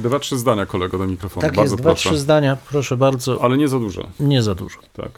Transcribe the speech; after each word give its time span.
Dwa, 0.00 0.18
trzy 0.18 0.38
zdania, 0.38 0.66
kolego, 0.66 0.98
do 0.98 1.06
mikrofonu. 1.06 1.42
Tak 1.46 1.54
bardzo 1.54 1.72
jest, 1.74 1.82
dwa, 1.82 1.90
proszę. 1.90 2.08
trzy 2.08 2.18
zdania, 2.18 2.56
proszę 2.70 2.96
bardzo. 2.96 3.38
Ale 3.44 3.56
nie 3.56 3.68
za 3.68 3.78
dużo, 3.78 4.02
Nie 4.20 4.42
za 4.42 4.54
dużo. 4.54 4.78
tak. 4.96 5.10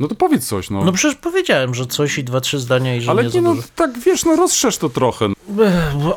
No 0.00 0.08
to 0.08 0.14
powiedz 0.14 0.46
coś, 0.48 0.70
no. 0.70 0.84
No 0.84 0.92
przecież 0.92 1.18
powiedziałem, 1.18 1.74
że 1.74 1.86
coś 1.86 2.18
i 2.18 2.24
dwa, 2.24 2.40
trzy 2.40 2.58
zdania 2.58 2.96
i 2.96 3.00
że 3.00 3.10
Ale 3.10 3.24
nie 3.24 3.30
nie, 3.30 3.40
no, 3.42 3.54
dużo. 3.54 3.68
tak 3.74 3.98
wiesz, 3.98 4.24
no 4.24 4.36
rozszerz 4.36 4.78
to 4.78 4.88
trochę. 4.88 5.28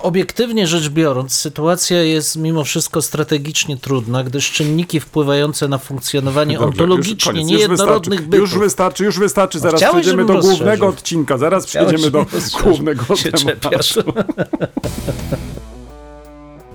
Obiektywnie 0.02 0.68
rzecz 0.68 0.90
biorąc, 0.90 1.34
sytuacja 1.36 2.02
jest 2.04 2.36
mimo 2.36 2.64
wszystko 2.64 3.02
strategicznie 3.02 3.78
trudna, 3.78 4.24
gdyż 4.24 4.52
czynniki 4.52 5.00
wpływające 5.00 5.68
na 5.68 5.78
funkcjonowanie 5.78 6.54
Dobrze, 6.58 6.68
ontologicznie 6.70 7.14
już 7.14 7.24
koniec, 7.24 7.48
niejednorodnych 7.48 8.20
już 8.20 8.28
bytów. 8.30 8.50
już 8.52 8.60
wystarczy, 8.60 9.04
już 9.04 9.20
wystarczy. 9.20 9.60
Zaraz 9.60 9.82
Chciałeś, 9.82 10.02
przejdziemy 10.02 10.26
do 10.26 10.40
głównego 10.40 10.88
odcinka, 10.88 11.38
zaraz 11.38 11.66
Chciałeś, 11.66 11.88
przejdziemy 11.88 12.12
do 12.12 12.26
głównego 12.64 13.04
tematu. 13.16 14.14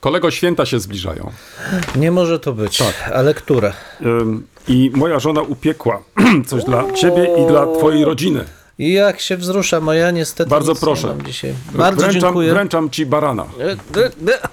Kolego, 0.00 0.30
święta 0.30 0.66
się 0.66 0.80
zbliżają. 0.80 1.30
Nie 1.96 2.10
może 2.10 2.38
to 2.38 2.52
być. 2.52 2.78
Tak. 2.78 3.10
Ale 3.14 3.34
które? 3.34 3.72
I 4.68 4.90
moja 4.94 5.18
żona 5.18 5.42
upiekła 5.42 6.02
coś 6.46 6.64
dla 6.64 6.92
ciebie 6.92 7.28
i 7.44 7.46
dla 7.46 7.66
twojej 7.66 8.04
rodziny. 8.04 8.44
I 8.80 8.92
jak 8.92 9.20
się 9.20 9.36
wzrusza 9.36 9.80
moja, 9.80 10.10
niestety 10.10 10.50
Bardzo 10.50 10.74
proszę. 10.74 11.08
Nie 11.08 11.14
mam 11.14 11.26
dzisiaj. 11.26 11.54
Bardzo 11.74 12.00
wręczam, 12.00 12.20
dziękuję. 12.20 12.52
Wręczam 12.52 12.90
ci 12.90 13.06
barana. 13.06 13.44
E, 13.60 13.70
e, 14.00 14.06
e. 14.06 14.48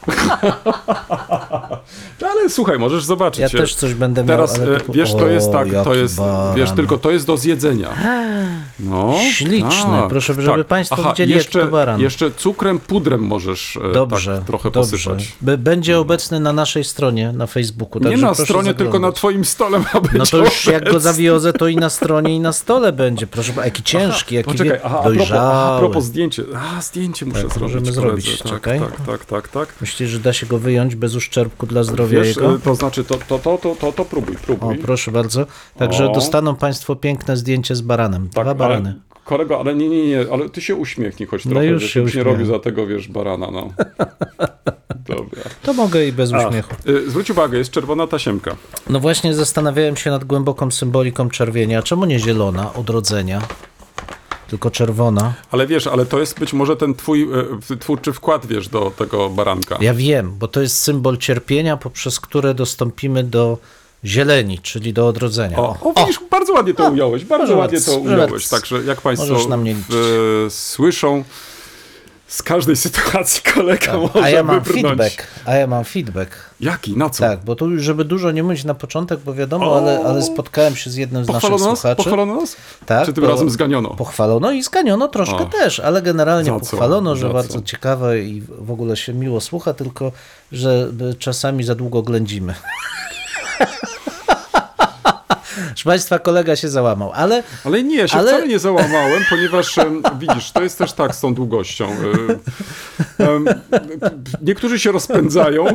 No, 2.21 2.27
ale 2.31 2.49
słuchaj, 2.49 2.79
możesz 2.79 3.03
zobaczyć. 3.03 3.39
Ja 3.41 3.49
też 3.49 3.75
coś 3.75 3.93
będę 3.93 4.23
miał, 4.23 4.27
Teraz 4.37 4.59
ale 4.59 4.75
e, 4.77 4.79
to- 4.79 4.93
wiesz, 4.93 5.11
to 5.13 5.27
jest 5.27 5.47
O, 5.47 5.51
tak, 5.51 5.67
to 5.69 5.75
jaki 5.75 5.97
jest, 6.01 6.17
baran. 6.17 6.55
wiesz, 6.55 6.71
tylko 6.71 6.97
to 6.97 7.11
jest 7.11 7.25
do 7.27 7.37
zjedzenia. 7.37 7.89
No, 8.79 9.13
Śliczny. 9.31 9.97
Proszę, 10.09 10.33
żeby 10.41 10.63
państwo 10.63 10.95
widzieli, 11.09 11.31
jaki 11.31 11.37
jeszcze, 11.37 11.59
to 11.59 11.67
baran. 11.67 12.01
Jeszcze 12.01 12.31
cukrem, 12.31 12.79
pudrem 12.79 13.21
możesz 13.21 13.77
e, 13.89 13.93
Dobrze, 13.93 14.35
tak 14.37 14.47
trochę 14.47 14.71
dobrze. 14.71 14.97
posypać. 14.97 15.35
Będzie 15.57 15.99
obecny 15.99 16.39
na 16.39 16.53
naszej 16.53 16.83
stronie 16.83 17.31
na 17.31 17.47
Facebooku. 17.47 18.03
Nie 18.03 18.17
na 18.17 18.33
stronie, 18.35 18.73
tylko 18.73 18.83
na 18.83 18.91
zaglądać. 18.91 19.15
twoim 19.15 19.45
stole 19.45 19.79
ma 19.79 20.01
być 20.01 20.11
No 20.13 20.25
to 20.25 20.37
już 20.37 20.65
jak 20.65 20.83
go 20.83 20.89
obecny. 20.89 20.99
zawiozę, 20.99 21.53
to 21.53 21.67
i 21.67 21.75
na 21.75 21.89
stronie, 21.89 22.35
i 22.35 22.39
na 22.39 22.53
stole 22.53 22.91
będzie. 22.91 23.27
Proszę, 23.27 23.53
jaki 23.65 23.83
ciężki, 23.83 24.16
jaki 24.31 24.45
Poczekaj, 24.51 24.67
wie- 24.77 24.85
aha, 24.85 24.99
a, 24.99 25.03
propos, 25.03 25.31
a 25.31 25.75
propos 25.79 26.03
zdjęcie. 26.03 26.43
A, 26.77 26.81
zdjęcie 26.81 27.25
muszę 27.25 27.41
Tak, 27.41 27.51
zrobić. 27.53 27.61
możemy 27.75 27.91
zrobić, 27.91 28.37
Tak, 28.41 28.51
czekaj. 28.51 28.79
tak, 28.79 29.01
tak, 29.05 29.25
tak, 29.25 29.47
tak. 29.47 29.73
Myślisz, 29.81 30.09
że 30.09 30.19
da 30.19 30.33
się 30.33 30.45
go 30.45 30.57
wyjąć 30.57 30.95
bez 30.95 31.15
uszczerbku 31.15 31.65
dla 31.65 31.83
zdrowia 31.83 32.19
Wiesz, 32.19 32.35
jego? 32.35 32.55
e, 32.55 32.59
to 32.59 32.75
znaczy, 32.75 33.03
to, 33.03 33.15
to, 33.27 33.39
to, 33.39 33.57
to, 33.57 33.75
to, 33.75 33.91
to 33.91 34.05
próbuj, 34.05 34.35
O, 34.35 34.39
próbuj. 34.39 34.77
proszę 34.77 35.11
bardzo. 35.11 35.45
Także 35.77 36.09
O. 36.09 36.13
dostaną 36.13 36.55
Państwo 36.55 36.95
piękne 36.95 37.37
zdjęcie 37.37 37.75
z 37.75 37.81
baranem. 37.81 38.29
Tak, 38.29 38.43
Dwa 38.45 38.55
barany. 38.55 38.89
Ale, 38.89 39.19
kolego, 39.25 39.59
ale 39.59 39.75
nie, 39.75 39.89
nie, 39.89 40.07
nie, 40.07 40.25
ale 40.33 40.49
ty 40.49 40.61
się 40.61 40.75
uśmiechnij 40.75 41.27
choć 41.27 41.43
trochę, 41.43 41.65
już 41.65 41.89
się 41.89 42.03
nie 42.15 42.23
robił 42.23 42.45
za 42.45 42.59
tego, 42.59 42.87
wiesz, 42.87 43.07
barana, 43.07 43.51
no. 43.51 43.69
Dobra. 45.07 45.41
To 45.63 45.73
mogę 45.73 46.07
i 46.07 46.11
bez 46.11 46.31
uśmiechu. 46.31 46.75
Y, 46.87 47.09
Zwróć 47.09 47.29
uwagę, 47.31 47.57
jest 47.57 47.71
czerwona 47.71 48.07
tasiemka. 48.07 48.55
No 48.89 48.99
właśnie 48.99 49.33
zastanawiałem 49.33 49.95
się 49.95 50.09
nad 50.11 50.23
głęboką 50.23 50.71
symboliką 50.71 51.29
czerwienia. 51.29 51.83
Czemu 51.83 52.05
nie 52.05 52.19
zielona 52.19 52.73
odrodzenia, 52.73 53.41
tylko 54.47 54.71
czerwona? 54.71 55.33
Ale 55.51 55.67
wiesz, 55.67 55.87
ale 55.87 56.05
to 56.05 56.19
jest 56.19 56.39
być 56.39 56.53
może 56.53 56.75
ten 56.75 56.95
twój 56.95 57.27
e, 57.71 57.77
twórczy 57.77 58.13
wkład, 58.13 58.45
wiesz, 58.45 58.67
do 58.67 58.91
tego 58.97 59.29
baranka. 59.29 59.77
Ja 59.81 59.93
wiem, 59.93 60.33
bo 60.39 60.47
to 60.47 60.61
jest 60.61 60.81
symbol 60.81 61.17
cierpienia, 61.17 61.77
poprzez 61.77 62.19
które 62.19 62.53
dostąpimy 62.53 63.23
do 63.23 63.57
zieleni, 64.05 64.59
czyli 64.59 64.93
do 64.93 65.07
odrodzenia. 65.07 65.57
O, 65.57 65.77
o, 65.81 65.93
widzisz, 65.99 66.19
bardzo 66.31 66.53
ładnie 66.53 66.73
to 66.73 66.89
ująłeś, 66.89 67.25
bardzo 67.25 67.55
ładnie 67.55 67.81
to 67.81 67.97
ująłeś. 67.97 68.47
Także 68.47 68.83
jak 68.83 69.01
Państwo 69.01 69.27
liczyć. 69.73 69.95
e, 70.45 70.49
słyszą, 70.49 71.23
z 72.27 72.43
każdej 72.43 72.75
sytuacji 72.75 73.41
kolega 73.53 73.97
może 73.97 74.13
Tak. 74.13 74.23
A 74.23 74.29
ja 74.29 74.43
mam 74.43 74.59
wybrnąć. 74.59 74.85
feedback. 74.97 75.27
A 75.45 75.55
ja 75.55 75.67
mam 75.67 75.83
feedback. 75.83 76.31
Jaki? 76.59 76.97
Na 76.97 77.09
co? 77.09 77.23
Tak, 77.23 77.39
bo 77.43 77.55
tu, 77.55 77.79
żeby 77.79 78.05
dużo 78.05 78.31
nie 78.31 78.43
mówić 78.43 78.63
na 78.63 78.73
początek, 78.73 79.19
bo 79.19 79.33
wiadomo, 79.33 79.77
ale, 79.77 79.99
ale 80.05 80.21
spotkałem 80.23 80.75
się 80.75 80.89
z 80.89 80.95
jednym 80.95 81.25
z 81.25 81.27
naszych 81.27 81.41
Pochwalono 81.41 81.71
nas? 81.71 81.79
słuchaczy. 81.79 81.97
Pochwalono 82.03 82.35
nas? 82.35 82.55
Tak, 82.85 83.05
Czy 83.05 83.13
tym 83.13 83.23
bo- 83.23 83.29
razem 83.29 83.49
zganiono? 83.49 83.89
Pochwalono 83.89 84.51
i 84.51 84.63
zganiono 84.63 85.07
troszkę 85.07 85.37
O. 85.37 85.45
też, 85.45 85.79
ale 85.79 86.01
generalnie 86.01 86.51
Za 86.51 86.59
co? 86.59 86.71
pochwalono, 86.71 87.15
że 87.15 87.27
Za 87.27 87.33
bardzo 87.33 87.53
co? 87.53 87.61
ciekawe 87.65 88.19
i 88.19 88.41
w 88.59 88.71
ogóle 88.71 88.97
się 88.97 89.13
miło 89.13 89.41
słucha, 89.41 89.73
tylko 89.73 90.11
że 90.51 90.87
czasami 91.19 91.63
za 91.63 91.75
długo 91.75 92.01
ględzimy. 92.01 92.53
Proszę 95.65 95.83
Państwa, 95.83 96.19
kolega 96.19 96.55
się 96.55 96.69
załamał, 96.69 97.11
ale 97.13 97.43
Ale 97.65 97.83
nie, 97.83 97.97
ja 97.97 98.07
się 98.07 98.17
Ale- 98.17 98.27
wcale 98.31 98.47
nie 98.47 98.59
załamałem, 98.59 99.23
ponieważ 99.29 99.75
widzisz, 100.19 100.51
to 100.51 100.63
jest 100.63 100.77
też 100.77 100.93
tak 100.93 101.15
z 101.15 101.19
tą 101.21 101.33
długością. 101.33 101.87
Niektórzy 104.41 104.79
się 104.79 104.91
rozpędzają, 104.91 105.65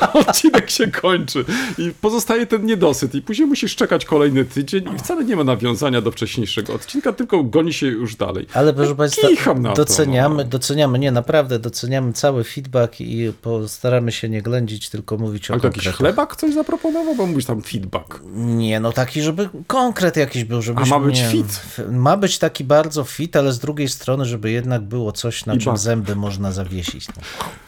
a 0.00 0.12
odcinek 0.12 0.70
się 0.70 0.86
kończy 0.90 1.44
i 1.78 1.92
pozostaje 2.00 2.46
ten 2.46 2.66
niedosyt 2.66 3.14
i 3.14 3.22
później 3.22 3.48
musisz 3.48 3.76
czekać 3.76 4.04
kolejny 4.04 4.44
tydzień 4.44 4.94
i 4.94 4.98
wcale 4.98 5.24
nie 5.24 5.36
ma 5.36 5.44
nawiązania 5.44 6.00
do 6.00 6.10
wcześniejszego 6.10 6.74
odcinka, 6.74 7.12
tylko 7.12 7.42
goni 7.44 7.72
się 7.72 7.86
już 7.86 8.16
dalej. 8.16 8.46
Ale 8.54 8.74
proszę 8.74 8.94
Państwa, 8.94 9.28
Kicham 9.28 9.62
na 9.62 9.70
to, 9.70 9.76
doceniamy, 9.76 10.44
no. 10.44 10.50
doceniamy, 10.50 10.98
nie 10.98 11.12
naprawdę, 11.12 11.58
doceniamy 11.58 12.12
cały 12.12 12.44
feedback 12.44 13.00
i 13.00 13.32
postaramy 13.42 14.12
się 14.12 14.28
nie 14.28 14.42
ględzić, 14.42 14.90
tylko 14.90 15.16
mówić 15.16 15.50
o 15.50 15.54
Ale 15.54 15.60
to 15.60 15.68
jakiś 15.68 15.88
chlebak 15.88 16.36
coś 16.36 16.54
zaproponował, 16.54 17.14
bo 17.14 17.26
mówisz 17.26 17.44
tam 17.44 17.62
feedback. 17.62 18.20
Nie, 18.34 18.80
no 18.80 18.92
taki, 19.06 19.22
żeby 19.22 19.48
konkret 19.66 20.16
jakiś 20.16 20.44
był, 20.44 20.62
żeby 20.62 20.82
A 20.82 20.84
ma 20.84 21.00
być 21.00 21.22
fit? 21.22 21.60
Ma 21.90 22.16
być 22.16 22.38
taki 22.38 22.64
bardzo 22.64 23.04
fit, 23.04 23.36
ale 23.36 23.52
z 23.52 23.58
drugiej 23.58 23.88
strony, 23.88 24.24
żeby 24.24 24.50
jednak 24.50 24.82
było 24.82 25.12
coś, 25.12 25.46
na 25.46 25.54
I 25.54 25.58
czym 25.58 25.72
bak. 25.72 25.80
zęby 25.80 26.16
można 26.16 26.52
zawiesić. 26.52 27.08
No. 27.08 27.14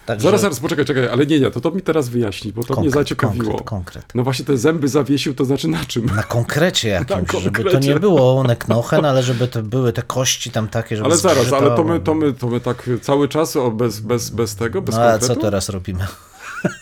Także 0.07 0.23
Zaraz, 0.25 0.41
zaraz, 0.41 0.61
poczekaj, 0.61 0.85
czekaj, 0.85 1.09
ale 1.09 1.27
nie, 1.27 1.41
nie, 1.41 1.51
to 1.51 1.61
to 1.61 1.71
mi 1.71 1.83
teraz 1.83 2.09
wyjaśni, 2.09 2.53
bo 2.53 2.63
to 2.63 2.67
mnie 2.67 2.75
Konkret, 2.75 2.95
zaciekawiło. 2.95 3.45
konkret, 3.45 3.67
konkret. 3.69 4.05
No 4.15 4.23
właśnie 4.23 4.45
te 4.45 4.57
zęby 4.57 4.89
zawiesił, 4.89 5.35
to 5.35 5.45
znaczy 5.45 5.69
na 5.69 5.85
czym? 5.85 6.07
na 6.07 6.23
konkrecie 6.23 6.89
jakimś, 6.99 7.33
Na 7.33 7.41
żeby 7.41 7.59
to 7.59 7.65
konkrecie. 7.71 7.89
nie 7.95 8.01
było 8.01 8.39
one 8.41 8.57
knochen, 8.57 9.05
ale 9.05 9.23
żeby 9.23 9.49
to 9.49 9.63
były 9.63 9.93
te 9.93 10.03
kości 10.03 10.51
tam 10.51 10.69
takie, 10.69 10.97
żeby 10.97 11.07
Ale 11.07 11.17
zaraz, 11.17 11.53
ale 11.53 11.77
to 11.77 11.85
my, 11.85 12.01
to 12.01 12.15
my, 12.15 12.33
to 12.33 12.47
my 12.49 12.61
tak 12.61 12.91
cały 13.03 13.29
czas 13.29 13.57
o, 13.57 13.71
bez, 13.71 14.01
bez, 14.01 14.31
bez 14.31 14.57
tego, 14.57 14.83
bez 14.83 14.95
No 14.95 15.03
a 15.03 15.19
co 15.19 15.37
teraz 15.37 15.69
robimy? 15.69 16.07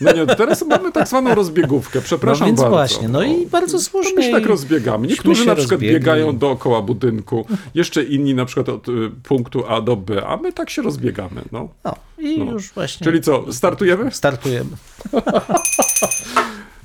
No 0.01 0.13
nie, 0.13 0.27
teraz 0.27 0.67
mamy 0.67 0.93
tak 0.93 1.09
zwaną 1.09 1.35
rozbiegówkę, 1.35 1.99
No 1.99 2.03
przepraszam 2.05 2.47
więc 2.47 2.61
bardzo. 2.61 2.77
właśnie, 2.77 3.09
no 3.09 3.23
i 3.23 3.47
bardzo 3.47 3.73
To 3.79 3.85
słusznie. 3.85 4.13
my 4.17 4.23
się 4.23 4.31
tak 4.33 4.47
rozbiegamy. 4.47 5.07
Niektórzy 5.07 5.47
na 5.47 5.55
przykład 5.55 5.71
rozbiegli. 5.71 5.95
biegają 5.95 6.39
dookoła 6.39 6.83
budynku, 6.83 7.47
jeszcze 7.75 8.03
inni 8.03 8.35
na 8.35 8.45
przykład 8.45 8.69
od 8.69 8.89
y, 8.89 8.93
punktu 9.23 9.65
A 9.69 9.81
do 9.81 9.97
B, 9.97 10.27
a 10.27 10.37
my 10.37 10.53
tak 10.53 10.71
się 10.71 10.83
rozbiegamy. 10.83 11.43
No. 11.53 11.69
No 11.85 11.95
i 12.19 12.39
No. 12.45 12.53
już 12.53 12.73
właśnie 12.73 13.05
Czyli 13.05 13.21
co, 13.21 13.53
startujemy? 13.53 14.11
startujemy. 14.11 14.71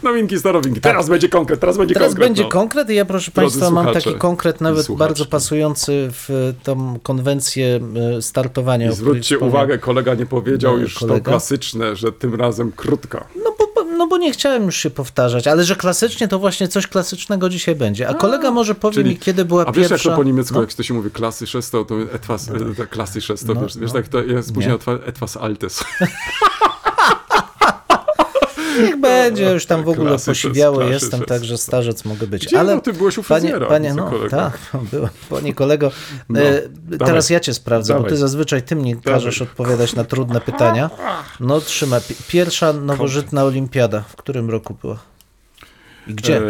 Nowinki, 0.03 0.39
starowinki. 0.39 0.81
Teraz 0.81 1.09
będzie 1.09 1.29
konkret, 1.29 1.59
teraz 1.59 1.77
będzie 1.77 1.93
Teraz 1.93 2.09
konkret. 2.09 2.27
będzie 2.29 2.43
no. 2.43 2.49
konkret 2.49 2.89
i 2.89 2.95
ja 2.95 3.05
proszę 3.05 3.31
Drodzy 3.35 3.59
Państwa 3.59 3.71
mam 3.83 3.93
taki 3.93 4.13
konkret 4.15 4.61
nawet 4.61 4.91
bardzo 4.91 5.25
pasujący 5.25 6.07
w 6.11 6.53
tą 6.63 6.99
konwencję 7.03 7.79
e, 8.17 8.21
startowania. 8.21 8.89
I 8.89 8.93
zwróćcie 8.93 9.39
uwagę, 9.39 9.77
kolega 9.77 10.13
nie 10.13 10.25
powiedział 10.25 10.75
No, 10.75 10.81
już 10.81 10.93
to 10.93 10.99
kolega? 10.99 11.31
klasyczne, 11.31 11.95
że 11.95 12.11
tym 12.11 12.35
razem 12.35 12.71
krótka. 12.71 13.25
No 13.43 13.55
bo, 13.59 13.83
no 13.83 14.07
bo 14.07 14.17
nie 14.17 14.31
chciałem 14.31 14.63
już 14.65 14.75
się 14.77 14.89
powtarzać, 14.89 15.47
ale 15.47 15.63
że 15.63 15.75
klasycznie 15.75 16.27
to 16.27 16.39
właśnie 16.39 16.67
coś 16.67 16.87
klasycznego 16.87 17.49
dzisiaj 17.49 17.75
będzie. 17.75 18.09
A 18.09 18.13
kolega 18.13 18.51
może 18.51 18.75
powie 18.75 18.93
Czyli- 18.93 19.09
mi, 19.09 19.17
kiedy 19.17 19.45
była 19.45 19.65
A 19.65 19.71
wiesz 19.71 19.89
pierwsza... 19.89 20.09
jak 20.09 20.15
to 20.17 20.21
po 20.21 20.23
niemiecku, 20.23 20.55
no, 20.55 20.61
jak 20.61 20.73
to 20.73 20.83
się 20.83 20.93
mówi 20.93 21.11
klasy 21.11 21.47
szesto, 21.47 21.85
to 21.85 22.01
etwas, 22.01 22.49
no, 22.49 22.85
klasy 22.89 23.21
szesto, 23.21 23.53
No, 23.53 23.61
wiesz, 23.61 23.77
wiesz 23.77 23.93
no. 23.93 23.99
tak 23.99 24.07
to 24.07 24.21
jest 24.23 24.53
później 24.53 24.69
Nie. 24.69 24.75
etwas, 24.75 24.99
etwas 25.05 25.37
altes. 25.37 25.83
Niech 28.81 28.99
będzie, 28.99 29.51
już 29.51 29.65
tam 29.65 29.83
w 29.83 29.89
ogóle 29.89 30.09
Klasy, 30.09 30.25
posiwiały 30.31 30.89
jestem, 30.89 31.21
także 31.21 31.57
starzec 31.57 32.05
mogę 32.05 32.27
być. 32.27 32.45
Gdzie? 32.45 32.59
Ale 32.59 32.75
No, 32.75 32.81
ty 32.81 32.93
byłeś 32.93 33.17
u 33.17 33.23
panie, 33.23 33.53
panie 33.69 33.93
no 33.93 34.11
tak, 34.29 34.59
byłem, 34.91 35.09
panie 35.29 35.53
kolego. 35.53 35.91
No, 36.29 36.39
e, 36.41 36.61
dawaj. 36.69 37.07
teraz 37.07 37.29
ja 37.29 37.39
cię 37.39 37.53
sprawdzę, 37.53 37.93
bo 37.93 37.99
Dawaj. 37.99 38.09
ty 38.11 38.17
zazwyczaj 38.17 38.61
ty 38.63 38.75
mnie 38.75 38.95
każesz 38.95 39.41
odpowiadać 39.41 39.95
na 39.95 40.03
trudne 40.03 40.41
pytania. 40.41 40.89
No 41.39 41.61
trzymaj. 41.61 42.01
Pi- 42.01 42.15
Pierwsza 42.27 42.73
nowożytna 42.73 43.43
olimpiada, 43.43 44.01
w 44.09 44.15
którym 44.15 44.49
roku 44.49 44.75
była? 44.81 44.97
Gdzie? 46.15 46.37
E, 46.37 46.41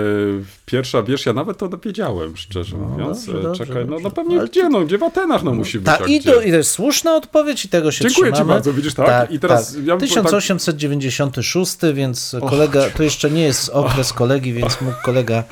pierwsza, 0.66 1.04
wiesz, 1.04 1.26
ja 1.26 1.34
nawet 1.34 1.58
to 1.58 1.70
wiedziałem, 1.86 2.38
szczerze 2.38 2.78
mówiąc. 2.78 3.26
dobrze, 3.26 3.42
dobrze, 3.44 3.66
Czekaj, 3.66 3.84
no, 3.86 3.90
dobrze. 3.92 4.04
no 4.04 4.12
pewnie 4.12 4.40
Ale 4.40 4.48
gdzie, 4.48 4.70
no 4.70 4.82
gdzie 4.82 4.98
w 4.98 5.04
Atenach, 5.04 5.44
no 5.44 5.54
musi 5.54 5.78
być. 5.80 5.86
Tak, 5.86 6.02
a 6.02 6.06
i 6.06 6.22
to, 6.22 6.42
i 6.42 6.52
to 6.52 6.58
jest 6.58 6.72
słuszna 6.72 7.16
odpowiedź 7.16 7.66
i 7.66 7.70
tego 7.70 7.92
się 7.92 8.04
Dziękuję 8.06 8.32
ci 8.32 8.34
trzymamy. 8.34 8.54
bardzo, 8.54 8.74
widzisz, 8.74 8.94
tak? 8.94 9.32
I 9.32 9.40
teraz 9.40 9.74
ja 9.76 9.80
bym 9.80 9.88
tak- 9.88 10.00
1896, 10.00 11.78
więc 11.94 12.36
kolega, 12.50 12.90
to 12.90 13.04
jeszcze 13.04 13.32
nie 13.32 13.44
jest 13.44 13.70
okres 13.70 14.14
kolegi, 14.14 14.54
więc 14.54 14.82
mógł 14.82 14.98
kolega 15.06 15.44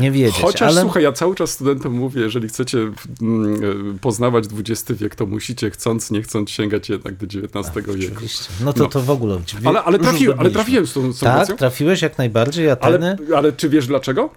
nie 0.00 0.10
wiedzieć. 0.10 0.42
Chociaż 0.42 0.72
ale 0.72 0.80
słuchaj, 0.80 1.02
ja 1.02 1.12
cały 1.12 1.34
czas 1.34 1.50
studentom 1.50 1.92
mówię, 1.92 2.20
jeżeli 2.20 2.48
chcecie 2.48 2.78
mm, 2.78 3.54
e, 3.94 3.98
poznawać 3.98 4.44
XX 4.58 5.00
wiek, 5.00 5.14
to 5.14 5.26
musicie 5.26 5.70
chcąc, 5.70 6.10
nie 6.10 6.22
chcąc 6.22 6.50
sięgać 6.50 6.88
jednak 6.88 7.14
do 7.14 7.26
XIX 7.26 7.76
wieku. 7.76 7.90
Oczywiście. 7.90 8.44
No 8.64 8.72
to, 8.72 8.86
to 8.86 9.00
w 9.00 9.10
ogóle. 9.10 9.40
Ale, 9.64 9.82
ale, 9.82 9.98
trafiłem, 9.98 10.40
ale 10.40 10.50
trafiłem 10.50 10.86
z 10.86 10.92
tą, 10.92 11.12
z 11.12 11.18
tą 11.18 11.26
Tak, 11.26 11.56
trafiłeś 11.56 12.02
jak 12.02 12.18
najbardziej, 12.18 12.64
ale, 12.64 12.72
Ateny. 12.72 13.16
ale 13.36 13.52
czy 13.52 13.68
wiesz 13.68 13.86
dlaczego? 13.86 14.30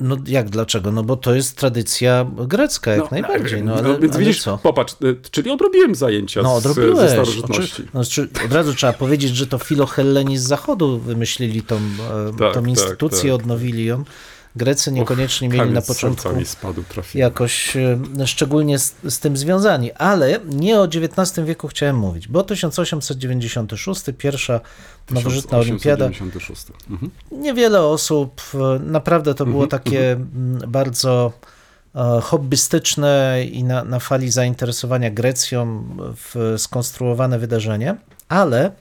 No 0.00 0.16
jak, 0.26 0.50
dlaczego? 0.50 0.92
No 0.92 1.02
bo 1.02 1.16
to 1.16 1.34
jest 1.34 1.56
tradycja 1.56 2.26
grecka, 2.46 2.90
jak 2.94 3.10
najbardziej. 3.10 3.62
No, 3.62 3.74
ale, 3.74 3.98
więc 4.00 4.14
ale 4.14 4.24
widzisz, 4.24 4.42
co? 4.42 4.58
popatrz, 4.58 4.92
e, 4.92 4.96
czyli 5.30 5.50
odrobiłem 5.50 5.94
zajęcia 5.94 6.42
No 6.42 6.60
z, 6.60 6.62
ze 6.62 6.70
odrobiłeś. 6.70 7.10
starożytności. 7.10 7.72
Oczy- 7.82 7.88
No, 7.94 8.04
czy, 8.04 8.28
od 8.46 8.52
razu 8.52 8.74
trzeba 8.74 8.92
powiedzieć, 8.92 9.36
że 9.36 9.46
to 9.46 9.58
filohelleni 9.58 10.38
z 10.38 10.42
zachodu 10.42 10.98
wymyślili 10.98 11.62
tą, 11.62 11.76
e, 11.76 11.80
Tak, 12.38 12.54
tą 12.54 12.60
tak, 12.60 12.66
instytucję, 12.68 13.32
tak. 13.32 13.40
odnowili 13.40 13.84
ją. 13.84 14.04
Grecy 14.56 14.92
niekoniecznie 14.92 15.48
mieli 15.48 15.70
na 15.70 15.82
początku 15.82 16.28
jakoś 17.14 17.76
e, 17.76 18.26
szczególnie 18.26 18.78
z, 18.78 18.94
z 19.08 19.18
tym 19.18 19.36
związani. 19.36 19.92
Ale 19.92 20.40
nie 20.44 20.80
o 20.80 20.84
XIX 20.84 21.46
wieku 21.46 21.68
chciałem 21.68 21.96
mówić, 21.96 22.28
bo 22.28 22.42
1896, 22.42 24.02
pierwsza 24.18 24.60
nowożytna 25.10 25.58
olimpiada, 25.58 26.08
1896. 26.08 26.66
Mhm. 26.90 27.10
niewiele 27.30 27.82
osób, 27.82 28.40
e, 28.54 28.78
naprawdę 28.78 29.34
to 29.34 29.46
było 29.46 29.66
takie 29.66 30.12
mm, 30.12 30.70
bardzo 30.70 31.32
e, 31.94 32.20
hobbystyczne 32.20 33.44
i 33.52 33.64
na, 33.64 33.84
na 33.84 33.98
fali 33.98 34.30
zainteresowania 34.30 35.10
Grecją 35.10 35.84
w 35.98 36.54
skonstruowane 36.58 37.38
wydarzenie, 37.38 37.96
ale 38.28 38.72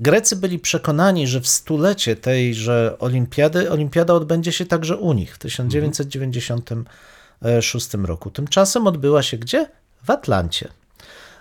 Grecy 0.00 0.36
byli 0.36 0.58
przekonani, 0.58 1.26
że 1.26 1.40
w 1.40 1.48
stulecie 1.48 2.16
tejże 2.16 2.96
olimpiady, 2.98 3.70
olimpiada 3.70 4.14
odbędzie 4.14 4.52
się 4.52 4.66
także 4.66 4.96
u 4.96 5.12
nich 5.12 5.34
w 5.34 5.38
1996 5.38 7.94
roku. 7.94 8.30
Tymczasem 8.30 8.86
odbyła 8.86 9.22
się 9.22 9.38
gdzie? 9.38 9.68
W 10.02 10.10
Atlancie. 10.10 10.68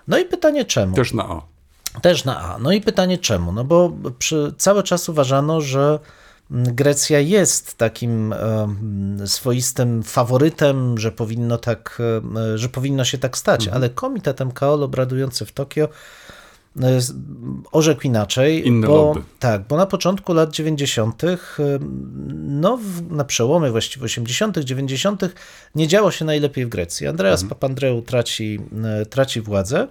No 0.08 0.18
i 0.18 0.26
pytanie 0.26 0.66
czemu? 0.66 0.96
Też 0.96 1.14
na 1.14 1.24
A. 1.24 1.42
Też 2.02 2.26
na 2.26 2.42
A. 2.42 2.58
No 2.60 2.72
i 2.72 2.82
pytanie 2.82 3.18
czemu? 3.18 3.52
No 3.52 3.64
bo 3.64 3.92
przy, 4.20 4.54
cały 4.58 4.84
czas 4.84 5.10
uważano, 5.10 5.62
że 5.62 6.00
mm, 6.52 6.76
Grecja 6.76 7.20
jest 7.20 7.78
takim 7.78 8.34
swoistym 9.26 10.04
faworytem, 10.04 10.98
że 10.98 11.12
powinno, 11.12 11.58
tak, 11.58 12.02
e, 12.54 12.58
że 12.58 12.70
powinno 12.70 13.06
się 13.06 13.18
tak 13.18 13.38
stać, 13.38 13.62
Mhm. 13.62 13.78
ale 13.78 13.90
komitet 13.90 14.40
MKOL 14.40 14.84
obradujący 14.84 15.46
w 15.46 15.52
Tokio 15.52 15.86
e, 15.86 15.90
orzekł 17.72 18.02
inaczej. 18.02 18.68
Inne 18.68 18.88
bo, 18.88 18.96
lobby. 18.96 19.22
Tak, 19.40 19.68
bo 19.68 19.78
na 19.78 19.86
początku 19.86 20.34
lat 20.34 20.52
90., 20.52 21.24
em, 21.24 21.38
no 22.62 22.78
w, 22.78 23.12
na 23.12 23.24
przełomie 23.24 23.72
właściwie 23.72 24.06
80., 24.06 24.58
90., 24.58 25.22
nie 25.76 25.88
działo 25.88 26.12
się 26.12 26.26
najlepiej 26.26 26.66
w 26.66 26.70
Grecji. 26.70 27.08
Andreas 27.08 27.42
Mhm. 27.42 27.50
Papandreou 27.50 28.02
traci, 28.02 28.60
e, 28.84 29.06
traci 29.06 29.42
władzę 29.42 29.88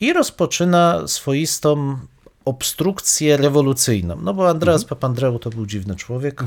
i 0.00 0.12
rozpoczyna 0.12 1.02
swoistą 1.06 1.98
obstrukcję 2.44 3.36
rewolucyjną. 3.36 4.16
No 4.22 4.34
bo 4.34 4.48
Andreas 4.48 4.84
Papandreou 4.84 5.38
to 5.38 5.50
był 5.50 5.66
dziwny 5.66 5.96
człowiek. 5.96 6.44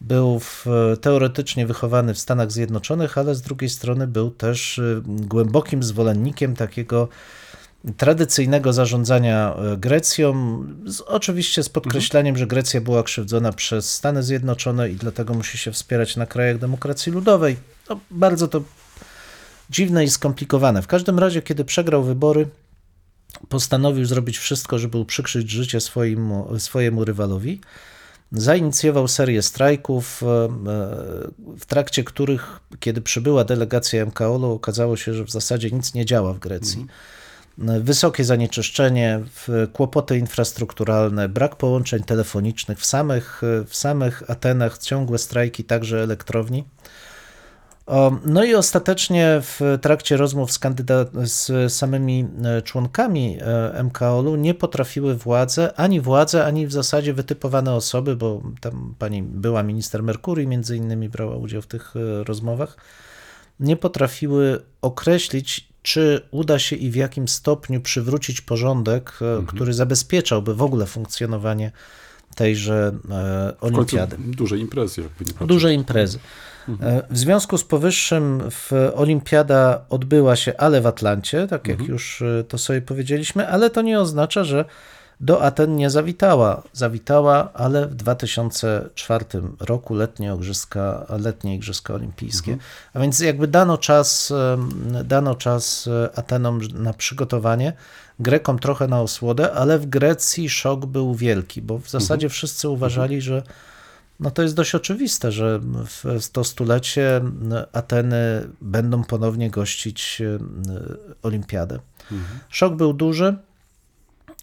Był 0.00 0.40
w, 0.40 0.66
teoretycznie 1.00 1.66
wychowany 1.66 2.14
w 2.14 2.18
Stanach 2.18 2.52
Zjednoczonych, 2.52 3.18
ale 3.18 3.34
z 3.34 3.42
drugiej 3.42 3.70
strony 3.70 4.06
był 4.06 4.30
też 4.30 4.78
y, 4.78 5.02
głębokim 5.06 5.82
zwolennikiem 5.82 6.56
takiego 6.56 7.08
tradycyjnego 7.96 8.72
zarządzania 8.72 9.54
e, 9.54 9.76
Grecją, 9.76 10.34
z, 10.86 11.00
oczywiście 11.00 11.62
z 11.62 11.68
podkreśleniem, 11.68 12.36
że 12.36 12.46
Grecja 12.46 12.80
była 12.80 13.02
krzywdzona 13.02 13.52
przez 13.52 13.92
Stany 13.92 14.22
Zjednoczone 14.22 14.90
i 14.90 14.96
dlatego 14.96 15.34
musi 15.34 15.58
się 15.58 15.72
wspierać 15.72 16.16
na 16.16 16.26
krajach 16.26 16.58
demokracji 16.58 17.12
ludowej. 17.12 17.56
No, 17.88 18.00
bardzo 18.10 18.48
to 18.48 18.62
dziwne 19.70 20.04
i 20.04 20.10
skomplikowane. 20.10 20.82
W 20.82 20.86
każdym 20.86 21.18
razie, 21.18 21.42
kiedy 21.42 21.64
przegrał 21.64 22.02
wybory, 22.02 22.48
postanowił 23.48 24.04
zrobić 24.04 24.38
wszystko, 24.38 24.78
żeby 24.78 24.98
uprzykrzyć 24.98 25.50
życie 25.50 25.80
swoim, 25.80 26.32
swojemu 26.58 27.04
rywalowi. 27.04 27.60
Zainicjował 28.32 29.08
serię 29.08 29.42
strajków, 29.42 30.22
e, 30.22 30.26
e, 30.26 30.48
w 31.58 31.66
trakcie 31.66 32.04
których, 32.04 32.60
kiedy 32.80 33.00
przybyła 33.00 33.44
delegacja 33.44 34.06
MKOL-u, 34.06 34.52
okazało 34.52 34.96
się, 34.96 35.14
że 35.14 35.24
w 35.24 35.30
zasadzie 35.30 35.70
nic 35.70 35.94
nie 35.94 36.06
działa 36.06 36.32
w 36.32 36.38
Grecji. 36.38 36.86
Wysokie 37.60 38.24
zanieczyszczenie, 38.24 39.20
kłopoty 39.72 40.18
infrastrukturalne, 40.18 41.28
brak 41.28 41.56
połączeń 41.56 42.02
telefonicznych 42.02 42.78
w 42.78 42.86
samych, 42.86 43.42
w 43.66 43.76
samych 43.76 44.30
Atenach, 44.30 44.78
ciągłe 44.78 45.18
strajki 45.18 45.64
także 45.64 46.02
elektrowni. 46.02 46.64
No 48.24 48.44
i 48.44 48.54
ostatecznie 48.54 49.40
w 49.42 49.78
trakcie 49.80 50.16
rozmów 50.16 50.52
z, 50.52 50.58
kandyda- 50.58 51.26
z 51.26 51.72
samymi 51.72 52.28
e, 52.44 52.62
członkami 52.62 53.38
e, 53.40 53.82
MKOL-u 53.82 54.36
nie 54.36 54.54
potrafiły 54.54 55.14
władze, 55.14 55.74
ani 55.76 56.00
władze, 56.00 56.46
ani 56.46 56.66
w 56.66 56.72
zasadzie 56.72 57.14
wytypowane 57.14 57.74
osoby, 57.74 58.16
bo 58.16 58.42
tam 58.60 58.94
pani 58.98 59.22
była 59.22 59.62
minister 59.62 60.02
Merkurii 60.02 60.46
między 60.46 60.76
innymi 60.76 61.08
brała 61.08 61.36
udział 61.36 61.62
w 61.62 61.66
tych 61.66 61.94
e, 61.96 62.24
rozmowach, 62.24 62.76
nie 63.60 63.76
potrafiły 63.76 64.62
określić, 64.82 65.69
czy 65.82 66.20
uda 66.30 66.58
się 66.58 66.76
i 66.76 66.90
w 66.90 66.94
jakim 66.94 67.28
stopniu 67.28 67.80
przywrócić 67.80 68.40
porządek, 68.40 69.18
e, 69.22 69.46
który 69.46 69.74
zabezpieczałby 69.74 70.54
w 70.54 70.62
ogóle 70.62 70.86
funkcjonowanie 70.86 71.72
tejże 72.34 72.92
e, 73.10 73.52
olimpiady 73.60 74.16
duże 74.18 74.58
imprezy, 74.58 75.00
jakby 75.02 75.24
nie 75.24 75.30
patrzeć. 75.32 75.48
duże 75.48 75.74
imprezy. 75.74 76.18
E, 76.80 77.02
W 77.10 77.18
związku 77.18 77.58
z 77.58 77.64
powyższym 77.64 78.42
w 78.50 78.72
olimpiada 78.94 79.84
odbyła 79.88 80.36
się, 80.36 80.56
ale 80.58 80.80
w 80.80 80.86
Atlancie, 80.86 81.46
tak 81.46 81.68
jak 81.68 81.80
już 81.88 82.22
e, 82.22 82.44
to 82.48 82.58
sobie 82.58 82.82
powiedzieliśmy, 82.82 83.48
ale 83.48 83.70
to 83.70 83.82
nie 83.82 84.00
oznacza, 84.00 84.44
że 84.44 84.64
do 85.20 85.42
Aten 85.42 85.76
nie 85.76 85.90
zawitała. 85.90 86.62
Zawitała, 86.72 87.52
ale 87.52 87.86
w 87.86 87.94
2004 87.94 89.24
roku 89.60 89.94
letnie 89.94 90.34
igrzyska, 90.34 91.06
letnie 91.18 91.54
igrzyska 91.54 91.94
olimpijskie. 91.94 92.56
A 92.94 93.00
więc 93.00 93.20
jakby 93.20 93.48
dano 93.48 93.78
czas, 93.78 94.32
dano 95.04 95.34
czas 95.34 95.88
e, 95.88 96.18
Atenom 96.18 96.60
na 96.74 96.92
przygotowanie, 96.92 97.72
Grekom 98.20 98.58
trochę 98.58 98.88
na 98.88 99.00
osłodę, 99.00 99.52
ale 99.52 99.78
w 99.78 99.86
Grecji 99.86 100.48
szok 100.48 100.86
był 100.86 101.14
wielki, 101.14 101.62
bo 101.62 101.78
w 101.78 101.90
zasadzie 101.90 102.28
wszyscy 102.28 102.68
uważali, 102.68 103.20
że 103.20 103.42
no 104.20 104.30
to 104.30 104.42
jest 104.42 104.54
dość 104.54 104.74
oczywiste, 104.74 105.32
że 105.32 105.60
w 106.20 106.28
to 106.32 106.44
stulecie 106.44 107.20
Ateny 107.72 108.48
będą 108.60 109.04
ponownie 109.04 109.50
gościć 109.50 110.22
olimpiadę. 111.22 111.78
Szok 112.48 112.74
był 112.74 112.92
duży. 112.92 113.36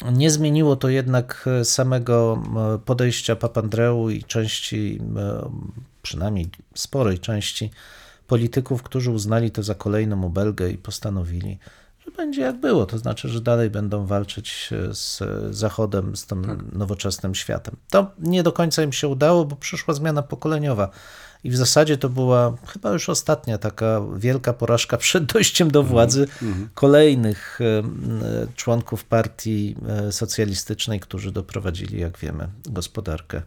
Nie 0.05 0.31
zmieniło 0.31 0.75
to 0.75 0.89
jednak 0.89 1.49
samego 1.63 2.43
e, 2.75 2.79
podejścia 2.85 3.35
Papandreou 3.35 4.09
i 4.09 4.23
części, 4.23 4.99
e, 5.17 5.49
przynajmniej 6.01 6.49
sporej 6.75 7.19
części 7.19 7.71
polityków, 8.27 8.83
którzy 8.83 9.11
uznali 9.11 9.51
to 9.51 9.63
za 9.63 9.75
kolejną 9.75 10.25
obelgę 10.25 10.69
i 10.69 10.77
postanowili, 10.77 11.57
że 12.05 12.11
będzie 12.11 12.41
jak 12.41 12.59
było. 12.59 12.85
To 12.85 12.97
znaczy, 12.97 13.29
że 13.29 13.41
dalej 13.41 13.69
będą 13.69 14.05
walczyć 14.05 14.69
e, 14.71 14.93
z 14.93 15.23
Zachodem, 15.55 16.15
z 16.15 16.25
tym 16.25 16.69
nowoczesnym 16.73 17.35
światem. 17.35 17.75
To 17.89 18.11
nie 18.19 18.43
do 18.43 18.51
końca 18.51 18.83
im 18.83 18.93
się 18.93 19.07
udało, 19.07 19.45
bo 19.45 19.55
przyszła 19.55 19.93
zmiana 19.93 20.23
pokoleniowa. 20.23 20.89
I 21.43 21.49
w 21.49 21.57
zasadzie 21.57 21.97
to 21.97 22.09
była 22.09 22.57
chyba 22.67 22.91
już 22.91 23.09
ostatnia 23.09 23.57
taka 23.57 24.01
wielka 24.17 24.53
porażka 24.53 24.97
przed 25.07 25.25
dojściem 25.25 25.71
do 25.71 25.83
władzy 25.83 26.27
kolejnych 26.73 27.59
e, 27.61 27.83
członków 28.55 29.03
partii 29.03 29.75
e, 29.87 30.11
socjalistycznej, 30.11 30.99
którzy 30.99 31.31
doprowadzili, 31.31 31.99
jak 31.99 32.17
wiemy, 32.17 32.47
gospodarkę 32.65 33.41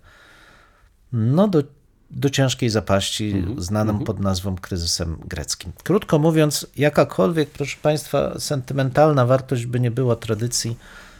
no, 1.12 1.48
do, 1.48 1.62
do 2.10 2.30
ciężkiej 2.30 2.70
zapaści, 2.70 3.44
znaną 3.58 4.04
pod 4.04 4.20
nazwą 4.20 4.56
kryzysem 4.56 5.16
greckim. 5.24 5.72
Krótko 5.84 6.18
mówiąc, 6.18 6.66
jakakolwiek, 6.76 7.50
proszę 7.50 7.76
Państwa, 7.82 8.38
sentymentalna 8.38 9.26
wartość 9.26 9.66
by 9.66 9.80
nie 9.80 9.90
była 9.90 10.16
tradycji, 10.16 10.76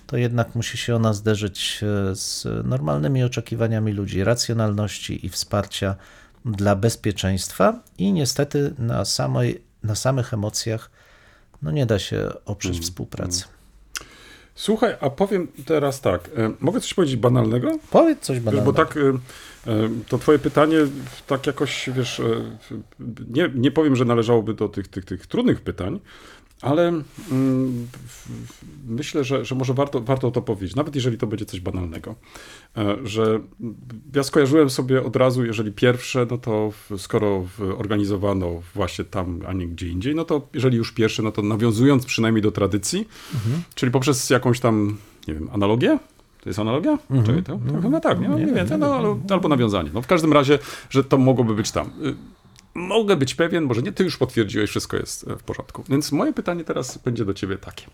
to 0.06 0.16
jednak 0.16 0.54
musi 0.54 0.78
się 0.78 0.96
ona 0.96 1.12
zderzyć 1.12 1.80
e, 1.82 2.16
z 2.16 2.46
normalnymi 2.64 3.24
oczekiwaniami 3.24 3.92
ludzi, 3.92 4.24
racjonalności 4.24 5.26
i 5.26 5.28
wsparcia 5.28 5.96
dla 6.44 6.76
bezpieczeństwa 6.76 7.82
i 7.98 8.12
niestety 8.12 8.74
na, 8.78 9.04
samej, 9.04 9.62
na 9.82 9.94
samych 9.94 10.34
emocjach 10.34 10.90
no 11.62 11.70
nie 11.70 11.86
da 11.86 11.98
się 11.98 12.30
oprzeć 12.44 12.72
Mm, 12.72 12.82
współpracy. 12.82 13.44
Słuchaj, 14.54 14.96
a 15.00 15.10
powiem 15.10 15.48
teraz 15.64 16.00
tak. 16.00 16.30
E, 16.36 16.52
mogę 16.60 16.80
coś 16.80 16.94
powiedzieć 16.94 17.16
banalnego? 17.16 17.78
Powiedz 17.90 18.20
coś 18.20 18.40
banalnego. 18.40 18.72
bo 18.72 18.84
tak, 18.84 18.96
e, 18.96 19.00
e, 19.70 19.88
to 20.08 20.18
twoje 20.18 20.38
pytanie 20.38 20.78
tak 21.26 21.46
jakoś, 21.46 21.90
wiesz, 21.96 22.22
nie, 23.30 23.50
nie 23.54 23.70
powiem, 23.70 23.96
że 23.96 24.04
należałoby 24.04 24.54
do 24.54 24.68
tych, 24.68 24.88
tych, 24.88 25.04
tych 25.04 25.26
trudnych 25.26 25.60
pytań, 25.60 26.00
ale 26.62 26.88
mm, 26.88 27.86
myślę, 28.86 29.24
że, 29.24 29.44
że 29.44 29.54
może 29.54 29.74
warto, 29.74 30.00
warto 30.00 30.30
to 30.30 30.42
powiedzieć, 30.42 30.76
nawet 30.76 30.94
jeżeli 30.94 31.18
to 31.18 31.26
będzie 31.26 31.44
coś 31.44 31.60
banalnego, 31.60 32.14
E, 32.76 32.96
że 33.04 33.40
ja 34.14 34.22
skojarzyłem 34.22 34.70
sobie 34.70 35.04
od 35.04 35.16
razu, 35.16 35.44
jeżeli 35.44 35.72
pierwsze, 35.72 36.26
no 36.30 36.38
to 36.38 36.72
skoro 36.96 37.46
organizowano 37.78 38.62
właśnie 38.74 39.04
tam, 39.04 39.40
a 39.46 39.52
nie 39.52 39.66
gdzie 39.66 39.88
indziej, 39.88 40.14
no 40.14 40.24
to 40.24 40.48
jeżeli 40.54 40.76
już 40.76 40.92
pierwsze, 40.92 41.22
no 41.22 41.32
to 41.32 41.42
nawiązując 41.42 42.06
przynajmniej 42.06 42.42
do 42.42 42.50
tradycji, 42.50 43.08
czyli 43.74 43.92
poprzez 43.92 44.30
jakąś 44.30 44.60
tam, 44.60 44.96
nie 45.28 45.34
wiem, 45.34 45.48
analogię, 45.52 45.98
to 46.42 46.48
jest 46.48 46.58
analogia? 46.58 46.98
Czekaj, 47.26 47.42
to? 47.42 47.58
to 47.72 47.82
chyba 47.82 48.00
tak, 48.00 48.20
nie? 48.20 48.28
No, 48.28 48.36
mniej 48.36 48.54
więcej, 48.54 48.78
no, 48.78 48.94
albo, 48.94 49.18
albo 49.30 49.48
nawiązanie. 49.48 49.90
No, 49.94 50.02
w 50.02 50.06
każdym 50.06 50.32
razie, 50.32 50.58
że 50.90 51.04
to 51.04 51.18
mogłoby 51.18 51.54
być 51.54 51.70
tam. 51.70 51.90
Mogę 52.74 53.16
być 53.16 53.34
pewien, 53.34 53.64
może 53.64 53.82
nie, 53.82 53.92
ty 53.92 54.04
już 54.04 54.16
potwierdziłeś, 54.16 54.70
wszystko 54.70 54.96
jest 54.96 55.28
e, 55.28 55.36
w 55.36 55.42
porządku. 55.42 55.84
Więc 55.88 56.12
moje 56.12 56.32
pytanie 56.32 56.64
teraz 56.64 56.98
będzie 56.98 57.24
do 57.24 57.34
ciebie 57.34 57.58
takie. 57.58 57.86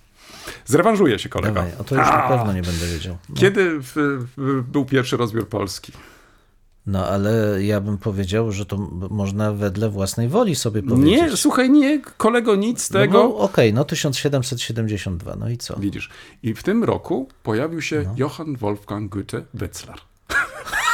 Zrewanżuję 0.67 1.19
się, 1.19 1.29
kolega. 1.29 1.53
Dawaj, 1.55 1.73
o 1.81 1.85
to 1.85 1.95
już 1.95 2.07
na 2.07 2.29
pewno 2.29 2.53
nie 2.53 2.63
będę 2.63 2.87
wiedział. 2.87 3.19
No. 3.29 3.35
Kiedy 3.37 3.71
w, 3.81 3.93
w, 4.37 4.63
był 4.63 4.85
pierwszy 4.85 5.17
rozbiór 5.17 5.49
Polski? 5.49 5.93
No 6.87 7.07
ale 7.07 7.65
ja 7.65 7.81
bym 7.81 7.99
powiedział, 7.99 8.53
że 8.53 8.67
to 8.67 8.77
można 9.11 9.53
wedle 9.53 9.89
własnej 9.91 10.29
woli 10.29 10.55
sobie 10.55 10.83
powiedzieć. 10.83 11.11
Nie, 11.11 11.37
słuchaj, 11.37 11.71
nie, 11.71 12.01
kolego, 12.17 12.57
nic 12.57 12.83
z 12.83 12.91
No, 12.91 13.01
tego. 13.01 13.19
no, 13.19 13.37
Okej, 13.37 13.73
no 13.75 13.85
1772, 13.85 15.37
no 15.37 15.49
i 15.49 15.59
co? 15.59 15.77
Widzisz. 15.77 16.11
I 16.43 16.55
w 16.55 16.63
tym 16.63 16.85
roku 16.85 17.29
pojawił 17.43 17.83
się 17.83 18.15
Johann 18.17 18.57
Wolfgang 18.57 19.11
Goethe 19.13 19.43
Wetzlar. 19.55 19.99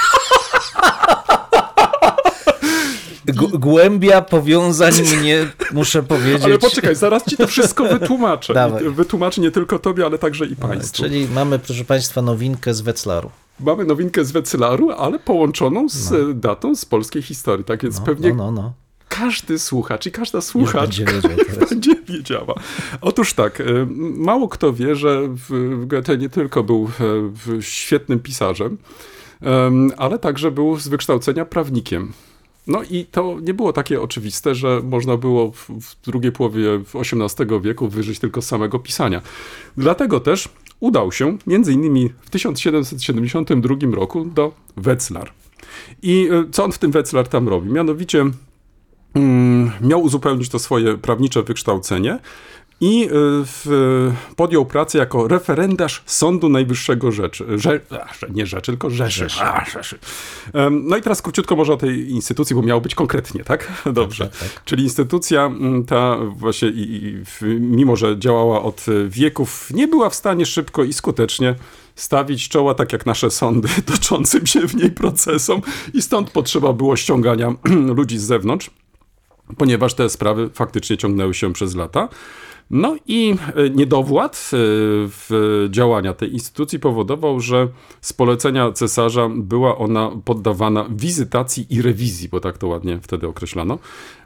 G- 3.37 3.49
głębia 3.59 4.23
powiązań 4.23 4.93
mnie, 5.19 5.47
muszę 5.73 6.03
powiedzieć. 6.03 6.45
Ale 6.45 6.59
poczekaj, 6.59 6.95
zaraz 6.97 7.25
ci 7.25 7.37
to 7.37 7.47
wszystko 7.47 7.85
wytłumaczę. 7.85 8.55
Dawaj. 8.55 8.91
Wytłumaczę 8.91 9.41
nie 9.41 9.51
tylko 9.51 9.79
tobie, 9.79 10.07
ale 10.07 10.19
także 10.19 10.47
i 10.47 10.57
państwu. 10.57 11.03
Czyli 11.03 11.29
mamy, 11.35 11.59
proszę 11.59 11.85
Państwa, 11.85 12.23
nowinkę 12.23 12.75
z 12.75 12.81
Wetzlaru. 12.81 13.31
Mamy 13.61 13.85
nowinkę 13.85 14.25
z 14.25 14.33
Wetzlaru, 14.33 14.91
ale 14.91 15.19
połączoną 15.19 15.89
z 15.89 16.13
e, 16.13 16.35
datą 16.35 16.75
z 16.77 16.85
polskiej 16.85 17.23
historii. 17.23 17.65
Tak 17.65 17.83
więc 17.83 17.99
No, 17.99 18.05
pewnie 18.05 18.35
no, 18.35 18.51
no, 18.53 18.63
no. 18.63 18.73
każdy 19.09 19.59
słuchacz 19.59 20.07
i 20.07 20.11
każda 20.13 20.41
słuchaczka 20.41 20.81
będzie 20.81 21.05
wiedział 21.05 21.31
będzie 21.71 21.95
wiedziała. 22.09 22.55
Otóż 23.01 23.35
tak, 23.35 23.61
e, 23.61 23.65
mało 24.17 24.49
kto 24.49 24.73
wie, 24.73 24.97
że 24.97 25.21
Goethe 25.87 26.17
nie 26.19 26.29
tylko 26.29 26.63
był 26.63 26.91
e, 27.59 27.63
świetnym 27.63 28.21
pisarzem, 28.21 28.79
em, 29.43 29.91
ale 29.97 30.19
także 30.19 30.51
był 30.51 30.77
z 30.79 30.89
wykształcenia 30.89 31.45
prawnikiem. 31.45 32.13
No 32.67 32.83
i 32.91 33.05
to 33.05 33.37
nie 33.41 33.55
było 33.55 33.73
takie 33.73 34.03
oczywiste, 34.03 34.55
że 34.55 34.81
można 34.85 35.17
było 35.17 35.53
w, 35.53 35.71
w 35.81 36.03
drugiej 36.05 36.33
połowie 36.33 36.81
XVIII 36.95 37.61
wieku 37.61 37.89
wyżyć 37.89 38.19
tylko 38.19 38.43
z 38.43 38.47
samego 38.47 38.79
pisania. 38.79 39.23
Dlatego 39.77 40.21
też 40.21 40.49
udał 40.81 41.13
się 41.13 41.39
między 41.47 41.73
innymi 41.73 42.11
w 42.23 42.31
1772 42.31 43.77
roku 43.93 44.25
do 44.25 44.53
Wetzlar. 44.77 45.33
I 46.03 46.29
e, 46.31 46.45
co 46.51 46.65
on 46.65 46.73
w 46.73 46.79
tym 46.79 46.91
Wetzlar 46.91 47.29
tam 47.29 47.49
robi? 47.49 47.71
Mianowicie 47.71 48.25
mm, 49.15 49.71
miał 49.81 50.03
uzupełnić 50.03 50.49
to 50.49 50.59
swoje 50.59 50.99
prawnicze 50.99 51.43
wykształcenie 51.43 52.19
i 52.83 53.05
y, 53.05 53.09
w, 53.45 54.13
podjął 54.37 54.67
pracę 54.67 54.99
jako 54.99 55.29
referendarz 55.29 56.03
Sądu 56.07 56.49
Najwyższego 56.49 57.13
Rzeczy. 57.13 57.47
Rze, 57.59 57.81
nie 58.31 58.47
Rzeczy, 58.47 58.73
tylko 58.73 58.91
Rzeszy. 58.91 59.21
Rzeszy. 59.21 59.43
A, 59.43 59.65
Rzeszy. 59.65 59.99
No 60.71 60.97
i 60.97 61.03
teraz 61.03 61.23
króciutko 61.23 61.57
może 61.57 61.73
o 61.73 61.77
tej 61.77 62.11
instytucji, 62.11 62.57
bo 62.57 62.63
miało 62.63 62.81
być 62.81 62.95
konkretnie, 62.95 63.45
tak? 63.45 63.73
Dobrze. 63.93 64.29
tak, 64.29 64.39
tak. 64.39 64.65
Czyli 64.65 64.83
instytucja 64.83 65.47
mm, 65.47 65.85
ta 65.85 66.17
właśnie, 66.37 66.69
i, 66.69 67.07
i, 67.07 67.45
mimo 67.61 67.97
że 67.97 68.19
działała 68.19 68.63
od 68.63 68.89
y, 68.89 69.09
wieków, 69.09 69.71
nie 69.71 69.89
była 69.89 70.11
w 70.11 70.15
stanie 70.15 70.47
szybko 70.47 70.85
i 70.85 70.93
skutecznie 70.93 71.55
stawić 71.95 72.49
czoła, 72.49 72.75
tak 72.75 72.93
jak 72.93 73.07
nasze 73.07 73.31
sądy, 73.31 73.69
toczącym 73.93 74.47
się 74.47 74.69
w 74.69 74.75
niej 74.75 74.91
procesom 74.91 75.61
i 75.95 76.03
stąd 76.03 76.31
potrzeba 76.31 76.73
było 76.73 76.97
ściągania 76.97 77.55
ludzi 77.99 78.19
z 78.19 78.23
zewnątrz 78.23 78.71
ponieważ 79.57 79.95
te 79.95 80.09
sprawy 80.09 80.51
faktycznie 80.55 80.97
ciągnęły 80.97 81.35
się 81.35 81.53
przez 81.53 81.75
lata. 81.75 82.09
No 82.71 82.97
i 83.07 83.35
e, 83.55 83.71
niedowład 83.71 84.33
e, 84.53 84.57
w 85.09 85.67
działania 85.71 86.15
tej 86.15 86.33
instytucji 86.33 86.79
powodował, 86.79 87.41
że 87.41 87.69
z 88.01 88.13
polecenia 88.13 88.73
cesarza 88.73 89.29
była 89.35 89.79
ona 89.79 90.11
poddawana 90.25 90.87
wizytacji 90.91 91.67
i 91.71 91.83
rewizji, 91.83 92.29
bo 92.29 92.41
tak 92.41 92.59
to 92.59 92.69
ładnie 92.69 93.01
wtedy 93.03 93.29
określano. 93.29 93.79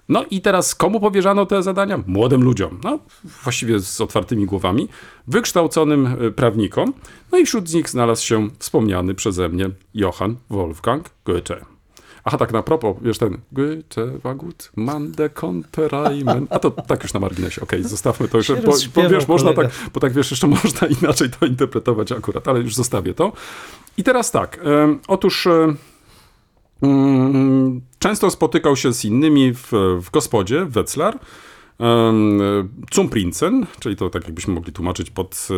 No 0.08 0.24
i 0.30 0.40
teraz 0.40 0.74
komu 0.74 1.00
powierzano 1.00 1.46
te 1.46 1.62
zadania? 1.62 2.02
Młodym 2.06 2.42
ludziom, 2.42 2.80
no, 2.84 2.98
właściwie 3.42 3.80
z 3.80 4.00
otwartymi 4.00 4.46
głowami, 4.46 4.88
wykształconym 5.26 6.06
e, 6.06 6.30
prawnikom. 6.30 6.92
No 7.32 7.38
i 7.38 7.46
wśród 7.46 7.74
nich 7.74 7.90
znalazł 7.90 8.26
się 8.26 8.48
wspomniany 8.58 9.14
przeze 9.14 9.48
mnie 9.48 9.70
Johann 9.94 10.36
Wolfgang 10.50 11.10
Goethe. 11.24 11.75
Aha, 12.28 12.38
tak 12.38 12.52
na 12.52 12.62
propos, 12.62 12.97
wiesz, 13.02 13.18
ten 13.18 13.38
Goethe 13.52 14.18
war 14.23 14.37
gut, 14.37 14.73
man 14.76 15.12
der 15.12 15.35
konnte 15.35 15.88
reimen. 15.88 16.47
A 16.50 16.59
to 16.59 16.71
tak 16.71 17.02
już 17.02 17.14
na 17.14 17.21
marginesie, 17.21 17.61
okej, 17.62 17.85
zostawmy 17.97 18.28
to. 18.28 18.38
Już, 18.38 18.52
bo, 18.52 18.73
bo 18.95 19.09
wiesz, 19.09 19.28
można 19.28 19.52
tak, 19.52 19.71
bo 19.95 20.00
tak 20.00 20.12
wiesz, 20.12 20.30
jeszcze 20.30 20.47
można 20.64 20.87
inaczej 20.87 21.30
to 21.30 21.47
interpretować 21.47 22.12
akurat, 22.12 22.49
ale 22.49 22.61
już 22.61 22.75
zostawię 22.75 23.14
to. 23.14 23.33
I 23.97 24.02
teraz 24.02 24.30
tak, 24.30 24.61
em, 24.64 24.99
otóż 25.09 25.49
mm, 26.83 27.80
często 27.99 28.30
spotykał 28.30 28.76
się 28.76 28.92
z 28.92 29.04
innymi 29.04 29.52
w, 29.52 29.73
w 30.02 30.11
gospodzie, 30.11 30.64
w 30.64 30.71
Wetzlar, 30.71 31.18
um, 31.78 32.40
zum 32.92 33.09
Prinzen, 33.09 33.66
czyli 33.80 33.97
to 33.97 34.11
tak 34.11 34.25
jakbyśmy 34.25 34.54
mogli 34.54 34.73
tłumaczyć 34.73 35.11
pod... 35.11 35.49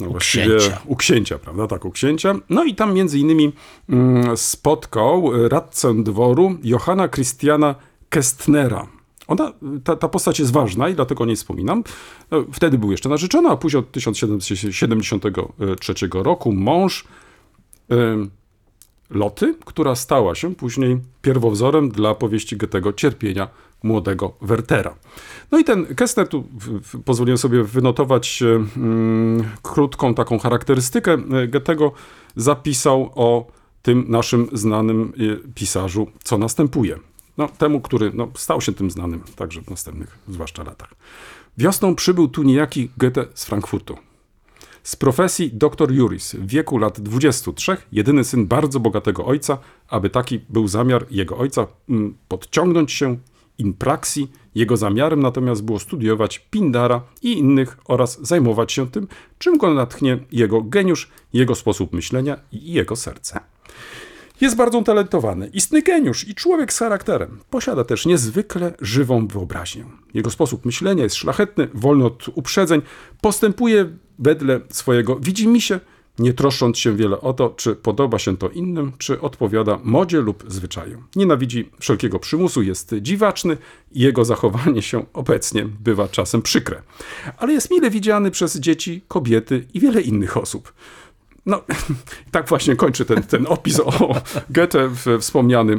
No 0.00 0.10
właściwie 0.10 0.56
księcia. 0.56 0.80
u 0.86 0.96
księcia, 0.96 1.38
prawda? 1.38 1.66
Tak, 1.66 1.84
u 1.84 1.90
księcia. 1.90 2.34
No 2.50 2.64
i 2.64 2.74
tam 2.74 2.94
między 2.94 3.18
innymi 3.18 3.52
mm, 3.88 4.36
spotkał 4.36 5.48
radcę 5.48 6.02
dworu 6.02 6.58
Johanna 6.62 7.08
Christiana 7.08 7.74
Kestnera. 8.08 8.86
Ona, 9.26 9.52
ta, 9.84 9.96
ta 9.96 10.08
postać 10.08 10.38
jest 10.38 10.52
ważna 10.52 10.88
i 10.88 10.94
dlatego 10.94 11.24
o 11.24 11.26
niej 11.26 11.36
wspominam. 11.36 11.84
No, 12.30 12.44
Wtedy 12.52 12.78
był 12.78 12.90
jeszcze 12.90 13.08
narzeczony, 13.08 13.48
a 13.48 13.56
później 13.56 13.80
od 13.80 13.92
1773 13.92 15.94
roku 16.12 16.52
mąż 16.52 17.04
em, 17.88 18.30
Loty, 19.10 19.54
która 19.64 19.94
stała 19.94 20.34
się 20.34 20.54
później 20.54 21.00
pierwowzorem 21.22 21.88
dla 21.88 22.14
powieści 22.14 22.56
Goethego 22.56 22.92
Cierpienia 22.92 23.48
młodego 23.82 24.32
Wertera. 24.40 24.94
No 25.50 25.58
i 25.58 25.64
ten 25.64 25.94
Kessner, 25.94 26.28
tu 26.28 26.44
pozwoliłem 27.04 27.38
sobie 27.38 27.64
wynotować 27.64 28.42
e, 28.42 28.46
mm, 28.76 29.44
krótką 29.62 30.14
taką 30.14 30.38
charakterystykę 30.38 31.12
e, 31.12 31.48
Goethego, 31.48 31.92
zapisał 32.36 33.10
o 33.14 33.46
tym 33.82 34.04
naszym 34.08 34.48
znanym 34.52 35.12
e, 35.16 35.48
pisarzu, 35.54 36.06
co 36.24 36.38
następuje. 36.38 36.98
No, 37.38 37.48
temu, 37.48 37.80
który 37.80 38.10
no, 38.14 38.28
stał 38.36 38.60
się 38.60 38.72
tym 38.72 38.90
znanym 38.90 39.20
także 39.36 39.62
w 39.62 39.70
następnych, 39.70 40.18
zwłaszcza 40.28 40.62
latach. 40.62 40.94
Wiosną 41.58 41.94
przybył 41.94 42.28
tu 42.28 42.42
niejaki 42.42 42.90
Goethe 42.96 43.26
z 43.34 43.44
Frankfurtu. 43.44 43.96
Z 44.82 44.96
profesji 44.96 45.50
doktor 45.52 45.92
juris, 45.92 46.34
w 46.34 46.46
wieku 46.46 46.78
lat 46.78 47.00
23, 47.00 47.76
jedyny 47.92 48.24
syn 48.24 48.46
bardzo 48.46 48.80
bogatego 48.80 49.26
ojca, 49.26 49.58
aby 49.88 50.10
taki 50.10 50.40
był 50.48 50.68
zamiar 50.68 51.06
jego 51.10 51.38
ojca 51.38 51.66
mm, 51.88 52.14
podciągnąć 52.28 52.92
się 52.92 53.16
in 53.58 53.72
praxi. 53.74 54.28
Jego 54.54 54.76
zamiarem 54.76 55.22
natomiast 55.22 55.64
było 55.64 55.78
studiować 55.78 56.38
Pindara 56.38 57.02
i 57.22 57.38
innych 57.38 57.78
oraz 57.84 58.18
zajmować 58.22 58.72
się 58.72 58.90
tym, 58.90 59.08
czym 59.38 59.58
go 59.58 59.74
natchnie 59.74 60.18
jego 60.32 60.62
geniusz, 60.62 61.10
jego 61.32 61.54
sposób 61.54 61.92
myślenia 61.92 62.36
i 62.52 62.72
jego 62.72 62.96
serce. 62.96 63.40
Jest 64.40 64.56
bardzo 64.56 64.78
utalentowany, 64.78 65.46
istny 65.46 65.82
geniusz 65.82 66.28
i 66.28 66.34
człowiek 66.34 66.72
z 66.72 66.78
charakterem. 66.78 67.40
Posiada 67.50 67.84
też 67.84 68.06
niezwykle 68.06 68.74
żywą 68.80 69.26
wyobraźnię. 69.26 69.84
Jego 70.14 70.30
sposób 70.30 70.64
myślenia 70.64 71.02
jest 71.02 71.16
szlachetny, 71.16 71.68
wolny 71.74 72.04
od 72.04 72.28
uprzedzeń, 72.34 72.82
postępuje 73.20 73.88
wedle 74.18 74.60
swojego 74.70 75.16
widzimisię, 75.16 75.80
nie 76.18 76.32
troszcząc 76.32 76.78
się 76.78 76.96
wiele 76.96 77.20
o 77.20 77.32
to, 77.32 77.50
czy 77.50 77.76
podoba 77.76 78.18
się 78.18 78.36
to 78.36 78.48
innym, 78.48 78.92
czy 78.98 79.20
odpowiada 79.20 79.78
modzie 79.84 80.20
lub 80.20 80.44
zwyczaju. 80.48 81.02
Nienawidzi 81.16 81.70
wszelkiego 81.80 82.18
przymusu, 82.18 82.62
jest 82.62 82.94
dziwaczny 83.00 83.56
i 83.92 84.00
jego 84.00 84.24
zachowanie 84.24 84.82
się 84.82 85.04
obecnie 85.12 85.64
bywa 85.64 86.08
czasem 86.08 86.42
przykre. 86.42 86.82
Ale 87.38 87.52
jest 87.52 87.70
mile 87.70 87.90
widziany 87.90 88.30
przez 88.30 88.58
dzieci, 88.58 89.02
kobiety 89.08 89.66
i 89.74 89.80
wiele 89.80 90.00
innych 90.00 90.36
osób. 90.36 90.72
No, 91.46 91.62
tak 92.30 92.48
właśnie 92.48 92.76
kończy 92.76 93.04
ten, 93.04 93.22
ten 93.22 93.46
opis 93.48 93.80
o 93.80 94.14
Goethe, 94.50 94.90
wspomniany, 95.20 95.72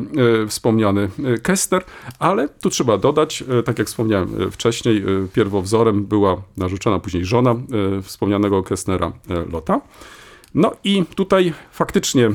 e, 0.43 0.47
wspomniany 0.47 1.09
e, 1.23 1.37
Kester, 1.37 1.83
ale 2.19 2.49
tu 2.49 2.69
trzeba 2.69 2.97
dodać, 2.97 3.43
e, 3.59 3.63
tak 3.63 3.79
jak 3.79 3.87
wspomniałem 3.87 4.51
wcześniej, 4.51 5.03
pierwowzorem 5.33 6.05
była 6.05 6.41
narzeczona, 6.57 6.99
później 6.99 7.25
żona 7.25 7.55
wspomnianego 8.03 8.63
Kestnera, 8.63 9.11
Lota. 9.51 9.81
No 10.53 10.71
i 10.83 11.05
tutaj 11.15 11.53
faktycznie 11.71 12.31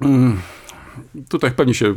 mm, 0.00 0.38
tutaj 1.28 1.50
pewnie 1.50 1.74
się 1.74 1.94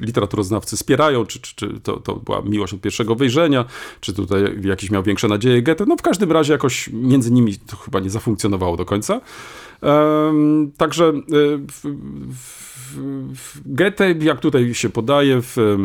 literaturoznawcy 0.00 0.76
spierają, 0.76 1.26
czy, 1.26 1.40
czy, 1.40 1.54
czy 1.54 1.80
to, 1.80 2.00
to, 2.00 2.16
była 2.16 2.42
miłość 2.42 2.74
od 2.74 2.80
pierwszego 2.80 3.14
wejrzenia, 3.14 3.64
czy 4.00 4.12
tutaj 4.12 4.42
jakieś 4.62 4.90
miał 4.90 5.02
większe 5.02 5.28
nadzieje 5.28 5.62
Goethe. 5.62 5.86
No 5.86 5.96
w 5.96 6.02
każdym 6.02 6.32
razie 6.32 6.52
jakoś 6.52 6.88
między 6.92 7.30
nimi 7.30 7.58
to 7.58 7.76
chyba 7.76 8.00
nie 8.00 8.10
zafunkcjonowało 8.10 8.76
do 8.76 8.84
końca. 8.84 9.20
Um, 9.82 10.72
także 10.76 11.04
e, 11.04 11.12
Goethe, 13.66 14.14
jak 14.20 14.40
tutaj 14.40 14.74
się 14.74 14.90
podaje, 14.90 15.42
w, 15.42 15.76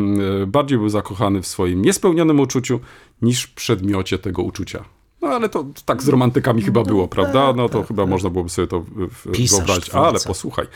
bardziej 0.46 0.78
był 0.78 0.88
zakochany 0.88 1.42
w 1.42 1.46
swoim 1.46 1.82
niespełnionym 1.82 2.40
uczuciu 2.40 2.80
niż 3.22 3.42
w 3.42 3.54
przedmiocie 3.54 4.18
tego 4.18 4.42
uczucia. 4.42 4.95
No 5.26 5.34
ale 5.34 5.48
to 5.48 5.64
tak 5.84 6.02
z 6.02 6.08
romantykami 6.08 6.62
chyba 6.62 6.82
było, 6.82 7.02
no, 7.02 7.08
prawda? 7.08 7.52
No 7.56 7.68
to 7.68 7.78
tak, 7.78 7.88
chyba 7.88 8.02
tak. 8.02 8.10
można 8.10 8.30
byłoby 8.30 8.50
sobie 8.50 8.68
to 8.68 8.84
wyobrazić. 9.24 9.90
Ale 9.90 10.18
posłuchaj. 10.26 10.66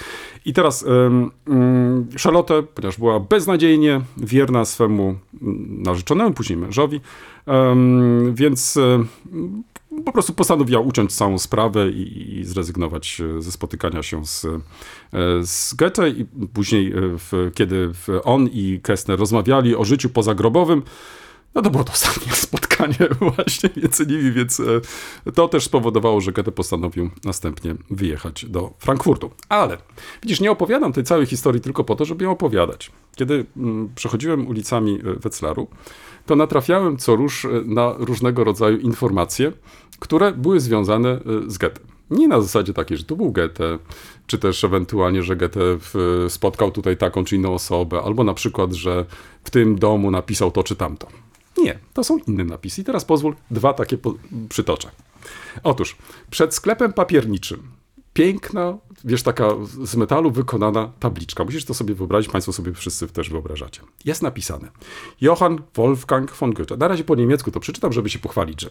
I 0.45 0.53
teraz 0.53 0.83
um, 0.83 1.31
Charlotte, 2.23 2.63
ponieważ 2.63 2.99
była 2.99 3.21
beznadziejnie 3.21 4.01
wierna 4.17 4.65
swemu 4.65 5.15
narzeczonemu, 5.69 6.33
później 6.33 6.59
mężowi, 6.59 7.01
um, 7.47 8.35
więc 8.35 8.77
um, 8.77 9.09
po 10.05 10.13
prostu 10.13 10.33
postanowiła 10.33 10.81
uciąć 10.81 11.13
całą 11.13 11.39
sprawę 11.39 11.91
i, 11.91 12.39
i, 12.39 12.45
zrezygnować 12.45 13.23
ze 13.39 13.53
spotykania 13.53 14.03
się 14.03 14.27
z, 14.27 14.45
e, 14.45 14.51
z 15.43 15.75
Goethe. 15.75 16.09
I 16.09 16.27
później, 16.55 16.93
e, 16.93 16.95
w, 17.01 17.51
kiedy 17.55 17.93
on 18.25 18.49
i 18.53 18.81
Kessner 18.83 19.19
rozmawiali 19.19 19.77
o 19.77 19.85
życiu 19.85 20.09
pozagrobowym, 20.09 20.83
no 21.55 21.63
to 21.63 21.71
było 21.71 21.85
to 21.85 21.93
ostatnie 21.93 22.33
spotkanie 22.47 23.09
właśnie 23.21 23.71
między 23.77 24.07
nimi, 24.07 24.33
więc 24.33 24.61
e, 24.61 25.33
to 25.35 25.49
też 25.49 25.65
spowodowało, 25.65 26.21
że 26.21 26.33
Goethe 26.33 26.53
postanowił 26.53 27.11
następnie 27.25 27.75
wyjechać 27.91 28.45
do 28.45 28.73
Frankfurtu. 28.79 29.31
Ale 29.49 29.79
widzisz, 30.23 30.41
nie 30.41 30.51
opowiadam 30.51 30.93
tej 30.93 31.05
całej 31.05 31.27
historii 31.27 31.61
tylko 31.61 31.85
po 31.85 31.97
to, 31.97 32.05
żeby 32.05 32.25
ją 32.25 32.31
opowiadać. 32.31 32.91
Kiedy 33.17 33.47
mm, 33.57 33.91
przechodziłem 33.95 34.47
ulicami 34.47 34.99
e, 35.01 35.15
Wetzlaru, 35.15 35.69
to 36.27 36.37
natrafiałem 36.37 36.97
co 36.97 37.17
róż 37.17 37.45
e, 37.45 37.49
na 37.65 37.95
różnego 37.99 38.45
rodzaju 38.45 38.79
informacje, 38.79 39.53
które 39.99 40.33
były 40.33 40.61
związane 40.61 41.21
z 41.47 41.59
Goethe. 41.59 41.81
Nie 42.11 42.29
na 42.29 42.41
zasadzie 42.41 42.73
takiej, 42.73 42.97
że 42.97 43.05
to 43.05 43.17
był 43.17 43.33
Goethe, 43.33 43.79
czy 44.27 44.39
też 44.39 44.65
ewentualnie, 44.65 45.23
że 45.23 45.37
Goethe 45.37 45.61
spotkał 46.29 46.71
tutaj 46.71 46.97
taką 46.97 47.25
czy 47.25 47.37
inną 47.37 47.55
osobę, 47.55 48.03
albo 48.03 48.25
na 48.25 48.35
przykład, 48.35 48.73
że 48.73 49.05
w 49.45 49.51
tym 49.51 49.79
domu 49.79 50.11
napisał 50.11 50.51
to 50.51 50.63
czy 50.63 50.77
tamto. 50.77 51.07
Nie, 51.61 51.79
to 51.93 52.05
są 52.05 52.19
inne 52.19 52.45
napisy. 52.45 52.81
I 52.81 52.85
teraz 52.85 53.05
pozwól, 53.05 53.37
dwa 53.51 53.73
takie 53.75 53.99
przytoczę. 54.49 54.91
Otóż, 55.63 55.97
przed 56.31 56.55
sklepem 56.55 56.93
papierniczym 56.93 57.71
piękna, 58.13 58.79
wiesz, 59.05 59.23
taka 59.23 59.49
z 59.85 59.97
metalu 59.97 60.31
wykonana 60.31 60.93
tabliczka. 61.01 61.45
Musisz 61.45 61.65
to 61.65 61.75
sobie 61.75 61.95
wyobrazić, 61.95 62.33
Państwo 62.33 62.53
sobie 62.53 62.75
wszyscy 62.75 63.09
też 63.09 63.31
wyobrażacie. 63.31 63.81
Jest 64.05 64.23
napisane 64.23 64.69
Johann 65.21 65.59
Wolfgang 65.75 66.33
von 66.33 66.53
Goethe. 66.53 66.77
Na 66.77 66.89
razie 66.89 67.05
po 67.05 67.15
niemiecku 67.15 67.51
to 67.51 67.61
przeczytam, 67.61 67.93
żeby 67.93 68.11
się 68.11 68.19
pochwalić, 68.19 68.61
że, 68.61 68.71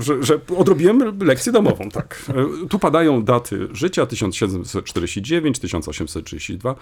że, 0.00 0.22
że 0.22 0.40
odrobiłem 0.56 1.18
lekcję 1.20 1.52
domową, 1.52 1.90
tak. 1.90 2.32
Tu 2.70 2.78
padają 2.78 3.24
daty 3.24 3.68
życia 3.72 4.06
1749, 4.06 5.58
1832. 5.58 6.74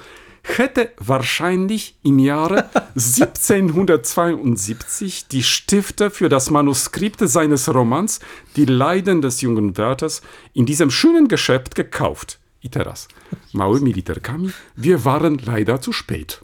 Hätte 0.43 0.89
wahrscheinlich 1.01 1.97
im 2.05 2.21
Jahre 2.21 2.69
1772 2.95 5.29
die 5.33 5.43
Stifte 5.43 6.11
für 6.11 6.29
das 6.29 6.51
Manuskript 6.51 7.21
seines 7.21 7.69
Romans 7.69 8.21
Die 8.57 8.65
Leiden 8.65 9.21
des 9.21 9.41
jungen 9.41 9.77
Werthers 9.77 10.23
in 10.55 10.67
diesem 10.67 10.91
schönen 10.91 11.29
Geschäft 11.29 11.75
gekauft. 11.79 12.39
I 12.63 12.71
teraz, 12.71 13.09
małymi 13.55 13.93
literkami, 13.93 14.51
wir 14.79 14.99
waren 15.01 15.37
leider 15.47 15.81
zu 15.81 15.93
spät. 15.93 16.41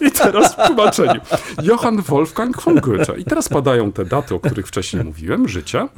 I 0.00 0.10
teraz 0.10 0.54
w 0.54 0.66
tłumaczeniu. 0.66 1.20
Johann 1.62 2.02
Wolfgang 2.02 2.62
von 2.62 2.80
Goethe. 2.80 3.18
I 3.18 3.24
teraz 3.24 3.48
padają 3.48 3.92
te 3.92 4.04
daty, 4.04 4.34
o 4.34 4.40
których 4.40 4.66
wcześniej 4.66 5.04
mówiłem, 5.04 5.48
życia 5.48 5.88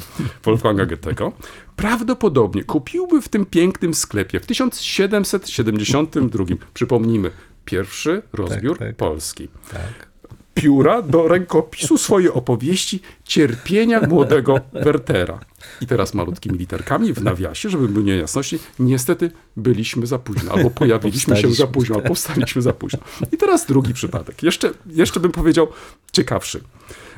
Wolfganga 0.44 0.86
Goethego. 0.86 1.32
Prawdopodobnie 1.76 2.64
kupiłby 2.64 3.22
w 3.22 3.28
tym 3.28 3.46
pięknym 3.46 3.94
sklepie 3.94 4.40
w 4.40 4.46
1772, 4.46 6.44
przypomnijmy, 6.74 7.30
pierwszy 7.64 8.22
rozbiór 8.32 8.78
tak, 8.78 8.88
tak. 8.88 8.96
Polski. 8.96 9.48
Tak 9.72 10.13
pióra 10.54 11.02
do 11.02 11.28
rękopisu 11.28 11.98
swojej 11.98 12.30
opowieści 12.30 13.00
Cierpienia 13.24 14.00
młodego 14.00 14.60
Wertera. 14.72 15.40
I 15.80 15.86
teraz 15.86 16.14
malutkimi 16.14 16.58
literkami 16.58 17.12
w 17.12 17.22
nawiasie, 17.22 17.70
żeby 17.70 17.88
były 17.88 18.04
niejasności, 18.04 18.58
niestety 18.78 19.30
byliśmy 19.56 20.06
za 20.06 20.18
późno, 20.18 20.52
albo 20.52 20.70
pojawiliśmy 20.80 21.36
się 21.36 21.52
za 21.52 21.66
późno, 21.66 21.96
albo 21.96 22.08
powstaliśmy 22.08 22.62
za 22.62 22.72
późno. 22.72 22.98
I 23.32 23.36
teraz 23.36 23.66
drugi 23.66 23.94
przypadek. 23.94 24.42
Jeszcze, 24.42 24.70
jeszcze 24.86 25.20
bym 25.20 25.32
powiedział 25.32 25.68
ciekawszy. 26.12 26.60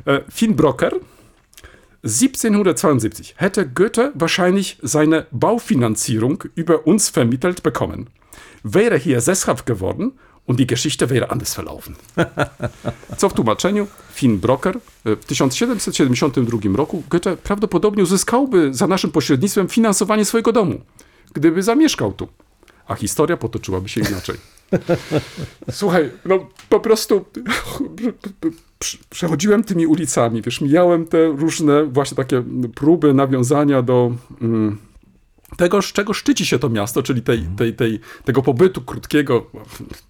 E, 0.06 0.20
Finn 0.32 0.54
Brocker 0.54 0.94
1772 2.02 3.34
hätte 3.36 3.66
Goethe 3.66 4.12
wahrscheinlich 4.14 4.78
seine 4.82 5.26
Baufinanzierung 5.32 6.44
über 6.54 6.86
uns 6.86 7.08
vermittelt 7.08 7.62
bekommen. 7.62 8.06
Wäre 8.62 8.98
hier 8.98 9.20
sesshaft 9.20 9.66
geworden 9.66 10.12
und 10.46 10.58
die 10.60 10.66
Geschichte 10.66 11.10
wäre 11.10 11.30
anders 11.30 11.54
verlaufen. 11.54 11.94
Co 13.18 13.28
w 13.28 13.32
tłumaczeniu 13.32 13.86
Finn 14.12 14.38
Brocker 14.38 14.78
w 15.04 15.24
1772 15.24 16.58
roku 16.74 17.02
Goethe 17.10 17.36
prawdopodobnie 17.36 18.02
uzyskałby 18.02 18.74
za 18.74 18.86
naszym 18.86 19.10
pośrednictwem 19.10 19.68
finansowanie 19.68 20.24
swojego 20.24 20.52
domu, 20.52 20.80
gdyby 21.34 21.62
zamieszkał 21.62 22.12
tu. 22.12 22.28
A 22.88 22.94
historia 22.94 23.36
potoczyłaby 23.36 23.88
się 23.88 24.00
inaczej. 24.00 24.36
Słuchaj, 25.70 26.10
no 26.24 26.46
po 26.68 26.80
prostu 26.80 27.24
przechodziłem 29.10 29.64
tymi 29.64 29.86
ulicami, 29.86 30.42
wiesz, 30.42 30.60
mijałem 30.60 31.06
te 31.06 31.26
różne 31.26 31.84
właśnie 31.84 32.16
takie 32.16 32.42
próby 32.74 33.14
nawiązania 33.14 33.82
do... 33.82 34.12
Mm, 34.40 34.78
tego, 35.56 35.82
z 35.82 35.92
czego 35.92 36.14
szczyci 36.14 36.46
się 36.46 36.58
to 36.58 36.68
miasto, 36.68 37.02
czyli 37.02 37.22
tej, 37.22 37.38
mhm. 37.38 37.56
tej, 37.56 37.74
tej, 37.74 38.00
tego 38.24 38.42
pobytu 38.42 38.80
krótkiego, 38.80 39.46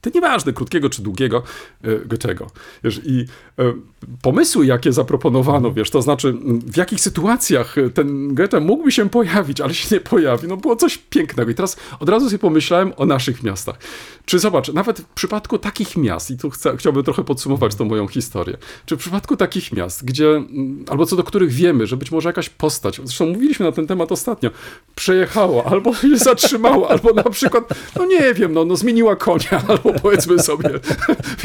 to 0.01 0.11
nieważne, 0.14 0.53
krótkiego 0.53 0.90
czy 0.90 1.03
długiego, 1.03 1.42
e, 1.83 2.07
Goethego. 2.07 2.46
Wiesz, 2.85 3.01
I 3.05 3.27
e, 3.59 3.75
pomysły, 4.23 4.66
jakie 4.66 4.92
zaproponowano, 4.92 5.73
wiesz, 5.73 5.90
to 5.90 6.03
znaczy 6.03 6.35
w 6.66 6.77
jakich 6.77 7.01
sytuacjach 7.01 7.77
ten 7.95 8.35
Goethe 8.35 8.61
mógłby 8.61 8.92
się 8.92 9.11
pojawić, 9.11 9.61
ale 9.61 9.75
się 9.75 9.95
nie 9.95 10.01
pojawi, 10.01 10.49
no 10.49 10.57
było 10.57 10.77
coś 10.77 10.99
pięknego. 10.99 11.51
I 11.51 11.55
teraz 11.55 11.77
od 12.01 12.09
razu 12.09 12.27
sobie 12.27 12.38
pomyślałem 12.38 12.92
o 12.97 13.07
naszych 13.07 13.42
miastach. 13.42 13.79
Czy 14.25 14.38
zobacz, 14.38 14.73
nawet 14.73 15.01
w 15.01 15.05
przypadku 15.05 15.59
takich 15.59 15.97
miast, 15.97 16.31
i 16.31 16.37
tu 16.37 16.51
chcę, 16.51 16.77
chciałbym 16.77 17.05
trochę 17.05 17.25
podsumować 17.25 17.75
tą 17.75 17.85
moją 17.85 18.09
historię, 18.09 18.57
czy 18.87 18.97
w 18.97 18.99
przypadku 18.99 19.37
takich 19.37 19.73
miast, 19.73 20.05
gdzie, 20.05 20.42
albo 20.88 21.07
co 21.07 21.16
do 21.16 21.25
których 21.25 21.51
wiemy, 21.51 21.87
że 21.87 21.97
być 21.97 22.11
może 22.11 22.29
jakaś 22.29 22.49
postać, 22.49 23.01
zresztą 23.05 23.27
mówiliśmy 23.27 23.66
na 23.66 23.73
ten 23.73 23.87
temat 23.87 24.12
ostatnio, 24.12 24.51
przejechała, 24.95 25.64
albo 25.64 25.95
się 26.01 26.16
zatrzymała, 26.16 26.88
albo 26.88 27.12
na 27.12 27.23
przykład, 27.23 27.64
no 27.97 28.07
nie 28.07 28.35
wiem, 28.35 28.53
no, 28.53 28.64
no 28.64 28.77
zmieniła 28.77 29.16
konia, 29.16 29.62
albo 29.69 29.92
powiedzmy 30.03 30.38
sobie, 30.38 30.71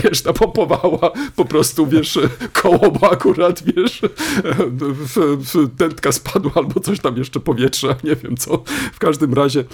wiesz, 0.04 0.24
napompowała 0.24 1.12
po 1.36 1.46
prostu, 1.46 1.88
wiesz, 1.88 2.20
koło, 2.54 2.92
bo 2.92 3.12
akurat, 3.12 3.64
wiesz, 3.64 4.02
tętka 5.78 6.12
spadła, 6.12 6.52
albo 6.56 6.80
coś 6.80 7.00
tam 7.00 7.18
jeszcze 7.18 7.40
powietrze, 7.40 7.96
nie 8.04 8.16
wiem 8.16 8.38
co. 8.38 8.64
W 8.94 9.00
każdym 9.00 9.34
razie, 9.34 9.60
e, 9.60 9.66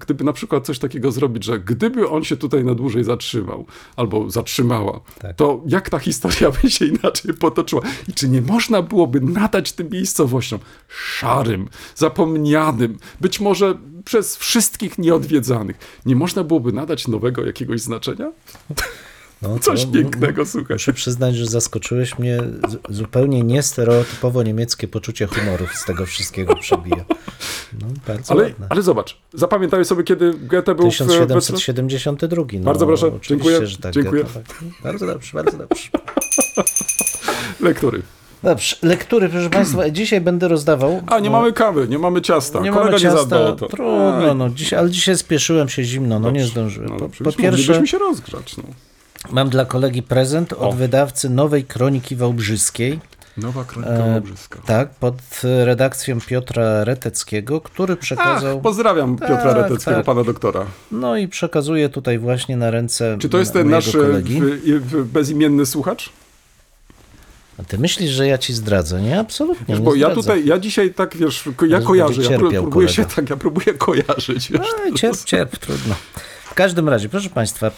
gdyby 0.00 0.24
na 0.24 0.32
przykład 0.32 0.66
coś 0.66 0.78
takiego 0.78 1.12
zrobić, 1.12 1.44
że 1.44 1.60
gdyby 1.60 2.08
on 2.08 2.24
się 2.24 2.36
tutaj 2.36 2.64
na 2.64 2.74
dłużej 2.74 3.04
zatrzymał, 3.04 3.66
albo 3.96 4.30
zatrzymała, 4.30 5.00
tak. 5.18 5.36
to 5.36 5.62
jak 5.66 5.90
ta 5.90 5.98
historia 5.98 6.50
by 6.62 6.70
się 6.70 6.84
inaczej 6.84 7.34
potoczyła? 7.34 7.82
I 8.08 8.12
czy 8.12 8.28
nie 8.28 8.42
można 8.42 8.82
byłoby 8.82 9.20
nadać 9.20 9.72
tym 9.72 9.90
miejscowościom 9.90 10.60
szarym, 10.88 11.68
zapomnianym, 11.94 12.98
być 13.20 13.40
może 13.40 13.78
przez 14.04 14.36
wszystkich 14.36 14.98
nieodwiedzanych, 14.98 16.00
nie 16.06 16.16
można 16.16 16.44
byłoby 16.44 16.72
nadać 16.72 17.08
nowego 17.08 17.46
jakiegoś 17.46 17.80
znaczenia? 17.80 18.32
No, 19.42 19.58
Coś 19.58 19.84
to- 19.84 19.92
pięknego, 19.92 20.46
słuchaj. 20.46 20.74
Muszę 20.74 20.92
przyznać, 20.92 21.36
że 21.36 21.46
zaskoczyłeś 21.46 22.18
mnie. 22.18 22.38
Zupełnie 22.88 23.42
niestereotypowo 23.42 24.42
niemieckie 24.42 24.88
poczucie 24.88 25.26
humoru 25.26 25.66
z 25.74 25.84
tego 25.84 26.06
wszystkiego 26.06 26.56
przebija. 26.56 27.04
No, 27.80 27.86
bardzo 28.06 28.32
Ale, 28.32 28.42
ładne. 28.42 28.66
ale 28.68 28.82
zobacz, 28.82 29.16
zapamiętałeś 29.34 29.86
sobie, 29.86 30.04
kiedy 30.04 30.34
Goethe 30.34 30.74
był 30.74 30.90
w... 30.90 30.92
1772. 30.92 32.42
No, 32.52 32.60
Bardzo 32.60 32.86
proszę, 32.86 33.10
dziękuję, 33.22 33.66
że 33.66 33.78
tak, 33.78 33.92
dziękuję. 33.92 34.22
Goethe, 34.22 34.40
tak. 34.48 34.56
Bardzo 34.82 35.06
dobrze, 35.06 35.30
bardzo 35.34 35.58
dobrze. 35.58 35.88
Lektury. 37.60 38.02
Dobrze, 38.42 38.76
lektury, 38.82 39.28
proszę 39.28 39.50
Państwa. 39.50 39.90
Dzisiaj 40.00 40.20
będę 40.20 40.48
rozdawał. 40.48 41.02
A, 41.06 41.18
nie 41.18 41.30
bo 41.30 41.36
mamy 41.36 41.52
kawy, 41.52 41.88
nie 41.88 41.98
mamy 41.98 42.22
ciasta. 42.22 42.60
nie 42.60 42.70
Kolega 42.70 42.84
mamy 42.84 42.92
nie 42.96 43.02
ciasta. 43.02 43.18
zadbał 43.18 43.46
o 43.46 43.52
to. 43.52 43.68
Trudno, 43.68 44.34
no, 44.34 44.50
dzisiaj, 44.50 44.78
ale 44.78 44.90
dzisiaj 44.90 45.16
spieszyłem 45.16 45.68
się 45.68 45.84
zimno, 45.84 46.20
no 46.20 46.30
nie 46.30 46.44
zdążyłem. 46.44 46.88
No, 46.90 46.94
Po, 46.96 47.00
dobrze, 47.00 47.24
po 47.24 47.32
pierwsze, 47.32 47.46
moglibyśmy 47.58 47.86
się 47.86 47.98
rozgrzać. 47.98 48.56
No. 48.56 48.62
Mam 49.30 49.48
dla 49.50 49.64
kolegi 49.64 50.02
prezent 50.02 50.52
od 50.52 50.60
O. 50.62 50.72
wydawcy 50.72 51.30
Nowej 51.30 51.64
Kroniki 51.64 52.16
Wałbrzyskiej. 52.16 53.00
Nowa 53.36 53.64
kronika 53.64 53.92
E, 53.92 54.12
Wałbrzyska. 54.12 54.60
Tak, 54.66 54.90
pod 54.90 55.14
redakcją 55.42 56.20
Piotra 56.20 56.84
Reteckiego, 56.84 57.60
który 57.60 57.96
przekazał. 57.96 58.56
Ach, 58.56 58.62
pozdrawiam 58.62 59.16
Piotra 59.16 59.36
Tak, 59.36 59.56
Reteckiego, 59.56 59.96
tak. 59.96 60.06
pana 60.06 60.24
doktora. 60.24 60.66
No 60.92 61.16
i 61.16 61.28
przekazuje 61.28 61.88
tutaj 61.88 62.18
właśnie 62.18 62.56
na 62.56 62.70
ręce. 62.70 63.16
Czy 63.20 63.28
to 63.28 63.38
jest 63.38 63.52
ten 63.52 63.70
nasz 63.70 63.88
e, 63.94 63.98
kolegi. 63.98 64.40
w, 64.40 64.80
w, 64.80 65.04
bezimienny 65.04 65.66
słuchacz? 65.66 66.10
A 67.58 67.62
ty 67.62 67.78
myślisz, 67.78 68.10
że 68.10 68.26
ja 68.26 68.38
ci 68.38 68.54
zdradzę? 68.54 69.00
Nie, 69.02 69.20
absolutnie. 69.20 69.66
Wiesz, 69.68 69.78
nie 69.78 69.84
bo 69.84 69.94
ja 69.94 70.10
tutaj, 70.10 70.46
ja 70.46 70.58
dzisiaj 70.58 70.94
tak, 70.94 71.16
wiesz, 71.16 71.44
ja 71.68 71.80
kojarzę, 71.80 72.22
ja 72.22 72.38
próbuję 72.38 72.88
się 72.88 73.02
kolega. 73.02 73.14
tak, 73.16 73.30
ja 73.30 73.36
próbuję 73.36 73.74
kojarzyć, 73.74 74.52
wiesz. 74.52 74.66
Aj, 74.84 74.94
cierp, 74.94 75.24
cierp, 75.24 75.56
trudno. 75.56 75.94
W 76.50 76.54
każdym 76.54 76.88
razie, 76.88 77.08
proszę 77.08 77.30
Państwa. 77.30 77.66
y, 77.66 77.70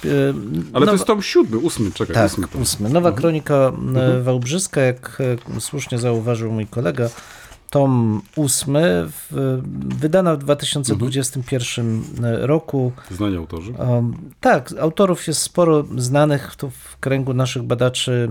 Ale 0.72 0.80
nowa- 0.80 0.86
to 0.86 0.92
jest 0.92 1.04
tom 1.04 1.22
siódmy, 1.22 1.58
ósmy, 1.58 1.92
czekaj, 1.92 2.14
Tak, 2.14 2.26
ósmy 2.32 2.46
ósmy. 2.62 2.88
Nowa 2.90 3.12
kronika 3.12 3.72
e, 3.96 4.22
Wałbrzyska, 4.22 4.80
jak 4.80 5.22
e, 5.56 5.60
słusznie 5.60 5.98
zauważył 5.98 6.52
mój 6.52 6.66
kolega, 6.66 7.08
tom 7.70 8.22
ósmy, 8.36 9.08
wydana 10.00 10.34
w 10.34 10.38
2021 10.38 12.02
roku. 12.40 12.92
Znani 13.10 13.36
autorzy. 13.36 13.72
Um, 13.72 14.14
tak, 14.40 14.74
autorów 14.80 15.26
jest 15.26 15.40
sporo 15.42 15.84
znanych 15.96 16.56
tu 16.56 16.70
w 16.70 16.96
kręgu 17.00 17.34
naszych 17.34 17.62
badaczy 17.62 18.30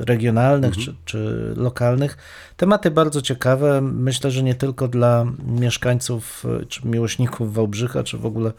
regionalnych 0.00 0.76
czy, 0.76 0.94
czy 1.04 1.52
lokalnych. 1.56 2.16
Tematy 2.56 2.90
bardzo 2.90 3.22
ciekawe. 3.22 3.80
Myślę, 3.80 4.30
że 4.30 4.42
nie 4.42 4.54
tylko 4.54 4.88
dla 4.88 5.26
mieszkańców 5.46 6.44
czy 6.68 6.88
miłośników 6.88 7.54
Wałbrzycha, 7.54 8.02
czy 8.02 8.18
w 8.18 8.26
ogóle 8.26 8.52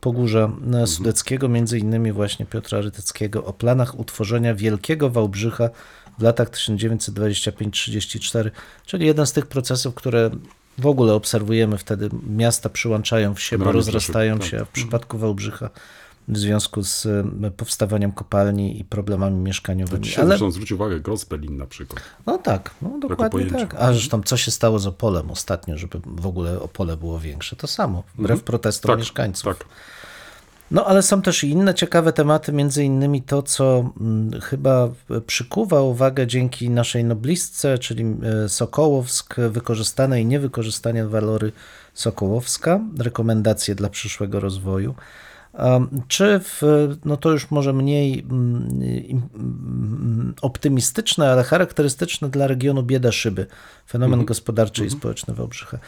Pogórza 0.00 0.50
e, 0.74 0.86
Sudeckiego, 0.86 1.48
między 1.48 1.78
innymi 1.78 2.12
właśnie 2.12 2.46
Piotra 2.46 2.80
Rytyckiego 2.80 3.44
o 3.44 3.52
planach 3.52 3.98
utworzenia 3.98 4.54
Wielkiego 4.54 5.10
Wałbrzycha 5.10 5.70
w 6.18 6.22
latach 6.22 6.50
1925-34, 6.50 8.50
czyli 8.86 9.06
jeden 9.06 9.26
z 9.26 9.32
tych 9.32 9.46
procesów, 9.46 9.94
które 9.94 10.30
w 10.78 10.86
ogóle 10.86 11.14
obserwujemy 11.14 11.78
wtedy. 11.78 12.10
Miasta 12.28 12.68
przyłączają 12.68 13.34
w 13.34 13.40
siebie, 13.40 13.64
rozrastają 13.64 14.38
tak. 14.38 14.48
się, 14.48 14.60
a 14.60 14.64
w 14.64 14.68
przypadku 14.68 15.18
Wałbrzycha 15.18 15.70
w 16.28 16.38
związku 16.38 16.82
z 16.84 17.06
e, 17.06 17.50
powstawaniem 17.56 18.12
kopalni 18.12 18.80
i 18.80 18.84
problemami 18.84 19.36
mieszkaniowymi. 19.36 20.04
Dzisiaj 20.04 20.20
Ale 20.20 20.28
zresztą 20.28 20.50
zwróć 20.50 20.72
uwagę, 20.72 21.00
Grossbelin 21.00 21.56
na 21.56 21.66
przykład. 21.66 22.02
no 22.26 22.38
tak, 22.38 22.70
no 22.82 22.98
dokładnie 22.98 23.46
tak. 23.46 23.74
A 23.78 23.92
zresztą 23.92 24.22
co 24.22 24.36
się 24.36 24.50
stało 24.50 24.78
z 24.78 24.86
Opolem 24.86 25.30
ostatnio, 25.30 25.78
żeby 25.78 26.00
w 26.06 26.26
ogóle 26.26 26.60
Opole 26.60 26.96
było 26.96 27.18
większe? 27.18 27.56
To 27.56 27.66
samo, 27.66 28.02
wbrew 28.18 28.42
protestom 28.42 28.88
Tak, 28.88 28.98
mieszkańców. 28.98 29.44
tak. 29.58 29.66
No 30.70 30.86
ale 30.86 31.02
są 31.02 31.22
też 31.22 31.44
inne 31.44 31.74
ciekawe 31.74 32.12
tematy, 32.12 32.52
między 32.52 32.84
innymi 32.84 33.22
to, 33.22 33.42
co 33.42 33.92
mm, 34.00 34.40
chyba 34.40 34.88
przykuwa 35.26 35.82
uwagę 35.82 36.26
dzięki 36.26 36.70
naszej 36.70 37.04
noblistce, 37.04 37.78
czyli 37.78 38.04
e, 38.44 38.48
Sokołowsk, 38.48 39.34
wykorzystane 39.50 40.20
i 40.20 40.26
niewykorzystane 40.26 41.08
walory 41.08 41.52
Sokołowska, 41.94 42.80
rekomendacje 42.98 43.74
dla 43.74 43.88
przyszłego 43.88 44.40
rozwoju. 44.40 44.94
Czy 46.08 46.40
w, 46.44 46.62
no 47.04 47.16
to 47.16 47.30
już 47.30 47.50
może 47.50 47.72
mniej 47.72 48.20
mm, 48.20 48.68
mm, 49.34 50.34
optymistyczne, 50.42 51.32
ale 51.32 51.44
charakterystyczne 51.44 52.28
dla 52.28 52.46
regionu 52.46 52.82
bieda 52.82 53.12
szyby, 53.12 53.46
fenomen 53.88 54.24
gospodarczy 54.24 54.86
i 54.86 54.90
społeczny 54.90 55.34
Wałbrzycha. 55.34 55.78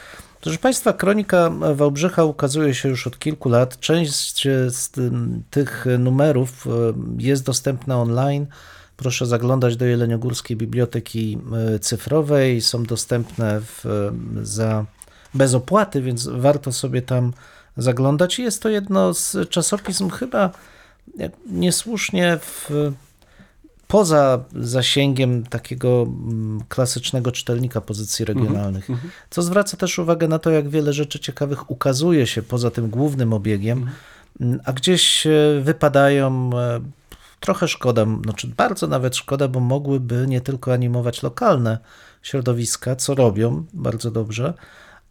Proszę 0.40 0.58
Państwa, 0.58 0.92
kronika 0.92 1.50
Wałbrzycha 1.74 2.24
ukazuje 2.24 2.74
się 2.74 2.88
już 2.88 3.06
od 3.06 3.18
kilku 3.18 3.48
lat. 3.48 3.80
Część 3.80 4.48
z 4.68 4.90
tych 5.50 5.86
numerów 5.98 6.66
jest 7.18 7.44
dostępna 7.44 8.00
online. 8.02 8.46
Proszę 8.96 9.26
zaglądać 9.26 9.76
do 9.76 9.84
Jeleniogórskiej 9.84 10.56
Biblioteki 10.56 11.38
Cyfrowej. 11.80 12.60
Są 12.60 12.84
dostępne 12.84 13.60
w, 13.60 13.84
za, 14.42 14.84
bez 15.34 15.54
opłaty, 15.54 16.02
więc 16.02 16.26
warto 16.26 16.72
sobie 16.72 17.02
tam 17.02 17.32
zaglądać. 17.76 18.38
Jest 18.38 18.62
to 18.62 18.68
jedno 18.68 19.14
z 19.14 19.48
czasopism 19.48 20.10
chyba 20.10 20.50
niesłusznie 21.46 22.38
w, 22.40 22.70
poza 23.88 24.44
zasięgiem 24.60 25.46
takiego 25.46 26.02
mm, 26.02 26.60
klasycznego 26.68 27.32
czytelnika 27.32 27.80
pozycji 27.80 28.24
regionalnych. 28.24 28.88
Co 29.30 29.42
zwraca 29.42 29.76
też 29.76 29.98
uwagę 29.98 30.28
na 30.28 30.38
to, 30.38 30.50
jak 30.50 30.68
wiele 30.68 30.92
rzeczy 30.92 31.18
ciekawych 31.18 31.70
ukazuje 31.70 32.26
się 32.26 32.42
poza 32.42 32.70
tym 32.70 32.90
głównym 32.90 33.32
obiegiem, 33.32 33.90
mm, 34.40 34.60
a 34.64 34.72
gdzieś 34.72 35.26
e, 35.26 35.30
wypadają. 35.62 36.50
e, 36.58 36.80
Trochę 37.40 37.68
szkoda, 37.68 38.06
znaczy 38.24 38.48
bardzo 38.56 38.86
nawet 38.86 39.16
szkoda, 39.16 39.48
bo 39.48 39.60
mogłyby 39.60 40.24
nie 40.28 40.40
tylko 40.40 40.72
animować 40.72 41.22
lokalne 41.22 41.78
środowiska, 42.22 42.96
co 42.96 43.14
robią 43.14 43.64
bardzo 43.72 44.10
dobrze, 44.10 44.54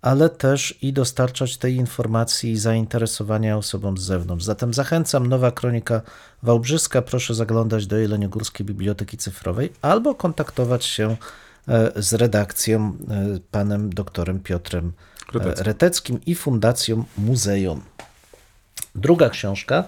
ale 0.01 0.29
też 0.29 0.77
i 0.81 0.93
dostarczać 0.93 1.57
tej 1.57 1.75
informacji 1.75 2.51
i 2.51 2.57
zainteresowania 2.57 3.57
osobom 3.57 3.97
z 3.97 4.01
zewnątrz. 4.01 4.45
Zatem 4.45 4.73
zachęcam, 4.73 5.27
nowa 5.27 5.51
kronika 5.51 6.01
Wałbrzyska, 6.43 7.01
proszę 7.01 7.35
zaglądać 7.35 7.87
do 7.87 7.97
Jeleniogórskiej 7.97 8.65
Biblioteki 8.65 9.17
Cyfrowej 9.17 9.73
albo 9.81 10.15
kontaktować 10.15 10.85
się 10.85 11.15
e, 11.67 11.91
z 12.01 12.13
redakcją 12.13 12.97
e, 13.09 13.39
panem 13.51 13.93
doktorem 13.93 14.39
Piotrem 14.39 14.91
e, 15.35 15.37
Reteckim. 15.39 15.65
Reteckim 15.65 16.19
i 16.25 16.35
Fundacją 16.35 17.03
Muzeum. 17.17 17.81
Druga 18.95 19.29
książka, 19.29 19.83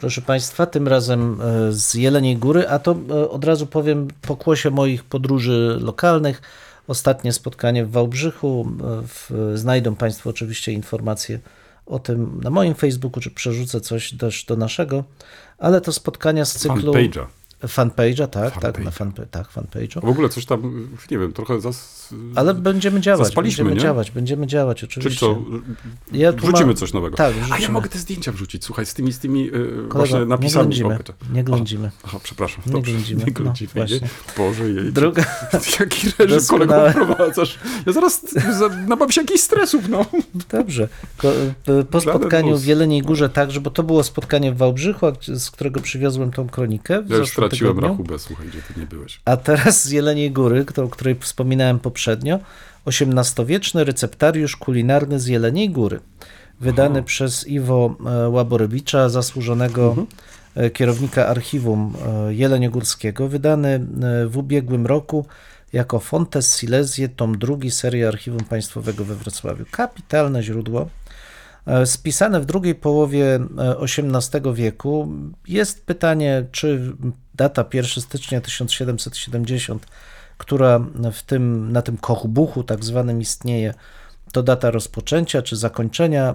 proszę 0.00 0.22
Państwa, 0.22 0.66
tym 0.66 0.88
razem 0.88 1.38
z 1.70 1.94
Jeleniej 1.94 2.36
Góry, 2.36 2.68
a 2.68 2.78
to 2.78 2.96
od 3.30 3.44
razu 3.44 3.66
powiem 3.66 4.08
pokłosie 4.22 4.70
moich 4.70 5.04
podróży 5.04 5.78
lokalnych. 5.80 6.42
Ostatnie 6.88 7.32
spotkanie 7.32 7.84
w 7.84 7.90
Wałbrzychu. 7.90 8.68
e, 9.54 9.58
znajdą 9.58 9.96
Państwo 9.96 10.30
oczywiście 10.30 10.72
informacje 10.72 11.38
o 11.86 11.98
tym 11.98 12.40
na 12.42 12.50
moim 12.50 12.74
Facebooku, 12.74 13.20
czy 13.20 13.30
przerzucę 13.30 13.80
coś 13.80 14.12
też 14.12 14.44
do 14.44 14.56
naszego, 14.56 15.04
ale 15.58 15.80
to 15.80 15.92
spotkania 15.92 16.44
z 16.44 16.52
cyklu... 16.52 16.92
Fanpage'a. 16.92 17.26
Fanpage'a, 17.66 18.26
tak, 18.28 18.60
tak, 18.60 18.62
Fanpage'a. 18.78 18.84
na 18.84 18.90
fanpa- 18.90 19.26
tak, 19.30 19.48
fanpage'u. 19.52 20.00
W 20.00 20.08
ogóle 20.08 20.28
coś 20.28 20.46
tam, 20.46 20.88
nie 21.10 21.18
wiem, 21.18 21.32
trochę 21.32 21.60
zas... 21.60 21.94
Ale 22.34 22.54
będziemy 22.54 23.00
działać, 23.00 23.26
Zaspaliśmy, 23.26 23.64
będziemy 23.64 23.74
nie? 23.76 23.82
działać, 23.82 24.10
będziemy 24.10 24.46
działać, 24.46 24.78
Czyli 24.80 24.90
oczywiście. 24.90 25.20
co, 25.26 25.44
Ja 26.12 26.32
wrzucimy 26.32 26.66
mam- 26.66 26.76
coś 26.76 26.92
nowego. 26.92 27.16
Tak, 27.16 27.34
A 27.34 27.38
ja 27.38 27.44
wrzucimy. 27.44 27.68
mogę 27.72 27.88
te 27.88 27.98
zdjęcia 27.98 28.32
wrzucić, 28.32 28.64
słuchaj, 28.64 28.86
z 28.86 28.94
tymi, 28.94 29.12
z 29.12 29.18
tymi 29.18 29.44
yy, 29.44 29.50
Kolego, 29.52 29.88
właśnie 29.98 30.18
nie 30.18 30.26
napisami. 30.26 30.64
ględzimy, 30.64 30.94
O, 30.94 31.02
to- 31.02 31.12
nie 31.32 31.44
ględzimy. 31.44 31.90
Aha, 32.04 32.18
przepraszam, 32.22 32.62
Nie 32.66 32.72
dobrze, 32.72 32.92
ględzimy, 32.92 33.20
nie 33.20 33.26
no, 33.26 33.32
ględzimy. 33.32 33.70
nie? 33.74 34.08
Boże 34.36 34.68
jej. 34.70 34.92
Druga, 34.92 35.24
Jaki 35.80 36.06
reżim 36.06 36.12
kolego 36.18 36.34
Doskonałe. 36.34 36.90
wprowadzasz? 36.92 37.58
Ja 37.86 37.92
zaraz 37.92 38.34
za- 38.58 38.68
nabam 38.68 39.10
się 39.12 39.20
jakichś 39.20 39.40
stresów, 39.40 39.88
no. 39.88 40.06
Dobrze. 40.48 40.88
Ko- 41.18 41.32
p- 41.64 41.84
Po 41.90 42.00
Żaden 42.00 42.20
spotkaniu 42.20 42.58
w 42.58 42.64
Jeleniej 42.66 43.02
Górze 43.02 43.28
także, 43.28 43.60
bo 43.60 43.70
to 43.70 43.82
było 43.82 44.02
spotkanie 44.02 44.52
w 44.52 44.56
Wałbrzychu, 44.56 45.06
z 45.34 45.50
którego 45.50 45.80
przywiozłem 45.80 46.30
tą 46.32 46.48
kronikę 46.48 47.02
w 47.02 47.10
Ja 47.10 47.16
już 47.16 47.30
straciłem 47.54 47.74
tygodniu. 47.74 47.90
rachubę, 47.90 48.18
słuchaj, 48.18 48.46
gdzie 48.48 48.62
ty 48.62 48.80
nie 48.80 48.86
byłeś. 48.86 49.20
A 49.24 49.36
teraz 49.36 49.82
z 49.84 49.90
Jeleniej 49.90 50.30
Góry, 50.30 50.64
o 50.84 50.88
której 50.88 51.16
wspominałem 51.20 51.78
poprzednio, 51.78 52.38
XVIII-wieczny 52.86 53.84
receptariusz 53.84 54.56
kulinarny 54.56 55.20
z 55.20 55.26
Jeleniej 55.26 55.70
Góry, 55.70 56.00
wydany 56.60 56.98
Aha. 56.98 57.06
przez 57.06 57.48
Iwo 57.48 57.96
e, 58.06 58.28
Łaborowicza, 58.28 59.08
zasłużonego 59.08 59.88
Mhm. 59.88 60.06
e, 60.54 60.70
kierownika 60.70 61.26
archiwum 61.26 61.94
e, 62.28 62.34
jeleniogórskiego, 62.34 63.28
wydany 63.28 63.86
w 64.26 64.36
ubiegłym 64.36 64.86
roku 64.86 65.26
jako 65.72 66.00
Fontes 66.00 66.56
Silesie, 66.56 67.08
tom 67.08 67.38
drugi 67.38 67.70
serii 67.70 68.04
Archiwum 68.04 68.44
Państwowego 68.44 69.04
we 69.04 69.14
Wrocławiu. 69.14 69.64
Kapitalne 69.70 70.42
źródło. 70.42 70.88
E, 71.66 71.86
Spisane 71.86 72.40
w 72.40 72.46
drugiej 72.46 72.74
połowie 72.74 73.34
e, 73.34 73.76
XVIII 73.80 74.54
wieku. 74.54 75.08
Jest 75.48 75.86
pytanie, 75.86 76.46
czy 76.52 76.92
data 77.34 77.64
1 77.72 78.02
stycznia 78.02 78.40
1770, 78.40 79.86
która 80.38 80.78
w 81.12 81.22
tym, 81.22 81.72
na 81.72 81.82
tym 81.82 81.96
kochbuchu 81.96 82.62
tak 82.62 82.84
zwanym 82.84 83.20
istnieje, 83.20 83.74
to 84.34 84.42
data 84.42 84.70
rozpoczęcia 84.70 85.42
czy 85.42 85.56
zakończenia 85.56 86.34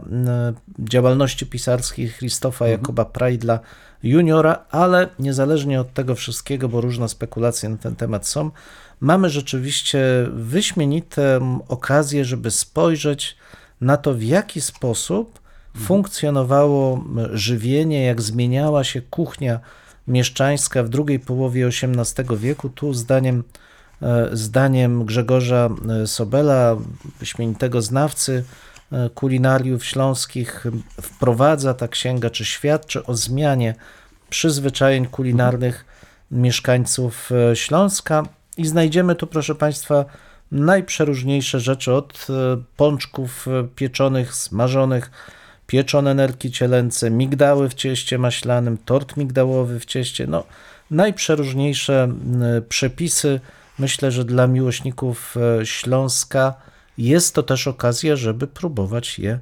y, 0.79 0.89
działalności 0.89 1.45
pisarskiej 1.45 2.09
Christofa 2.09 2.67
Jakoba 2.67 3.05
Prajdla 3.05 3.59
juniora, 4.03 4.65
ale 4.71 5.09
niezależnie 5.19 5.81
od 5.81 5.93
tego 5.93 6.15
wszystkiego, 6.15 6.69
bo 6.69 6.81
różne 6.81 7.09
spekulacje 7.09 7.69
na 7.69 7.77
ten 7.77 7.95
temat 7.95 8.27
są, 8.27 8.51
mamy 8.99 9.29
rzeczywiście 9.29 9.99
wyśmienitą 10.33 11.59
okazję, 11.67 12.25
żeby 12.25 12.51
spojrzeć 12.51 13.37
na 13.81 13.97
to, 13.97 14.13
w 14.13 14.23
jaki 14.23 14.61
sposób 14.61 15.39
funkcjonowało 15.77 17.03
żywienie, 17.33 18.03
jak 18.03 18.21
zmieniała 18.21 18.83
się 18.83 19.01
kuchnia 19.01 19.59
mieszczańska 20.07 20.83
w 20.83 20.89
drugiej 20.89 21.19
połowie 21.19 21.67
XVIII 21.67 22.37
wieku. 22.37 22.69
Tu 22.69 22.93
zdaniem, 22.93 23.43
e, 24.01 24.29
zdaniem 24.33 25.05
Grzegorza 25.05 25.69
e, 25.89 26.07
Sobela, 26.07 26.75
wyśmienitego 27.19 27.81
znawcy 27.81 28.43
e, 28.91 29.09
kulinariów 29.09 29.85
śląskich, 29.85 30.65
wprowadza 31.01 31.73
ta 31.73 31.87
księga, 31.87 32.29
czy 32.29 32.45
świadczy 32.45 33.05
o 33.05 33.15
zmianie 33.15 33.75
przyzwyczajeń 34.29 35.05
kulinarnych 35.05 35.85
mieszkańców 36.31 37.29
Śląska 37.53 38.23
i 38.57 38.67
znajdziemy 38.67 39.15
tu, 39.15 39.27
proszę 39.27 39.55
Państwa, 39.55 40.05
najprzeróżniejsze 40.51 41.59
rzeczy 41.59 41.93
od 41.93 42.27
pączków 42.77 43.45
pieczonych, 43.75 44.35
smażonych, 44.35 45.11
pieczone 45.67 46.13
nerki 46.13 46.51
cielęce, 46.51 47.11
migdały 47.11 47.69
w 47.69 47.73
cieście 47.73 48.17
maślanym, 48.17 48.77
tort 48.77 49.17
migdałowy 49.17 49.79
w 49.79 49.85
cieście, 49.85 50.27
no 50.27 50.43
najprzeróżniejsze 50.91 52.13
przepisy. 52.69 53.39
Myślę, 53.79 54.11
że 54.11 54.25
dla 54.25 54.47
miłośników 54.47 55.35
e, 55.37 55.65
Śląska 55.65 56.53
jest 56.97 57.35
to 57.35 57.43
też 57.43 57.67
okazja, 57.67 58.15
żeby 58.15 58.47
próbować 58.47 59.19
je 59.19 59.39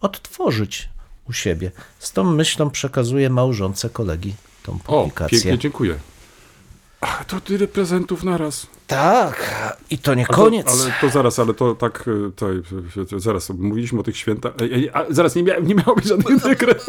odtworzyć 0.00 0.88
u 1.28 1.32
siebie. 1.32 1.70
Z 1.98 2.12
tą 2.12 2.24
myślą 2.24 2.70
przekazuję 2.70 3.30
małżonce 3.30 3.90
kolegi 3.90 4.34
tą 4.62 4.78
publikację. 4.78 5.38
O, 5.38 5.42
pięknie, 5.42 5.58
dziękuję. 5.58 5.98
Ach, 7.00 7.24
to 7.24 7.40
tyle 7.40 7.68
prezentów 7.68 8.24
naraz. 8.24 8.66
Tak, 8.88 9.76
i 9.90 9.98
to 9.98 10.14
nie 10.14 10.24
A 10.28 10.32
koniec. 10.32 10.66
To, 10.66 10.72
ale 10.72 10.92
to 11.00 11.08
zaraz, 11.08 11.38
ale 11.38 11.54
to 11.54 11.74
tak, 11.74 12.04
e, 12.08 12.30
to, 13.06 13.20
zaraz, 13.20 13.50
mówiliśmy 13.50 14.00
o 14.00 14.02
tych 14.02 14.16
świętach. 14.16 14.52
A, 14.92 15.04
zaraz, 15.10 15.34
nie, 15.34 15.42
mia, 15.42 15.58
nie 15.58 15.74
miało 15.74 15.94
być 15.94 16.04
żadnych 16.04 16.42
dekret. 16.48 16.86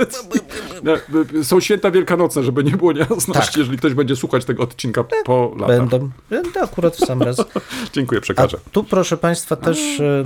Są 1.43 1.59
święta 1.59 1.91
wielkanocne, 1.91 2.43
żeby 2.43 2.63
nie 2.63 2.71
było 2.71 2.91
niejasności, 2.91 3.51
tak. 3.51 3.57
jeżeli 3.57 3.77
ktoś 3.77 3.93
będzie 3.93 4.15
słuchać 4.15 4.45
tego 4.45 4.63
odcinka 4.63 5.03
po 5.25 5.55
latach. 5.59 5.77
Będą, 5.77 6.09
będę 6.29 6.61
akurat 6.61 6.95
w 6.95 7.05
sam 7.05 7.21
raz. 7.21 7.37
Dziękuję, 7.93 8.21
przekażę. 8.21 8.57
A 8.67 8.69
tu 8.69 8.83
proszę 8.83 9.17
Państwa 9.17 9.55
też 9.55 9.99
e, 9.99 10.25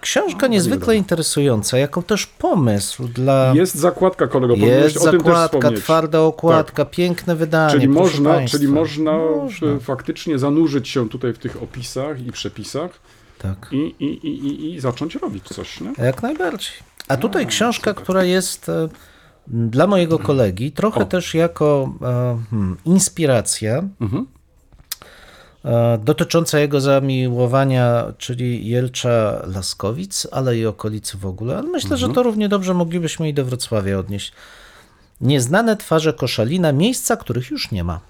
książka 0.00 0.46
niezwykle 0.46 0.96
interesująca, 0.96 1.78
jako 1.78 2.02
też 2.02 2.26
pomysł 2.26 3.08
dla... 3.08 3.52
Jest 3.54 3.74
zakładka, 3.74 4.26
kolego, 4.26 4.54
Jest 4.54 4.96
o 4.96 5.00
zakładka, 5.00 5.48
tym 5.48 5.60
też 5.60 5.80
twarda 5.80 6.20
okładka, 6.20 6.84
tak. 6.84 6.90
piękne 6.90 7.36
wydanie, 7.36 7.72
Czyli 7.72 7.88
można, 7.88 8.46
czyli 8.46 8.68
można, 8.68 9.18
można 9.18 9.78
faktycznie 9.80 10.38
zanurzyć 10.38 10.88
się 10.88 11.07
tutaj 11.08 11.32
w 11.32 11.38
tych 11.38 11.62
opisach 11.62 12.26
i 12.26 12.32
przepisach 12.32 13.00
tak. 13.38 13.68
i, 13.72 13.76
i, 13.76 14.26
i, 14.26 14.74
i 14.74 14.80
zacząć 14.80 15.14
robić 15.14 15.44
coś. 15.44 15.80
Nie? 15.80 15.92
Jak 15.98 16.22
najbardziej. 16.22 16.72
A 17.08 17.16
tutaj 17.16 17.46
książka, 17.46 17.94
która 17.94 18.24
jest 18.24 18.68
e, 18.68 18.88
dla 19.46 19.86
mojego 19.86 20.18
kolegi, 20.18 20.72
trochę 20.72 21.00
o. 21.00 21.04
też 21.04 21.34
jako 21.34 21.94
e, 22.02 22.38
hmm, 22.50 22.76
inspiracja. 22.84 23.82
Mhm. 24.00 24.26
E, 25.64 25.98
dotycząca 26.04 26.58
jego 26.58 26.80
zamiłowania, 26.80 28.04
czyli 28.18 28.68
Jelcza 28.68 29.42
Laskowic, 29.46 30.26
ale 30.32 30.58
i 30.58 30.66
okolicy 30.66 31.18
w 31.18 31.26
ogóle. 31.26 31.58
Ale 31.58 31.68
myślę, 31.68 31.94
mhm. 31.94 32.00
że 32.00 32.14
to 32.14 32.22
równie 32.22 32.48
dobrze 32.48 32.74
moglibyśmy 32.74 33.28
i 33.28 33.34
do 33.34 33.44
Wrocławia 33.44 33.98
odnieść. 33.98 34.32
Nieznane 35.20 35.76
twarze 35.76 36.12
Koszalina, 36.12 36.72
miejsca, 36.72 37.16
których 37.16 37.50
już 37.50 37.70
nie 37.70 37.84
ma. 37.84 38.00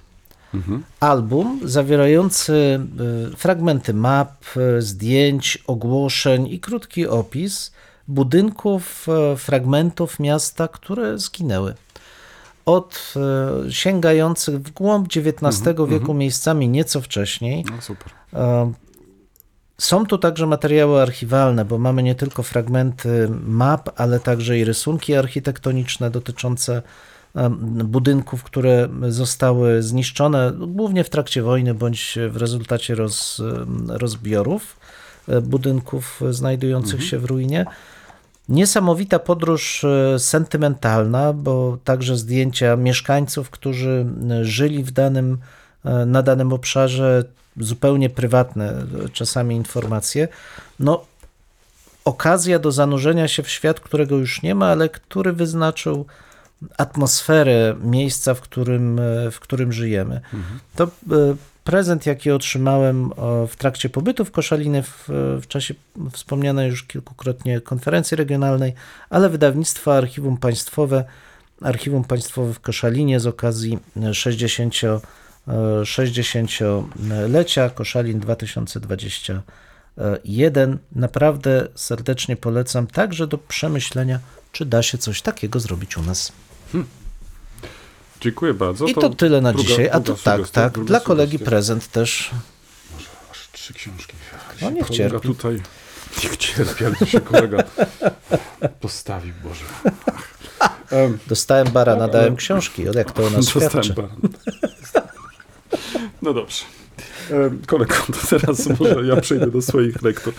Mhm. 0.54 0.82
Album 1.00 1.60
zawierający 1.64 2.80
y, 3.32 3.36
fragmenty 3.36 3.94
map, 3.94 4.44
y, 4.56 4.82
zdjęć, 4.82 5.58
ogłoszeń 5.66 6.46
i 6.46 6.60
krótki 6.60 7.06
opis 7.06 7.72
budynków, 8.08 9.06
y, 9.32 9.36
fragmentów 9.36 10.20
miasta, 10.20 10.68
które 10.68 11.18
zginęły. 11.18 11.74
Od 12.64 13.14
sięgających 13.70 14.62
w 14.62 14.70
głąb 14.70 15.06
XIX 15.06 15.66
mhm, 15.68 15.88
wieku 15.88 15.94
mhm. 15.94 16.18
miejscami 16.18 16.68
nieco 16.68 17.00
wcześniej. 17.00 17.64
No, 17.70 17.82
super. 17.82 18.12
Są 19.78 20.06
tu 20.06 20.18
także 20.18 20.46
materiały 20.46 21.02
archiwalne, 21.02 21.64
bo 21.64 21.78
mamy 21.78 22.02
nie 22.02 22.14
tylko 22.14 22.42
fragmenty 22.42 23.28
map, 23.46 24.00
ale 24.00 24.20
także 24.20 24.58
i 24.58 24.64
rysunki 24.64 25.14
architektoniczne 25.14 26.10
dotyczące 26.10 26.82
budynków, 27.84 28.44
które 28.44 28.88
zostały 29.08 29.82
zniszczone 29.82 30.52
głównie 30.58 31.04
w 31.04 31.10
trakcie 31.10 31.42
wojny 31.42 31.74
bądź 31.74 32.18
w 32.30 32.36
rezultacie 32.36 32.94
roz, 32.94 33.42
rozbiorów 33.88 34.76
e, 35.28 35.40
budynków 35.40 36.20
znajdujących 36.30 36.94
mhm. 36.94 37.10
się 37.10 37.18
w 37.18 37.24
ruinie. 37.24 37.66
Niesamowita 38.48 39.18
podróż 39.18 39.84
e, 39.84 40.18
sentymentalna, 40.18 41.32
bo 41.32 41.78
także 41.84 42.16
zdjęcia 42.16 42.76
mieszkańców, 42.76 43.50
którzy 43.50 44.06
żyli 44.42 44.84
w 44.84 44.90
danym, 44.90 45.38
e, 45.84 46.06
na 46.06 46.22
danym 46.22 46.52
obszarze, 46.52 47.24
zupełnie 47.56 48.10
prywatne 48.10 48.74
czasami 49.12 49.56
informacje. 49.56 50.28
No, 50.80 51.04
okazja 52.04 52.58
do 52.58 52.72
zanurzenia 52.72 53.28
się 53.28 53.42
w 53.42 53.48
świat, 53.48 53.80
którego 53.80 54.16
już 54.16 54.42
nie 54.42 54.54
ma, 54.54 54.66
ale 54.66 54.88
który 54.88 55.32
wyznaczył 55.32 56.06
atmosferę 56.78 57.76
miejsca, 57.80 58.34
w 58.34 58.40
którym, 58.40 58.98
e, 58.98 59.30
w 59.30 59.40
którym 59.40 59.72
żyjemy. 59.72 60.14
Mhm. 60.14 60.60
To 60.76 60.84
e, 60.84 60.88
prezent, 61.64 62.06
jaki 62.06 62.30
otrzymałem 62.30 63.10
w 63.48 63.56
trakcie 63.56 63.88
pobytu 63.88 64.24
w 64.24 64.30
Koszaliny 64.30 64.82
w, 64.82 65.04
w 65.42 65.46
czasie 65.48 65.74
wspomnianej 66.12 66.70
już 66.70 66.84
kilkukrotnie 66.84 67.60
konferencji 67.60 68.16
regionalnej, 68.16 68.74
ale 69.10 69.28
wydawnictwa 69.28 69.94
Archiwum 69.94 70.36
Państwowe, 70.36 71.04
Archiwum 71.62 72.04
Państwowe 72.04 72.54
w 72.54 72.60
Koszalinie 72.60 73.20
z 73.20 73.26
okazji 73.26 73.78
60, 74.12 74.74
60-lecia 75.82 77.70
Koszalin 77.70 78.20
2021. 78.20 80.78
Naprawdę 80.92 81.68
serdecznie 81.74 82.36
polecam 82.36 82.86
także 82.86 83.26
do 83.26 83.38
przemyślenia, 83.38 84.20
czy 84.52 84.66
da 84.66 84.82
się 84.82 84.98
coś 84.98 85.22
takiego 85.22 85.60
zrobić 85.60 85.96
u 85.96 86.02
nas. 86.02 86.32
Hmm. 86.72 86.88
Dziękuję 88.20 88.54
bardzo. 88.54 88.86
I 88.86 88.94
to, 88.94 89.00
to 89.00 89.10
tyle 89.10 89.40
na 89.40 89.52
druga, 89.52 89.68
dzisiaj. 89.68 89.88
A 89.92 90.00
to 90.00 90.14
tak, 90.14 90.50
tak. 90.50 90.78
Dla 90.84 91.00
kolegi 91.00 91.32
sugestia. 91.32 91.50
prezent 91.50 91.88
też. 91.88 92.30
Może 92.94 93.08
aż 93.30 93.48
trzy 93.52 93.74
książki. 93.74 94.16
No 94.62 94.70
niech 94.70 94.90
cierpi. 94.90 95.28
tutaj. 95.28 95.62
Niech 96.22 96.36
cierpi, 96.36 96.84
ale 96.84 96.96
się 97.06 97.20
kolega 97.20 97.58
postawił, 98.80 99.34
Boże. 99.44 99.64
Um, 100.90 101.18
Dostałem 101.26 101.70
barana, 101.70 102.06
no, 102.06 102.12
dałem 102.12 102.36
książki. 102.36 102.88
Od 102.88 102.96
jak 102.96 103.12
to 103.12 103.26
o 103.26 103.30
nas 103.30 103.48
świadczy. 103.48 103.94
No 106.22 106.34
dobrze. 106.34 106.64
Um, 107.30 107.62
kolego, 107.66 107.94
to 107.94 108.38
teraz 108.38 108.66
może 108.80 109.06
ja 109.06 109.20
przejdę 109.20 109.50
do 109.50 109.62
swoich 109.62 110.02
lektur. 110.02 110.34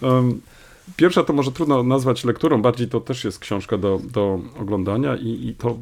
Um, 0.00 0.40
Pierwsza 0.96 1.24
to 1.24 1.32
może 1.32 1.52
trudno 1.52 1.82
nazwać 1.82 2.24
lekturą, 2.24 2.62
bardziej 2.62 2.88
to 2.88 3.00
też 3.00 3.24
jest 3.24 3.38
książka 3.38 3.78
do, 3.78 4.00
do 4.12 4.40
oglądania 4.60 5.16
i, 5.16 5.46
i 5.48 5.54
to 5.54 5.78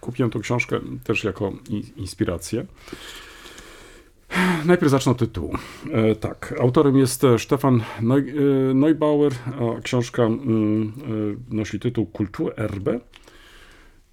kupiłem 0.00 0.30
tę 0.30 0.38
książkę 0.38 0.80
też 1.04 1.24
jako 1.24 1.52
inspirację. 1.96 2.66
Najpierw 4.64 4.90
zacznę 4.90 5.12
od 5.12 5.18
tytułu. 5.18 5.54
E, 5.92 6.14
tak, 6.14 6.54
autorem 6.60 6.98
jest 6.98 7.22
Stefan 7.38 7.80
e, 7.80 8.74
Neubauer, 8.74 9.32
a 9.46 9.80
książka 9.80 10.22
mm, 10.22 10.92
e, 11.50 11.54
nosi 11.54 11.80
tytuł 11.80 12.06
Kulturerbe, 12.06 13.00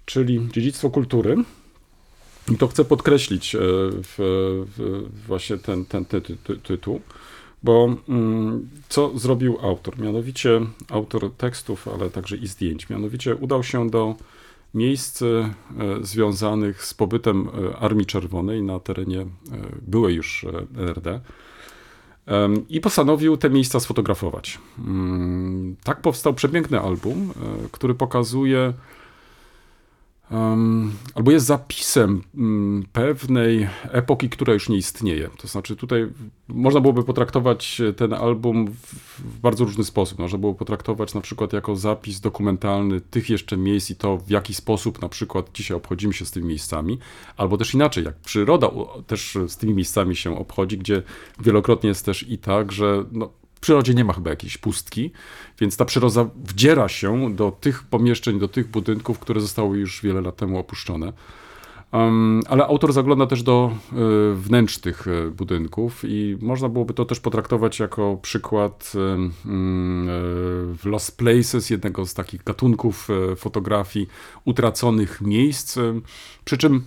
czyli 0.04 0.48
dziedzictwo 0.52 0.90
kultury. 0.90 1.36
I 2.52 2.56
to 2.56 2.68
chcę 2.68 2.84
podkreślić 2.84 3.54
e, 3.54 3.58
w, 3.60 4.14
w, 4.76 5.08
właśnie 5.26 5.58
ten, 5.58 5.84
ten 5.84 6.04
ty, 6.04 6.20
ty, 6.20 6.36
tytuł. 6.56 7.00
Bo 7.62 7.96
mm, 8.08 8.68
co 8.88 9.18
zrobił 9.18 9.58
autor? 9.62 9.98
Mianowicie 9.98 10.60
autor 10.90 11.30
tekstów, 11.36 11.88
ale 11.88 12.10
także 12.10 12.36
i 12.36 12.46
zdjęć. 12.46 12.88
Mianowicie 12.88 13.36
udał 13.36 13.62
się 13.62 13.90
do 13.90 14.14
miejsc 14.74 15.22
e, 15.22 15.54
związanych 16.02 16.84
z 16.84 16.94
pobytem 16.94 17.48
e, 17.48 17.76
Armii 17.76 18.06
Czerwonej 18.06 18.62
na 18.62 18.80
terenie 18.80 19.20
e, 19.20 19.26
byłej 19.82 20.14
już 20.14 20.46
NRD 20.76 21.20
i 22.68 22.80
postanowił 22.80 23.36
te 23.36 23.50
miejsca 23.50 23.80
sfotografować. 23.80 24.58
Mm, 24.78 25.76
tak 25.84 26.00
powstał 26.00 26.34
przepiękny 26.34 26.80
album, 26.80 27.32
który 27.72 27.94
pokazuje 27.94 28.72
albo 31.14 31.30
jest 31.30 31.46
zapisem 31.46 32.22
um, 32.34 32.84
pewnej 32.92 33.68
epoki, 33.82 34.28
która 34.28 34.52
już 34.52 34.68
nie 34.68 34.76
istnieje. 34.76 35.30
To 35.36 35.48
znaczy 35.48 35.76
tutaj 35.76 36.08
można 36.48 36.80
byłoby 36.80 37.04
potraktować 37.04 37.82
ten 37.96 38.12
album 38.12 38.66
w, 38.68 39.40
bardzo 39.40 39.64
różny 39.64 39.84
sposób. 39.84 40.18
Można 40.18 40.38
było 40.38 40.54
potraktować 40.54 41.14
na 41.14 41.20
przykład 41.20 41.52
jako 41.52 41.76
zapis 41.76 42.20
dokumentalny 42.20 43.00
tych 43.00 43.30
jeszcze 43.30 43.56
miejsc 43.56 43.90
i 43.90 43.96
to 43.96 44.16
w 44.18 44.30
jaki 44.30 44.54
sposób 44.54 45.02
na 45.02 45.08
przykład 45.08 45.50
dzisiaj 45.54 45.76
obchodzimy 45.76 46.12
się 46.12 46.24
z 46.24 46.30
tymi 46.30 46.46
miejscami, 46.46 46.98
albo 47.36 47.56
też 47.56 47.74
inaczej, 47.74 48.04
jak 48.04 48.16
przyroda 48.16 48.70
też 49.06 49.38
z 49.48 49.56
tymi 49.56 49.74
miejscami 49.74 50.16
się 50.16 50.38
obchodzi, 50.38 50.78
gdzie 50.78 51.02
wielokrotnie 51.40 51.88
jest 51.88 52.04
też 52.04 52.28
i 52.28 52.38
tak, 52.38 52.72
że 52.72 53.04
no, 53.12 53.30
przyrodzie 53.66 53.94
nie 53.94 54.04
ma 54.04 54.12
chyba 54.12 54.30
jakiejś 54.30 54.58
pustki, 54.58 55.10
więc 55.60 55.76
ta 55.76 55.84
przyroda 55.84 56.28
wdziera 56.44 56.88
się 56.88 57.34
do 57.34 57.50
tych 57.50 57.82
pomieszczeń, 57.82 58.38
do 58.38 58.48
tych 58.48 58.68
budynków, 58.68 59.18
które 59.18 59.40
zostały 59.40 59.78
już 59.78 60.02
wiele 60.02 60.20
lat 60.20 60.36
temu 60.36 60.58
opuszczone. 60.58 61.12
Um, 61.92 62.42
ale 62.48 62.66
autor 62.66 62.92
zagląda 62.92 63.26
też 63.26 63.42
do 63.42 63.70
y, 64.32 64.34
wnętrz 64.34 64.78
tych 64.78 65.06
y, 65.06 65.30
budynków 65.30 66.02
i 66.04 66.38
można 66.40 66.68
byłoby 66.68 66.94
to 66.94 67.04
też 67.04 67.20
potraktować 67.20 67.78
jako 67.78 68.18
przykład 68.22 68.92
y, 70.84 70.88
Lost 70.88 71.16
Places, 71.18 71.70
jednego 71.70 72.06
z 72.06 72.14
takich 72.14 72.44
gatunków 72.44 73.08
fotografii 73.36 74.06
utraconych 74.44 75.20
miejsc. 75.20 75.78
Przy 76.44 76.58
czym 76.58 76.84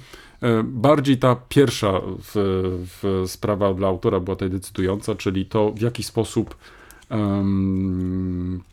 bardziej 0.64 1.18
ta 1.18 1.36
pierwsza 1.50 2.02
w, 2.04 2.32
w 3.02 3.24
sprawa 3.30 3.74
dla 3.74 3.88
autora 3.88 4.20
była 4.20 4.36
tutaj 4.36 4.50
decydująca, 4.50 5.16
czyli 5.16 5.46
to 5.46 5.72
w 5.72 5.82
jaki 5.82 6.04
sposób 6.04 6.56
um, 7.10 8.64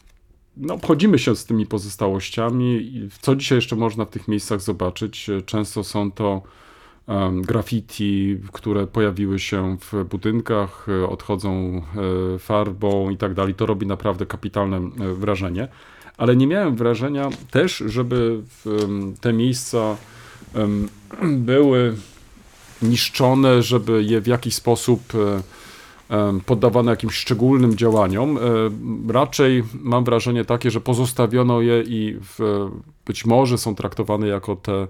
no, 0.57 0.74
obchodzimy 0.74 1.18
się 1.18 1.37
z 1.37 1.44
tymi 1.44 1.66
pozostałościami. 1.66 2.92
Co 3.20 3.37
dzisiaj 3.37 3.59
jeszcze 3.59 3.76
można 3.76 4.05
w 4.05 4.11
tych 4.11 4.29
miejscach 4.29 4.61
zobaczyć? 4.61 5.31
Często 5.46 5.85
są 5.85 6.12
to 6.12 6.42
um, 7.07 7.42
graffiti, 7.42 8.38
które 8.52 8.87
pojawiły 8.87 9.38
się 9.38 9.76
w 9.81 10.05
budynkach, 10.05 10.87
odchodzą 11.09 11.83
e, 12.35 12.38
farbą 12.38 13.11
i 13.11 13.16
tak 13.16 13.35
dalej. 13.35 13.55
To 13.55 13.66
robi 13.66 13.87
naprawdę 13.87 14.26
kapitalne 14.26 14.76
e, 14.76 15.14
wrażenie. 15.14 15.68
Ale 16.16 16.37
nie 16.37 16.46
miałem 16.46 16.76
wrażenia 16.76 17.29
też, 17.50 17.83
żeby 17.87 18.42
te 19.20 19.33
miejsca 19.33 19.96
były 21.23 21.97
niszczone, 22.83 23.62
żeby 23.62 24.05
je 24.05 24.21
w 24.21 24.27
jakiś 24.27 24.55
sposób 24.55 25.01
e, 26.11 26.40
poddawane 26.47 26.90
jakimś 26.90 27.14
szczególnym 27.14 27.77
działaniom. 27.77 28.38
Raczej 29.09 29.64
mam 29.75 30.05
wrażenie 30.05 30.45
takie, 30.45 30.71
że 30.71 30.81
pozostawiono 30.81 31.61
je 31.61 31.83
i 31.83 32.19
w, 32.21 32.69
być 33.07 33.25
może 33.25 33.59
są 33.59 33.75
traktowane 33.75 34.27
jako 34.27 34.57
te 34.57 34.87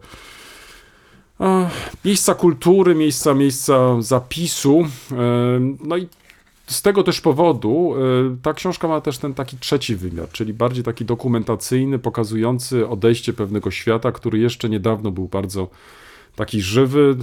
miejsca 2.05 2.35
kultury, 2.35 2.95
miejsca, 2.95 3.35
miejsca 3.35 4.03
zapisu. 4.03 4.85
No 5.81 5.97
i 5.97 6.09
z 6.67 6.83
tego 6.83 7.03
też 7.03 7.21
powodu 7.21 7.95
ta 8.43 8.55
książka 8.55 8.89
ma 8.89 9.01
też 9.01 9.19
ten 9.19 9.35
taki 9.35 9.57
trzeci 9.59 9.97
wymiar, 9.97 10.29
czyli 10.29 10.55
bardziej 10.55 10.85
taki 10.85 11.05
dokumentacyjny, 11.05 11.99
pokazujący 11.99 12.89
odejście 12.89 13.33
pewnego 13.33 13.71
świata, 13.71 14.13
który 14.13 14.39
jeszcze 14.39 14.69
niedawno 14.69 15.11
był 15.11 15.29
bardzo 15.29 15.69
taki 16.37 16.61
żywy, 16.61 17.17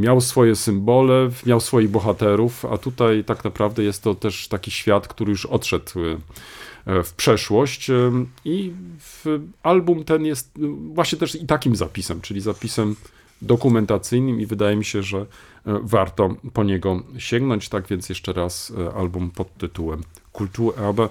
miał 0.00 0.20
swoje 0.20 0.56
symbole, 0.56 1.28
miał 1.46 1.60
swoich 1.60 1.90
bohaterów, 1.90 2.64
a 2.64 2.78
tutaj 2.78 3.24
tak 3.24 3.44
naprawdę 3.44 3.82
jest 3.82 4.02
to 4.02 4.14
też 4.14 4.48
taki 4.48 4.70
świat, 4.70 5.08
który 5.08 5.30
już 5.30 5.46
odszedł 5.46 5.92
e, 6.86 7.02
w 7.02 7.12
przeszłość 7.12 7.90
i 8.44 8.72
album 9.62 10.04
ten 10.04 10.26
jest 10.26 10.58
właśnie 10.94 11.18
też 11.18 11.34
i 11.34 11.46
takim 11.46 11.76
zapisem, 11.76 12.20
czyli 12.20 12.40
zapisem 12.40 12.96
dokumentacyjnym 13.42 14.40
i 14.40 14.46
wydaje 14.46 14.76
mi 14.76 14.84
się, 14.84 15.02
że 15.02 15.18
e, 15.18 15.24
warto 15.82 16.34
po 16.52 16.64
niego 16.64 17.02
sięgnąć. 17.18 17.68
Tak 17.68 17.88
więc 17.88 18.08
jeszcze 18.08 18.32
raz 18.32 18.72
e, 18.78 18.94
album 18.94 19.30
pod 19.30 19.54
tytułem 19.58 20.02
Kulturerbe. 20.32 21.08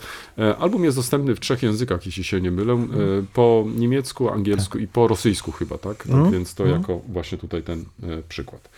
Album 0.60 0.84
jest 0.84 0.98
dostępny 0.98 1.36
w 1.36 1.40
trzech 1.40 1.64
językach, 1.64 2.06
jeśli 2.06 2.24
się 2.24 2.42
nie 2.42 2.52
mylę. 2.52 2.74
Mm. 2.74 3.28
Po 3.34 3.66
niemiecku, 3.76 4.30
angielsku 4.30 4.74
tak. 4.74 4.82
i 4.82 4.88
po 4.88 5.08
rosyjsku 5.08 5.52
chyba, 5.52 5.78
tak? 5.78 5.98
tak 5.98 6.08
mm. 6.08 6.32
Więc 6.32 6.56
to 6.56 6.64
mm. 6.64 6.78
jako 6.78 7.02
właśnie 7.08 7.38
tutaj 7.38 7.64
ten 7.64 7.86
przykład. 8.30 8.70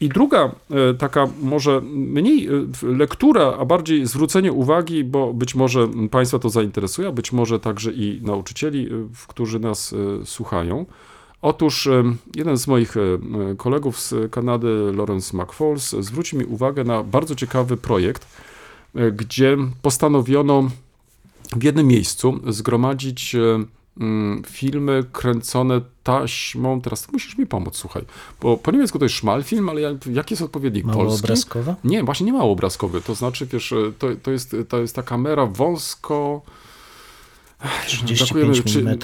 I 0.00 0.08
druga 0.08 0.54
taka 0.98 1.28
może 1.42 1.80
mniej 1.94 2.48
lektura, 2.82 3.56
a 3.58 3.64
bardziej 3.64 4.06
zwrócenie 4.06 4.52
uwagi, 4.52 5.04
bo 5.04 5.34
być 5.34 5.54
może 5.54 5.88
Państwa 6.10 6.38
to 6.38 6.48
zainteresuje, 6.48 7.08
a 7.08 7.12
być 7.12 7.32
może 7.32 7.60
także 7.60 7.92
i 7.92 8.20
nauczycieli, 8.22 8.88
którzy 9.28 9.60
nas 9.60 9.94
słuchają, 10.24 10.86
Otóż 11.42 11.88
jeden 12.34 12.58
z 12.58 12.66
moich 12.66 12.94
kolegów 13.56 14.00
z 14.00 14.32
Kanady, 14.32 14.92
Lawrence 14.96 15.36
McFalls, 15.36 15.90
zwrócił 16.00 16.38
mi 16.38 16.44
uwagę 16.44 16.84
na 16.84 17.02
bardzo 17.02 17.34
ciekawy 17.34 17.76
projekt, 17.76 18.26
e, 18.94 19.12
gdzie 19.12 19.56
postanowiono 19.82 20.70
w 21.56 21.62
jednym 21.62 21.86
miejscu 21.86 22.40
zgromadzić 22.46 23.36
mm, 24.00 24.42
filmy 24.46 25.04
kręcone 25.12 25.80
taśmą. 26.02 26.80
Teraz 26.80 27.12
musisz 27.12 27.38
mi 27.38 27.46
pomóc, 27.46 27.76
słuchaj. 27.76 28.04
Bo 28.40 28.56
po 28.56 28.70
niemiecku 28.70 28.98
to 28.98 29.04
jest 29.04 29.14
szmalfilm, 29.14 29.68
ale 29.68 29.80
jaki 30.12 30.32
jest 30.34 30.42
odpowiednik 30.42 30.84
mało 30.84 31.04
polski? 31.04 31.24
obrazkowa? 31.24 31.76
Nie, 31.84 32.04
właśnie 32.04 32.26
nie 32.26 32.32
mało 32.32 32.52
obrazkowy. 32.52 33.00
To 33.00 33.14
znaczy, 33.14 33.46
wiesz, 33.46 33.72
e, 33.72 33.76
to, 33.98 34.08
to, 34.22 34.30
jest, 34.30 34.56
to 34.68 34.80
jest 34.80 34.96
ta 34.96 35.02
kamera 35.02 35.46
wąsko 35.46 36.42
35 37.86 38.76
mm? 38.76 38.98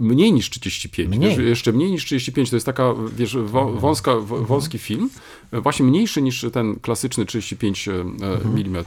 Mniej 0.00 0.32
niż 0.32 0.50
35. 0.50 1.16
Mniej. 1.16 1.36
Wiesz, 1.36 1.48
jeszcze 1.48 1.72
mniej 1.72 1.90
niż 1.90 2.04
35. 2.04 2.50
To 2.50 2.56
jest 2.56 2.66
taka, 2.66 2.94
wiesz, 3.16 3.34
mhm. 3.34 3.78
wąska, 3.78 4.12
mhm. 4.12 4.44
wąski 4.44 4.78
film. 4.78 5.10
Właśnie 5.52 5.86
mniejszy 5.86 6.22
niż 6.22 6.46
ten 6.52 6.76
klasyczny 6.80 7.26
35 7.26 7.88
e, 7.88 7.92
mm. 7.92 8.84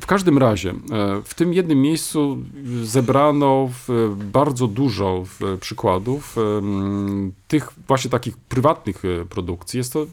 W 0.00 0.06
każdym 0.06 0.38
razie, 0.38 0.70
e, 0.70 0.74
w 1.24 1.34
tym 1.34 1.52
jednym 1.52 1.80
miejscu 1.80 2.38
zebrano 2.82 3.70
bardzo 4.32 4.66
dużo 4.66 5.24
przykładów 5.60 6.36
tych 7.48 7.68
właśnie 7.88 8.10
takich 8.10 8.36
prywatnych 8.36 9.02
e, 9.04 9.24
produkcji. 9.24 9.78
Jest 9.78 9.92
to, 9.92 10.06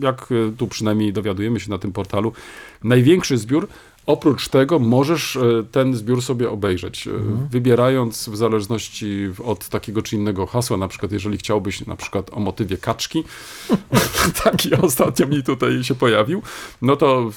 jak 0.00 0.28
tu 0.58 0.66
przynajmniej 0.66 1.12
dowiadujemy 1.12 1.60
się 1.60 1.70
na 1.70 1.78
tym 1.78 1.92
portalu, 1.92 2.32
największy 2.84 3.38
zbiór 3.38 3.68
Oprócz 4.06 4.48
tego 4.48 4.78
możesz 4.78 5.36
e, 5.36 5.40
ten 5.70 5.94
zbiór 5.94 6.22
sobie 6.22 6.50
obejrzeć, 6.50 7.06
e, 7.06 7.10
mhm. 7.10 7.48
wybierając 7.48 8.28
w 8.28 8.36
zależności 8.36 9.28
od 9.44 9.68
takiego 9.68 10.02
czy 10.02 10.16
innego 10.16 10.46
hasła, 10.46 10.76
na 10.76 10.88
przykład 10.88 11.12
jeżeli 11.12 11.38
chciałbyś 11.38 11.86
na 11.86 11.96
przykład 11.96 12.30
o 12.32 12.40
motywie 12.40 12.76
kaczki, 12.76 13.24
taki 14.44 14.74
ostatnio 14.74 15.26
mi 15.26 15.42
tutaj 15.42 15.84
się 15.84 15.94
pojawił, 15.94 16.42
no 16.82 16.96
to 16.96 17.30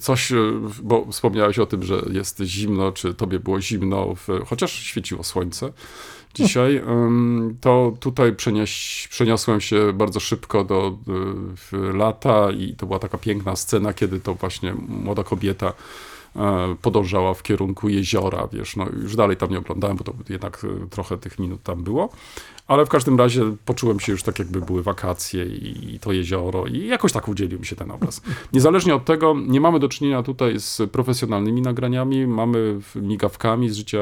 coś, 0.00 0.32
e, 0.32 0.36
bo 0.82 1.06
wspomniałeś 1.10 1.58
o 1.58 1.66
tym, 1.66 1.82
że 1.82 2.02
jest 2.12 2.40
zimno, 2.40 2.92
czy 2.92 3.14
tobie 3.14 3.40
było 3.40 3.60
zimno, 3.60 4.14
chociaż 4.46 4.72
świeciło 4.72 5.24
słońce, 5.24 5.72
dzisiaj, 6.34 6.82
to 7.60 7.92
tutaj 8.00 8.32
przenieś, 8.32 9.08
przeniosłem 9.10 9.60
się 9.60 9.92
bardzo 9.92 10.20
szybko 10.20 10.64
do 10.64 10.98
lata 11.72 12.50
i 12.50 12.74
to 12.74 12.86
była 12.86 12.98
taka 12.98 13.18
piękna 13.18 13.56
scena, 13.56 13.92
kiedy 13.92 14.20
to 14.20 14.34
właśnie 14.34 14.74
młoda 14.88 15.24
kobieta 15.24 15.72
e, 16.36 16.76
podążała 16.82 17.34
w 17.34 17.42
kierunku 17.42 17.88
jeziora, 17.88 18.48
wiesz, 18.52 18.76
no 18.76 18.86
już 19.02 19.16
dalej 19.16 19.36
tam 19.36 19.50
nie 19.50 19.58
oglądałem, 19.58 19.96
bo 19.96 20.04
to 20.04 20.12
jednak 20.28 20.64
e, 20.64 20.86
trochę 20.86 21.18
tych 21.18 21.38
minut 21.38 21.62
tam 21.62 21.84
było, 21.84 22.08
ale 22.66 22.86
w 22.86 22.88
każdym 22.88 23.18
razie 23.18 23.56
poczułem 23.64 24.00
się 24.00 24.12
już 24.12 24.22
tak, 24.22 24.38
jakby 24.38 24.60
były 24.60 24.82
wakacje 24.82 25.46
i, 25.46 25.98
to 26.00 26.12
jezioro 26.12 26.66
i 26.66 26.86
jakoś 26.86 27.12
tak 27.12 27.28
udzielił 27.28 27.58
mi 27.58 27.66
się 27.66 27.76
ten 27.76 27.90
obraz. 27.90 28.22
Niezależnie 28.52 28.94
od 28.94 29.04
tego, 29.04 29.34
nie 29.46 29.60
mamy 29.60 29.78
do 29.78 29.88
czynienia 29.88 30.22
tutaj 30.22 30.60
z 30.60 30.90
profesjonalnymi 30.92 31.62
nagraniami, 31.62 32.26
mamy 32.26 32.80
migawkami 32.94 33.70
z 33.70 33.76
życia 33.76 33.98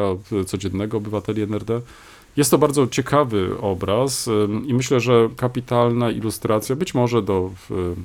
codziennego 0.46 0.96
obywateli 0.96 1.42
NRD, 1.42 1.80
jest 2.36 2.50
to 2.50 2.58
bardzo 2.58 2.86
ciekawy 2.86 3.56
obraz 3.60 4.28
i 4.66 4.74
myślę, 4.74 5.00
że 5.00 5.28
kapitalna 5.36 6.10
ilustracja, 6.10 6.76
być 6.76 6.94
może 6.94 7.22
do 7.22 7.50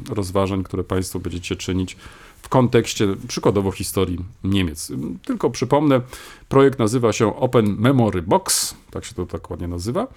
rozważań, 0.10 0.64
które 0.64 0.84
Państwo 0.84 1.20
będziecie 1.20 1.56
czynić 1.56 1.98
w 2.42 2.50
kontekście 2.50 3.08
przykładowo 3.28 3.72
historii 3.72 4.20
Niemiec. 4.44 4.92
Tylko 5.26 5.50
przypomnę, 5.50 6.02
projekt 6.50 6.80
nazywa 6.80 7.14
się 7.14 7.36
Open 7.36 7.76
Memory 7.80 8.22
Box, 8.22 8.76
tak 8.92 9.06
się 9.06 9.16
to 9.16 9.26
tak 9.26 9.50
ładnie 9.50 9.68
nazywa. 9.68 10.08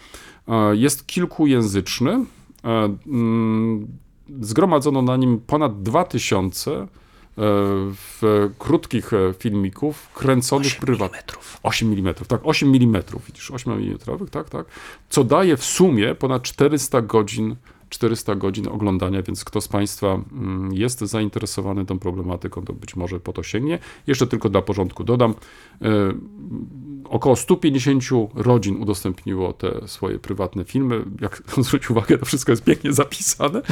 Jest 0.73 1.07
kilkujęzyczny. 1.07 2.25
Mm, 3.07 3.87
zgromadzono 4.41 5.03
na 5.03 5.17
nim 5.17 5.41
ponad 5.47 5.83
2000 5.83 6.71
E, 6.71 7.00
w 7.93 8.51
krótkich 8.59 9.13
e, 9.13 9.35
filmików 9.39 10.09
kręconych 10.15 10.77
prywatnie. 10.77 11.21
8 11.63 11.93
mm. 11.93 12.15
Tak, 12.15 12.41
8 12.45 12.69
mm, 12.69 13.03
widzisz, 13.27 13.51
8 13.51 13.73
mm, 13.73 13.99
tak, 14.31 14.51
tak. 14.51 14.67
Co 15.09 15.25
daje 15.25 15.57
w 15.57 15.65
sumie 15.65 16.15
ponad 16.15 16.43
400 16.43 17.03
godzin 17.03 17.57
400 17.91 18.35
godzin 18.35 18.69
oglądania, 18.69 19.23
więc 19.23 19.45
kto 19.45 19.61
z 19.61 19.69
Państwa 19.69 20.07
mm, 20.33 20.73
jest 20.73 21.01
zainteresowany 21.01 21.87
tą 21.87 21.99
problematyką, 21.99 22.65
to 22.65 22.73
być 22.73 22.97
może 22.97 23.21
po 23.21 23.33
to 23.33 23.43
sięgnie. 23.43 23.79
Jeszcze 24.07 24.27
tylko 24.27 24.49
dla 24.49 24.63
porządku 24.63 25.05
dodam, 25.05 25.35
e, 25.83 25.87
około 27.05 27.37
150 27.37 28.05
rodzin 28.35 28.77
udostępniło 28.77 29.53
te 29.53 29.89
swoje 29.89 30.19
prywatne 30.19 30.65
filmy. 30.65 31.05
Jak 31.21 31.43
zwróć 31.65 31.91
uwagę, 31.91 32.19
to 32.19 32.27
wszystko 32.27 32.53
jest 32.53 32.65
pięknie 32.65 32.93
zapisane. 32.93 33.63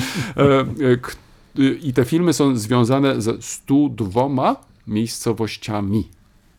E, 1.58 1.62
I 1.62 1.92
te 1.92 2.04
filmy 2.04 2.32
są 2.32 2.56
związane 2.56 3.22
ze 3.22 3.42
102 3.42 4.56
miejscowościami. 4.86 6.08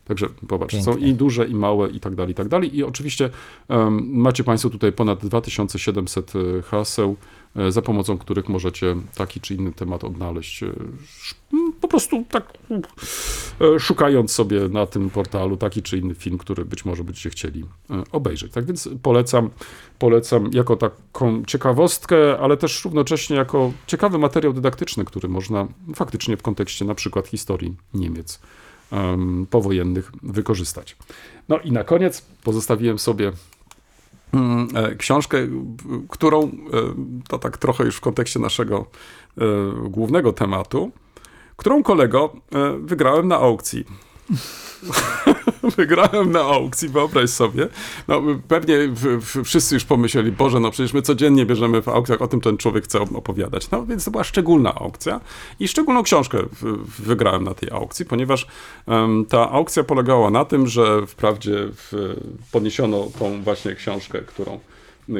Także 0.04 0.28
popatrz, 0.48 0.74
Pięknie. 0.74 0.92
są 0.94 0.98
i 0.98 1.14
duże, 1.14 1.46
i 1.46 1.54
małe, 1.54 1.90
i 1.90 2.00
tak 2.00 2.14
dalej, 2.14 2.32
i 2.32 2.34
tak 2.34 2.48
dalej. 2.48 2.76
I 2.76 2.84
oczywiście 2.84 3.30
um, 3.68 4.10
macie 4.12 4.44
Państwo 4.44 4.70
tutaj 4.70 4.92
ponad 4.92 5.26
2700 5.26 6.32
haseł, 6.64 7.16
za 7.68 7.82
pomocą 7.82 8.18
których 8.18 8.48
możecie 8.48 8.96
taki 9.14 9.40
czy 9.40 9.54
inny 9.54 9.72
temat 9.72 10.04
odnaleźć 10.04 10.64
po 11.80 11.88
prostu 11.88 12.24
tak 12.30 12.52
e, 13.60 13.80
szukając 13.80 14.32
sobie 14.32 14.68
na 14.68 14.86
tym 14.86 15.10
portalu 15.10 15.56
taki 15.56 15.82
czy 15.82 15.98
inny 15.98 16.14
film, 16.14 16.38
który 16.38 16.64
być 16.64 16.84
może 16.84 17.04
byście 17.04 17.30
chcieli 17.30 17.64
e, 17.90 18.02
obejrzeć. 18.12 18.52
Tak 18.52 18.64
więc 18.64 18.88
polecam, 19.02 19.50
polecam 19.98 20.50
jako 20.52 20.76
taką 20.76 21.44
ciekawostkę, 21.44 22.38
ale 22.38 22.56
też 22.56 22.84
równocześnie 22.84 23.36
jako 23.36 23.72
ciekawy 23.86 24.18
materiał 24.18 24.52
dydaktyczny, 24.52 25.04
który 25.04 25.28
można 25.28 25.68
faktycznie 25.94 26.36
w 26.36 26.42
kontekście 26.42 26.84
na 26.84 26.94
przykład 26.94 27.28
historii 27.28 27.76
Niemiec 27.94 28.40
powojennych 29.50 30.12
wykorzystać. 30.22 30.96
No 31.48 31.58
i 31.58 31.72
na 31.72 31.84
koniec 31.84 32.22
pozostawiłem 32.44 32.98
sobie 32.98 33.28
e, 33.28 33.32
książkę, 34.98 35.38
którą 36.08 36.50
to 37.28 37.38
tak 37.38 37.58
trochę 37.58 37.84
już 37.84 37.96
w 37.96 38.00
kontekście 38.00 38.40
naszego 38.40 38.86
głównego 39.88 40.32
tematu, 40.32 40.92
którą 41.60 41.82
kolego 41.82 42.32
e, 42.52 42.78
wygrałem 42.78 43.28
na 43.28 43.36
aukcji. 43.36 43.84
Wygrałem 45.76 46.32
na 46.32 46.40
aukcji, 46.40 46.88
wyobraź 46.88 47.30
sobie. 47.30 47.68
No, 48.08 48.22
pewnie 48.48 48.88
w, 48.88 49.20
w, 49.20 49.44
wszyscy 49.44 49.74
już 49.74 49.84
pomyśleli, 49.84 50.32
Boże, 50.32 50.60
no 50.60 50.70
przecież 50.70 50.92
my 50.92 51.02
codziennie 51.02 51.46
bierzemy 51.46 51.82
w 51.82 51.88
aukcjach, 51.88 52.22
o 52.22 52.28
tym 52.28 52.40
ten 52.40 52.56
człowiek 52.56 52.84
chce 52.84 53.00
opowiadać. 53.00 53.70
No 53.70 53.86
więc 53.86 54.04
to 54.04 54.10
była 54.10 54.24
szczególna 54.24 54.74
aukcja 54.74 55.20
i 55.60 55.68
szczególną 55.68 56.02
książkę 56.02 56.38
w, 56.52 57.02
wygrałem 57.02 57.44
na 57.44 57.54
tej 57.54 57.70
aukcji, 57.70 58.04
ponieważ 58.04 58.46
um, 58.86 59.26
ta 59.28 59.50
aukcja 59.50 59.84
polegała 59.84 60.30
na 60.30 60.44
tym, 60.44 60.66
że 60.66 61.06
wprawdzie 61.06 61.68
podniesiono 62.52 63.06
tą 63.18 63.42
właśnie 63.42 63.74
książkę, 63.74 64.20
którą 64.20 64.60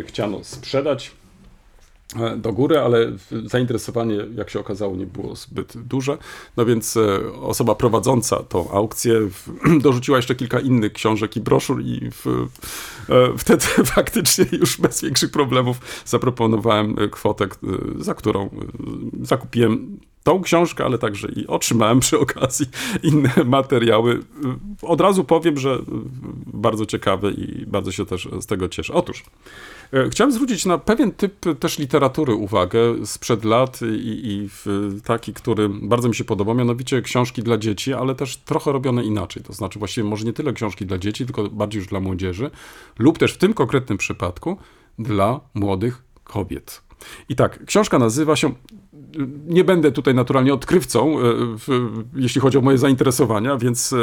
chciano 0.07 0.45
sprzedać 0.45 1.20
do 2.37 2.53
góry, 2.53 2.79
ale 2.79 3.13
zainteresowanie, 3.45 4.17
jak 4.35 4.51
się 4.51 4.61
okazało, 4.61 4.97
nie 4.97 5.07
było 5.07 5.37
zbyt 5.37 5.79
duże. 5.79 6.19
No 6.57 6.67
więc 6.67 6.97
e, 6.97 7.33
osoba 7.41 7.75
prowadząca 7.75 8.37
tą 8.37 8.71
aukcję 8.71 9.21
dorzuciła 9.83 10.19
jeszcze 10.19 10.35
kilka 10.35 10.61
innych 10.61 10.93
książek 10.93 11.37
i 11.37 11.41
broszur 11.41 11.83
i 11.83 12.11
w, 12.11 12.27
e, 12.27 13.39
wtedy 13.39 13.65
faktycznie 13.95 14.45
już 14.53 14.81
bez 14.81 15.03
większych 15.03 15.31
problemów 15.31 15.77
zaproponowałem 16.05 16.97
kwotę, 17.11 17.47
za 17.99 18.15
którą 18.15 18.51
zakupiłem 19.23 19.99
tą 20.23 20.43
książkę, 20.43 20.85
ale 20.85 20.99
także 20.99 21.29
i 21.29 21.47
otrzymałem 21.47 22.01
przy 22.01 22.19
okazji 22.19 22.67
inne 23.03 23.33
materiały. 23.45 24.21
Od 24.83 25.01
razu 25.01 25.25
powiem, 25.25 25.59
że 25.59 25.79
bardzo 26.47 26.87
ciekawe 26.87 27.31
i 27.31 27.67
bardzo 27.67 27.93
się 27.93 28.07
też 28.07 28.29
z 28.41 28.47
tego 28.47 28.69
cieszę. 28.69 28.95
Otóż 28.95 29.25
E, 29.25 29.80
chciałem 30.11 30.33
zwrócić 30.33 30.67
na 30.67 30.79
pewien 30.79 31.13
typ 31.13 31.59
też 31.61 31.79
literatury 31.79 32.35
uwagę 32.35 33.07
sprzed 33.07 33.45
lat 33.45 33.81
i, 33.83 34.21
i 34.25 34.49
taki, 35.05 35.35
który 35.35 35.69
bardzo 35.69 36.09
mi 36.09 36.15
się 36.15 36.25
podoba, 36.25 36.55
mianowicie 36.55 37.03
książki 37.03 37.43
dla 37.43 37.59
dzieci, 37.59 37.95
ale 37.95 38.15
też 38.15 38.37
trochę 38.37 38.73
robione 38.73 39.05
inaczej. 39.05 39.43
To 39.43 39.53
znaczy 39.53 39.79
właściwie 39.79 40.09
może 40.09 40.25
nie 40.25 40.33
tyle 40.33 40.53
książki 40.53 40.87
dla 40.87 40.99
dzieci, 40.99 41.25
tylko 41.25 41.49
bardziej 41.49 41.79
już 41.79 41.89
dla 41.89 42.01
młodzieży, 42.01 42.51
lub 42.99 43.19
też 43.19 43.33
w 43.33 43.39
tym 43.39 43.55
konkretnym 43.55 43.99
przypadku 43.99 44.57
dla 44.99 45.41
młodych 45.55 46.03
kobiet. 46.25 46.90
I 47.29 47.37
tak, 47.37 47.65
książka 47.65 47.99
nazywa 47.99 48.37
się 48.37 48.55
nie 49.47 49.65
będę 49.65 49.93
tutaj 49.93 50.15
naturalnie 50.15 50.55
odkrywcą, 50.55 51.19
e, 51.19 51.23
jeśli 52.15 52.41
chodzi 52.41 52.59
o 52.59 52.61
moje 52.61 52.79
zainteresowania, 52.79 53.57
więc 53.57 53.95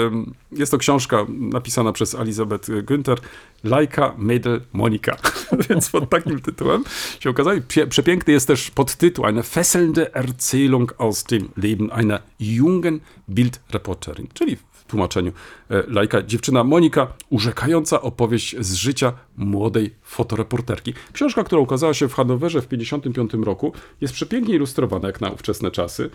jest 0.52 0.72
to 0.72 0.78
książka 0.78 1.26
napisana 1.30 1.92
przez 1.92 2.16
Elizabeth 2.16 2.70
Günther, 2.84 3.18
Lajka, 3.64 4.14
Mädel, 4.18 4.62
Monika. 4.74 5.18
więc 5.70 5.90
pod 5.90 6.10
takim 6.10 6.40
tytułem 6.40 6.84
się 7.20 7.30
okazało. 7.30 7.58
Przepiękny 7.90 8.34
jest 8.34 8.48
też 8.48 8.72
podtytuł, 8.72 9.26
eine 9.26 9.44
fesselnde 9.44 10.12
Erzählung 10.14 10.88
aus 10.98 11.24
dem 11.24 11.50
Leben 11.58 11.92
einer 11.92 12.20
jungen 12.40 13.00
Bildreporterin, 13.30 14.28
czyli 14.34 14.58
tłumaczeniu 14.88 15.32
e, 15.70 15.84
lajka. 15.88 16.24
Dziewczyna 16.24 16.64
Monika, 16.64 17.08
urzekająca 17.30 18.02
opowieść 18.02 18.56
z 18.60 18.74
życia 18.74 19.14
młodej 19.38 19.96
fotoreporterki. 20.04 20.94
Książka, 21.14 21.44
która 21.44 21.62
ukazała 21.62 21.94
się 21.94 22.08
w 22.08 22.14
Hanowerze 22.14 22.62
w 22.62 22.68
1955 22.68 23.46
roku, 23.46 23.74
jest 24.02 24.14
przepięknie 24.14 24.56
ilustrowana 24.56 25.08
jak 25.08 25.22
na 25.22 25.30
ówczesne 25.30 25.72
czasy. 25.72 26.10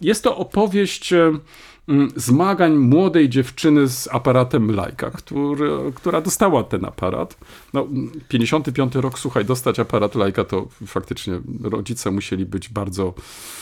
Jest 0.00 0.24
to 0.24 0.36
opowieść 0.36 1.14
zmagań 2.16 2.74
młodej 2.74 3.28
dziewczyny 3.28 3.88
z 3.88 4.08
aparatem 4.12 4.74
Lajka, 4.74 5.10
który, 5.10 5.68
która 5.94 6.20
dostała 6.20 6.64
ten 6.64 6.84
aparat. 6.84 7.36
No, 7.72 7.88
55 8.28 8.94
rok, 8.94 9.18
słuchaj, 9.18 9.44
dostać 9.44 9.80
aparat 9.80 10.14
Lajka 10.14 10.44
to 10.44 10.68
faktycznie 10.86 11.40
rodzice 11.62 12.10
musieli 12.10 12.46
być 12.46 12.68
bardzo 12.68 13.14
E, 13.14 13.61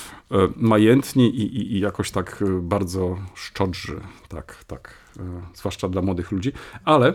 majętni 0.56 1.28
i, 1.28 1.56
i, 1.56 1.76
i, 1.76 1.80
jakoś 1.80 2.10
tak 2.10 2.42
e, 2.42 2.60
bardzo 2.62 3.16
szczodrzy, 3.34 4.00
tak, 4.28 4.64
tak, 4.66 4.94
e, 5.18 5.22
zwłaszcza 5.54 5.88
dla 5.88 6.02
młodych 6.02 6.32
ludzi. 6.32 6.52
Ale 6.84 7.14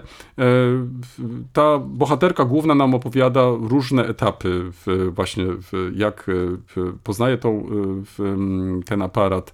ta 1.53 1.79
bohaterka 1.79 2.45
główna 2.45 2.75
nam 2.75 2.93
opowiada 2.93 3.41
różne 3.61 4.07
etapy, 4.07 4.71
właśnie 5.09 5.45
w, 5.47 5.91
jak 5.95 6.27
poznaje 7.03 7.37
tą, 7.37 7.69
ten 8.85 9.01
aparat, 9.01 9.53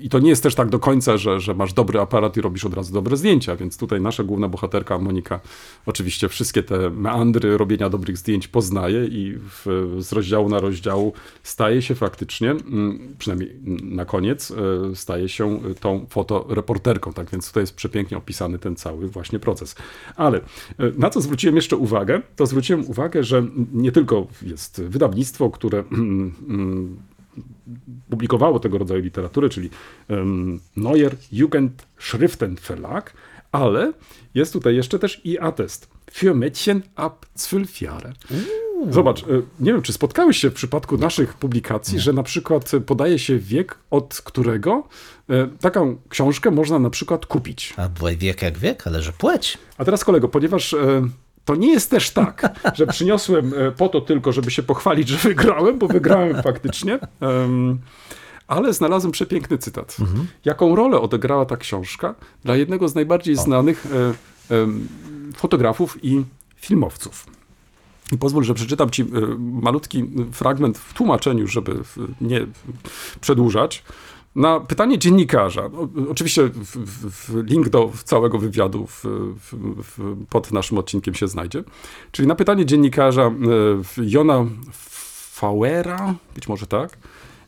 i 0.00 0.08
to 0.08 0.18
nie 0.18 0.28
jest 0.28 0.42
też 0.42 0.54
tak 0.54 0.68
do 0.68 0.78
końca, 0.78 1.16
że, 1.16 1.40
że 1.40 1.54
masz 1.54 1.72
dobry 1.72 2.00
aparat 2.00 2.36
i 2.36 2.40
robisz 2.40 2.64
od 2.64 2.74
razu 2.74 2.94
dobre 2.94 3.16
zdjęcia, 3.16 3.56
więc 3.56 3.76
tutaj 3.76 4.00
nasza 4.00 4.24
główna 4.24 4.48
bohaterka 4.48 4.98
Monika 4.98 5.40
oczywiście 5.86 6.28
wszystkie 6.28 6.62
te 6.62 6.90
meandry 6.90 7.58
robienia 7.58 7.90
dobrych 7.90 8.16
zdjęć 8.16 8.48
poznaje 8.48 9.04
i 9.04 9.38
w, 9.38 9.96
z 9.98 10.12
rozdziału 10.12 10.48
na 10.48 10.60
rozdział 10.60 11.12
staje 11.42 11.82
się 11.82 11.94
faktycznie, 11.94 12.50
mm, 12.50 13.14
przynajmniej 13.18 13.56
na 13.82 14.04
koniec, 14.04 14.50
e, 14.50 14.96
staje 14.96 15.28
się 15.28 15.60
tą 15.80 16.06
fotoreporterką, 16.10 17.12
tak 17.12 17.30
więc 17.30 17.48
tutaj 17.48 17.62
jest 17.62 17.76
przepięknie 17.76 18.16
opisany 18.16 18.58
ten 18.58 18.76
cały 18.76 19.08
właśnie 19.08 19.38
proces. 19.38 19.74
Ale 20.16 20.38
e, 20.38 20.42
na 20.96 21.10
co 21.10 21.20
zwróciłem 21.20 21.56
jeszcze 21.56 21.76
uwagę, 21.76 22.22
to 22.36 22.46
zwróciłem 22.46 22.90
uwagę, 22.90 23.24
że 23.24 23.46
nie 23.72 23.92
tylko 23.92 24.26
jest 24.42 24.82
wydawnictwo, 24.82 25.50
które 25.50 25.78
mm, 25.92 26.96
publikowało 28.10 28.60
tego 28.60 28.78
rodzaju 28.78 29.02
literaturę, 29.02 29.48
czyli 29.48 29.70
um, 30.08 30.60
Neuer 30.76 31.16
Jugend 31.32 31.86
Schriftenverlag, 31.98 33.12
ale 33.52 33.92
jest 34.34 34.52
tutaj 34.52 34.76
jeszcze 34.76 34.98
też 34.98 35.20
i 35.24 35.38
atest 35.38 35.88
für 36.12 36.34
Mädchen 36.34 36.82
ab 36.96 37.26
12 37.36 37.86
Jahre. 37.86 38.12
Zobacz, 38.90 39.22
e, 39.22 39.26
nie 39.60 39.72
wiem, 39.72 39.82
czy 39.82 39.92
spotkałeś 39.92 40.36
się 40.36 40.50
w 40.50 40.54
przypadku 40.54 40.98
naszych 40.98 41.34
publikacji, 41.34 41.94
nie. 41.94 42.00
że 42.00 42.12
na 42.12 42.22
przykład 42.22 42.70
podaje 42.86 43.18
się 43.18 43.38
wiek, 43.38 43.78
od 43.90 44.22
którego 44.24 44.88
e, 45.30 45.46
taką 45.60 45.96
książkę 46.08 46.50
można 46.50 46.78
na 46.78 46.90
przykład 46.90 47.26
kupić. 47.26 47.74
A 47.76 47.88
wiek 48.18 48.42
jak 48.42 48.58
wiek, 48.58 48.86
ale 48.86 49.02
że 49.02 49.12
płeć. 49.12 49.58
A 49.78 49.84
teraz 49.84 50.04
kolego, 50.04 50.28
ponieważ 50.28 50.74
e, 50.74 51.08
to 51.48 51.56
nie 51.56 51.70
jest 51.70 51.90
też 51.90 52.10
tak, 52.10 52.60
że 52.74 52.86
przyniosłem 52.86 53.52
e, 53.56 53.72
po 53.72 53.88
to 53.88 54.00
tylko, 54.00 54.32
żeby 54.32 54.50
się 54.50 54.62
pochwalić, 54.62 55.08
że 55.08 55.16
wygrałem, 55.28 55.78
bo 55.78 55.88
wygrałem 55.88 56.42
faktycznie. 56.42 56.98
Um, 57.20 57.78
ale 58.46 58.72
znalazłem 58.72 59.12
przepiękny 59.12 59.58
cytat. 59.58 59.96
Mhm. 60.00 60.26
Jaką 60.44 60.76
rolę 60.76 61.00
odegrała 61.00 61.46
ta 61.46 61.56
książka 61.56 62.14
dla 62.44 62.56
jednego 62.56 62.88
z 62.88 62.94
najbardziej 62.94 63.34
o. 63.34 63.42
znanych 63.42 63.86
e, 63.86 64.14
fotografów 65.36 65.98
i 66.02 66.24
filmowców. 66.56 67.26
I 68.12 68.18
pozwól, 68.18 68.44
że 68.44 68.54
przeczytam 68.54 68.90
ci 68.90 69.02
e, 69.02 69.06
malutki 69.38 70.04
fragment 70.32 70.78
w 70.78 70.94
tłumaczeniu, 70.94 71.46
żeby 71.46 71.80
nie 72.20 72.46
przedłużać. 73.20 73.84
Na 74.36 74.60
pytanie 74.60 74.98
dziennikarza, 74.98 75.70
oczywiście 76.10 76.42
w, 76.48 76.76
w, 77.10 77.44
link 77.44 77.68
do 77.68 77.92
całego 78.04 78.38
wywiadu 78.38 78.86
w, 78.86 79.04
pod 80.30 80.52
naszym 80.52 80.78
odcinkiem 80.78 81.14
się 81.14 81.28
znajdzie, 81.28 81.64
czyli 82.12 82.28
na 82.28 82.34
pytanie 82.34 82.66
dziennikarza 82.66 83.22
e, 83.22 83.32
Jona 83.96 84.46
Fauera, 85.32 86.14
być 86.34 86.48
może 86.48 86.66
tak, 86.66 86.98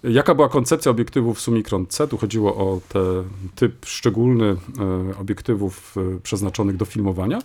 jaka 0.05 0.35
była 0.35 0.49
koncepcja 0.49 0.91
obiektywów 0.91 1.41
Summicron 1.41 1.87
C, 1.87 2.09
tu 2.09 2.19
chodziło 2.19 2.57
o 2.57 2.81
ten 2.89 3.25
typ 3.55 3.87
szczególny 3.87 4.47
e, 4.47 4.57
obiektywów 5.19 5.95
e, 5.97 6.21
przeznaczonych 6.21 6.77
do 6.77 6.85
filmowania. 6.85 7.39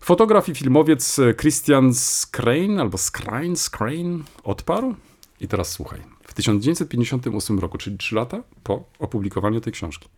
Fotograf 0.00 0.48
i 0.48 0.54
filmowiec 0.54 1.20
Christian 1.40 1.94
Skrain 1.94 2.80
albo 2.80 2.98
Skrain, 2.98 3.56
Skrain 3.56 4.24
odparł 4.44 4.94
i 5.40 5.48
teraz 5.48 5.70
słuchaj. 5.70 6.00
W 6.32 6.34
1958 6.34 7.58
roku, 7.58 7.78
czyli 7.78 7.98
3 7.98 8.14
lata 8.14 8.42
po 8.62 8.84
opublikowaniu 8.98 9.60
tej 9.60 9.72
książki, 9.72 10.08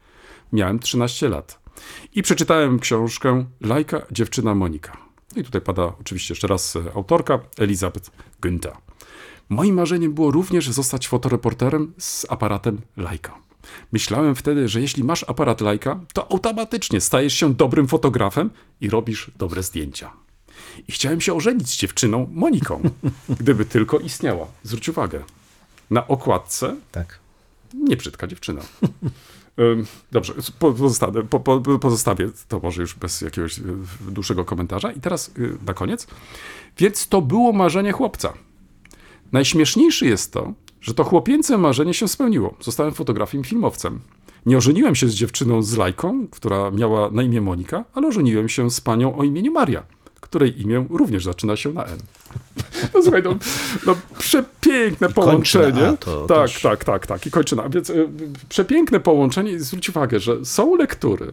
miałem 0.53 0.79
13 0.79 1.29
lat. 1.29 1.61
I 2.15 2.23
przeczytałem 2.23 2.79
książkę 2.79 3.45
Lajka, 3.61 4.07
dziewczyna 4.11 4.55
Monika. 4.55 4.97
No 5.37 5.43
I 5.43 5.45
tutaj 5.45 5.61
pada 5.61 5.93
oczywiście 6.01 6.35
jeszcze 6.35 6.47
raz 6.47 6.77
e, 6.77 6.81
autorka 6.95 7.39
Elizabeth 7.59 8.11
Günther. 8.43 8.73
Moim 9.49 9.75
marzeniem 9.75 10.15
było 10.15 10.31
również 10.31 10.71
zostać 10.71 11.09
fotoreporterem 11.09 11.93
z 11.99 12.27
aparatem 12.29 12.81
Leica. 12.97 13.35
Myślałem 13.93 14.35
wtedy, 14.35 14.69
że 14.69 14.81
jeśli 14.81 15.05
masz 15.05 15.25
aparat 15.29 15.61
Leica, 15.61 16.01
to 16.13 16.33
automatycznie 16.33 17.01
stajesz 17.01 17.35
się 17.35 17.55
dobrym 17.55 17.89
fotografem 17.89 18.51
i 18.81 18.91
robisz 18.91 19.31
dobre 19.39 19.63
zdjęcia. 19.63 20.13
I 20.89 20.93
chciałem 20.93 21.21
się 21.21 21.35
ożenić 21.35 21.69
z 21.69 21.77
dziewczyną 21.77 22.29
Moniką, 22.33 22.83
gdyby 23.41 23.65
tylko 23.65 23.99
istniała. 23.99 24.47
Zwróć 24.63 24.89
uwagę, 24.89 25.25
na 25.91 26.09
okładce 26.09 26.77
Tak. 26.93 27.19
niebrzydka 27.75 28.27
dziewczyna. 28.27 28.61
Dobrze, 30.13 30.35
po- 30.59 30.73
pozostawię, 30.73 31.23
po, 31.23 31.41
po, 31.41 31.61
pozostawię 31.61 32.31
to 32.49 32.61
może 32.63 32.83
już 32.83 32.95
bez 32.95 33.21
jakiegoś 33.21 33.59
y, 33.59 33.63
dłuższego 34.01 34.45
komentarza. 34.45 34.93
I 34.93 35.01
teraz 35.01 35.31
y, 35.39 35.59
na 35.67 35.75
koniec. 35.75 36.07
Więc 36.79 37.09
to 37.09 37.23
było 37.23 37.53
marzenie 37.53 37.93
chłopca. 37.93 38.33
Najśmieszniejsze 39.33 40.07
jest 40.07 40.33
to, 40.33 40.53
że 40.81 40.95
to 40.95 41.05
chłopięce 41.05 41.59
marzenie 41.59 41.95
się 41.95 42.09
spełniło. 42.09 42.55
Zostałem 42.61 42.95
fotografem 42.95 43.41
i 43.41 43.45
filmowcem. 43.45 44.01
Nie 44.47 44.57
ożeniłem 44.59 44.95
się 44.95 45.09
z 45.09 45.15
dziewczyną 45.15 45.63
z 45.63 45.77
lajką, 45.77 46.27
która 46.31 46.71
miała 46.71 47.11
na 47.11 47.23
imię 47.23 47.41
Monika, 47.41 47.85
ale 47.95 48.09
ożeniłem 48.09 48.49
się 48.49 48.71
z 48.71 48.81
panią 48.81 49.17
o 49.17 49.25
imieniu 49.25 49.53
Maria, 49.53 49.83
której 50.25 50.63
imię 50.63 50.87
również 50.91 51.25
zaczyna 51.25 51.57
się 51.57 51.73
na 51.73 51.85
N. 51.85 51.99
No 52.95 53.03
słuchaj, 53.03 53.23
no, 53.23 53.37
no 53.87 53.97
przepiękne 54.19 55.09
na 55.09 55.15
połączenie. 55.15 55.89
A, 55.89 55.97
to 55.97 56.27
tak, 56.27 56.39
też- 56.39 56.63
tak, 56.63 56.85
tak, 56.85 57.07
tak. 57.07 57.27
I 57.27 57.31
kończy 57.31 57.57
na. 57.57 57.69
Więc 57.69 57.91
y, 57.91 58.09
przepiękne 58.49 59.01
połączenie. 59.01 59.53
I 59.53 59.59
zwróć 59.59 59.89
uwagę, 59.89 60.21
że 60.21 60.45
są 60.45 60.77
lektury 60.77 61.27
y, 61.27 61.33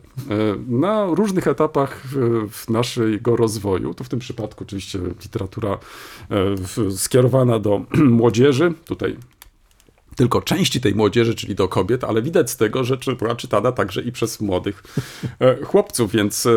na 0.67 1.05
różnych 1.05 1.47
etapach 1.47 2.01
w 2.51 2.69
naszego 2.69 3.35
rozwoju. 3.35 3.93
To 3.93 4.03
w 4.03 4.09
tym 4.09 4.19
przypadku 4.19 4.63
oczywiście 4.63 4.99
literatura 5.23 5.77
y, 6.77 6.97
skierowana 6.97 7.59
do 7.59 7.81
młodzieży. 8.19 8.73
Tutaj 8.85 9.17
tylko 10.16 10.41
części 10.41 10.82
tej 10.82 10.95
młodzieży, 10.95 11.36
czyli 11.36 11.55
do 11.55 11.68
kobiet, 11.68 12.03
ale 12.03 12.22
widać 12.22 12.51
z 12.51 12.57
tego, 12.57 12.84
że 12.84 12.97
była 13.20 13.36
czytana 13.36 13.72
także 13.72 14.01
i 14.01 14.12
przez 14.12 14.41
młodych 14.41 14.84
e, 15.39 15.64
chłopców, 15.66 16.12
więc 16.12 16.45
e, 16.45 16.51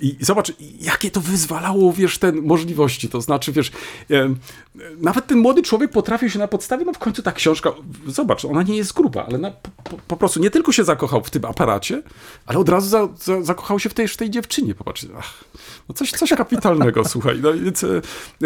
i 0.00 0.16
zobacz, 0.20 0.52
jakie 0.80 1.10
to 1.10 1.20
wyzwalało, 1.20 1.92
wiesz, 1.92 2.18
te 2.18 2.32
możliwości, 2.32 3.08
to 3.08 3.20
znaczy, 3.20 3.52
wiesz, 3.52 3.70
e, 4.10 4.34
nawet 4.98 5.26
ten 5.26 5.38
młody 5.38 5.62
człowiek 5.62 5.90
potrafił 5.90 6.30
się 6.30 6.38
na 6.38 6.48
podstawie, 6.48 6.84
no 6.84 6.92
w 6.92 6.98
końcu 6.98 7.22
ta 7.22 7.32
książka, 7.32 7.72
zobacz, 8.06 8.44
ona 8.44 8.62
nie 8.62 8.76
jest 8.76 8.92
gruba, 8.92 9.26
ale 9.26 9.38
na, 9.38 9.50
po, 9.50 9.98
po 10.08 10.16
prostu 10.16 10.40
nie 10.40 10.50
tylko 10.50 10.72
się 10.72 10.84
zakochał 10.84 11.24
w 11.24 11.30
tym 11.30 11.44
aparacie, 11.44 12.02
ale 12.46 12.58
od 12.58 12.68
razu 12.68 12.88
za, 12.88 13.08
za, 13.16 13.42
zakochał 13.42 13.78
się 13.78 13.88
w 13.88 13.94
tej, 13.94 14.08
w 14.08 14.16
tej 14.16 14.30
dziewczynie, 14.30 14.74
popatrz, 14.74 15.06
ach, 15.18 15.44
no 15.88 15.94
coś, 15.94 16.10
coś 16.10 16.30
kapitalnego, 16.30 17.04
słuchaj, 17.14 17.40
no 17.42 17.52
więc 17.52 17.86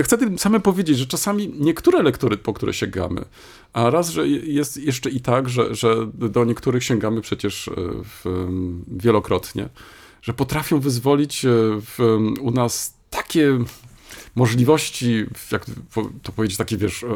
chcę 0.02 0.18
tym 0.18 0.38
samym 0.38 0.60
powiedzieć, 0.62 0.98
że 0.98 1.06
czasami 1.06 1.54
niektóre 1.58 2.02
lektury, 2.02 2.36
po 2.36 2.52
które 2.52 2.74
sięgamy, 2.74 3.24
a 3.72 3.90
raz, 3.90 4.10
że 4.10 4.28
jest 4.28 4.76
jeszcze 4.76 5.10
i 5.10 5.20
tak, 5.20 5.48
że, 5.48 5.74
że 5.74 5.96
do 6.14 6.44
niektórych 6.44 6.84
sięgamy 6.84 7.20
przecież 7.20 7.68
e, 7.68 7.72
w, 8.04 8.26
em, 8.26 8.84
wielokrotnie, 8.88 9.68
że 10.22 10.34
potrafią 10.34 10.80
wyzwolić 10.80 11.44
e, 11.44 11.48
w, 11.80 12.00
em, 12.00 12.34
u 12.40 12.50
nas 12.50 12.94
takie 13.10 13.58
możliwości, 14.34 15.26
jak 15.52 15.66
to 16.22 16.32
powiedzieć, 16.32 16.58
takie 16.58 16.76
wiesz, 16.76 17.02
e, 17.02 17.06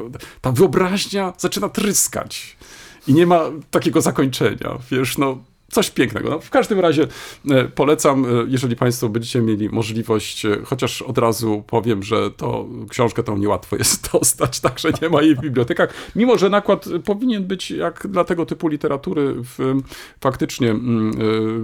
ta 0.40 0.52
wyobraźnia 0.52 1.32
zaczyna 1.38 1.68
tryskać 1.68 2.56
i 3.06 3.14
nie 3.14 3.26
ma 3.26 3.40
takiego 3.70 4.00
zakończenia, 4.00 4.78
wiesz, 4.90 5.18
no 5.18 5.38
coś 5.72 5.90
pięknego. 5.90 6.30
No, 6.30 6.40
w 6.40 6.50
każdym 6.50 6.80
razie 6.80 7.06
e, 7.50 7.64
polecam, 7.64 8.24
e, 8.24 8.28
jeżeli 8.48 8.76
Państwo 8.76 9.08
będziecie 9.08 9.42
mieli 9.42 9.68
możliwość, 9.68 10.44
e, 10.44 10.58
chociaż 10.64 11.02
od 11.02 11.18
razu 11.18 11.64
powiem, 11.66 12.02
że 12.02 12.30
to 12.30 12.68
książkę 12.88 13.22
tą 13.22 13.38
niełatwo 13.38 13.76
jest 13.76 14.08
dostać, 14.12 14.60
także 14.60 14.92
nie 15.02 15.08
ma 15.08 15.22
jej 15.22 15.34
w 15.34 15.40
bibliotekach, 15.40 15.94
mimo 16.16 16.38
że 16.38 16.50
nakład 16.50 16.84
powinien 17.04 17.44
być 17.44 17.70
jak 17.70 18.06
dla 18.06 18.24
tego 18.24 18.46
typu 18.46 18.68
literatury 18.68 19.34
w, 19.34 19.74
faktycznie 20.20 20.70
mm, 20.70 21.12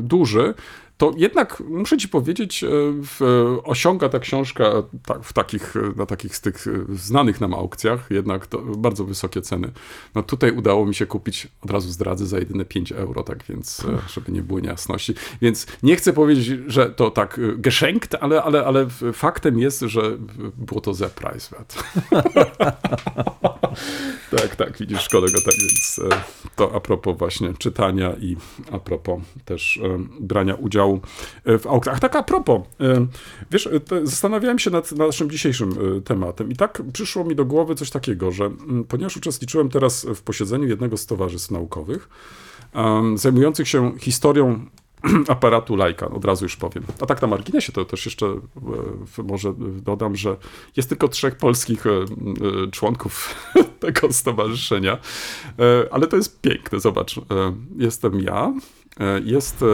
duży, 0.08 0.54
to 0.98 1.12
jednak 1.16 1.60
muszę 1.60 1.98
ci 1.98 2.08
powiedzieć, 2.08 2.64
e, 2.64 2.68
w, 3.02 3.20
osiąga 3.64 4.08
ta 4.08 4.18
książka 4.18 4.72
tak, 5.06 5.24
w 5.24 5.32
takich, 5.32 5.74
na 5.96 6.06
takich 6.06 6.36
z 6.36 6.40
tych 6.40 6.66
e, 6.66 6.70
znanych 6.96 7.40
nam 7.40 7.54
aukcjach 7.54 8.06
jednak 8.10 8.46
to 8.46 8.58
bardzo 8.58 9.04
wysokie 9.04 9.42
ceny. 9.42 9.70
No 10.14 10.22
tutaj 10.22 10.50
udało 10.50 10.86
mi 10.86 10.94
się 10.94 11.06
kupić, 11.06 11.48
od 11.60 11.70
razu 11.70 11.90
zdradzę, 11.90 12.26
za 12.26 12.38
jedyne 12.38 12.64
5 12.64 12.92
euro, 12.92 13.22
tak 13.22 13.44
więc, 13.48 13.84
e, 13.84 13.98
żeby 14.08 14.32
nie 14.32 14.42
było 14.42 14.60
niejasności. 14.60 15.14
Więc 15.42 15.66
nie 15.82 15.96
chcę 15.96 16.12
powiedzieć, 16.12 16.46
że 16.66 16.90
to 16.90 17.10
tak 17.10 17.40
geschenkt, 17.56 18.14
ale, 18.20 18.42
ale, 18.42 18.64
ale 18.64 18.86
faktem 19.12 19.58
jest, 19.58 19.80
że 19.80 20.02
było 20.56 20.80
to 20.80 20.94
ze 20.94 21.08
price 21.08 21.56
tak, 24.36 24.56
tak, 24.56 24.78
widzisz 24.78 25.08
kolego, 25.08 25.40
tak 25.44 25.54
więc 25.58 26.00
to 26.56 26.74
a 26.74 26.80
propos 26.80 27.18
właśnie 27.18 27.54
czytania 27.54 28.12
i 28.20 28.36
a 28.72 28.78
propos 28.78 29.20
też 29.44 29.80
brania 30.20 30.54
udziału 30.54 30.87
e, 31.44 31.58
w 31.58 31.66
aukcjach. 31.66 32.00
Tak 32.00 32.16
a 32.16 32.22
propos, 32.22 32.60
e, 32.80 33.06
wiesz, 33.50 33.66
e, 33.66 33.80
zastanawiałem 34.02 34.58
się 34.58 34.70
nad 34.70 34.92
naszym 34.92 35.30
dzisiejszym 35.30 35.74
tematem 36.04 36.50
i 36.50 36.56
tak 36.56 36.82
przyszło 36.92 37.24
mi 37.24 37.34
do 37.34 37.44
głowy 37.44 37.74
coś 37.74 37.90
takiego, 37.90 38.32
że 38.32 38.50
ponieważ 38.88 39.16
uczestniczyłem 39.16 39.68
teraz 39.68 40.06
w 40.14 40.22
posiedzeniu 40.22 40.68
jednego 40.68 40.96
z 40.96 41.06
towarzystw 41.06 41.50
naukowych, 41.50 42.08
zajmujących 43.14 43.68
się 43.68 43.98
historią 43.98 44.66
aparatu 45.28 45.76
Leica, 45.76 46.10
od 46.10 46.24
razu 46.24 46.44
już 46.44 46.56
powiem. 46.56 46.84
A 47.00 47.06
tak 47.06 47.22
na 47.22 47.28
marginesie 47.28 47.72
to 47.72 47.84
też 47.84 48.04
jeszcze 48.04 48.26
może 49.24 49.54
dodam, 49.82 50.16
że 50.16 50.36
jest 50.76 50.88
tylko 50.88 51.08
trzech 51.08 51.36
polskich 51.36 51.84
członków 52.72 53.34
tego 53.80 54.12
stowarzyszenia, 54.12 54.98
ale 55.90 56.06
to 56.06 56.16
jest 56.16 56.40
piękne, 56.40 56.80
zobacz. 56.80 57.20
Jestem 57.76 58.20
ja, 58.20 58.52
jest 59.24 59.64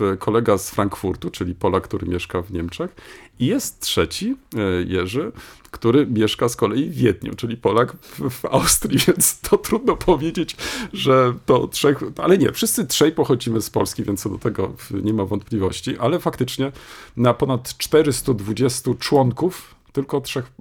e, 0.00 0.16
kolega 0.16 0.58
z 0.58 0.70
Frankfurtu, 0.70 1.30
czyli 1.30 1.54
Polak, 1.54 1.84
który 1.84 2.06
mieszka 2.06 2.42
w 2.42 2.52
Niemczech. 2.52 2.96
I 3.38 3.46
jest 3.46 3.80
trzeci, 3.80 4.36
e, 4.56 4.82
Jerzy, 4.82 5.32
który 5.70 6.06
mieszka 6.06 6.48
z 6.48 6.56
kolei 6.56 6.90
w 6.90 6.94
Wiedniu, 6.94 7.34
czyli 7.34 7.56
Polak 7.56 7.96
w, 8.30 8.44
Austrii, 8.44 8.98
więc 9.08 9.40
to 9.40 9.58
trudno 9.58 9.96
powiedzieć, 9.96 10.56
że 10.92 11.34
to 11.46 11.68
trzech, 11.68 11.98
ale 12.16 12.38
nie, 12.38 12.52
wszyscy 12.52 12.86
trzej 12.86 13.12
pochodzimy 13.12 13.60
z 13.60 13.70
Polski, 13.70 14.04
więc 14.04 14.22
co 14.22 14.30
do 14.30 14.38
tego 14.38 14.72
nie 14.90 15.12
ma 15.12 15.24
wątpliwości, 15.24 15.98
ale 15.98 16.18
faktycznie 16.18 16.72
na 17.16 17.34
ponad 17.34 17.76
420 17.78 18.90
członków 18.98 19.74
tylko 19.92 20.20
trzech 20.20 20.52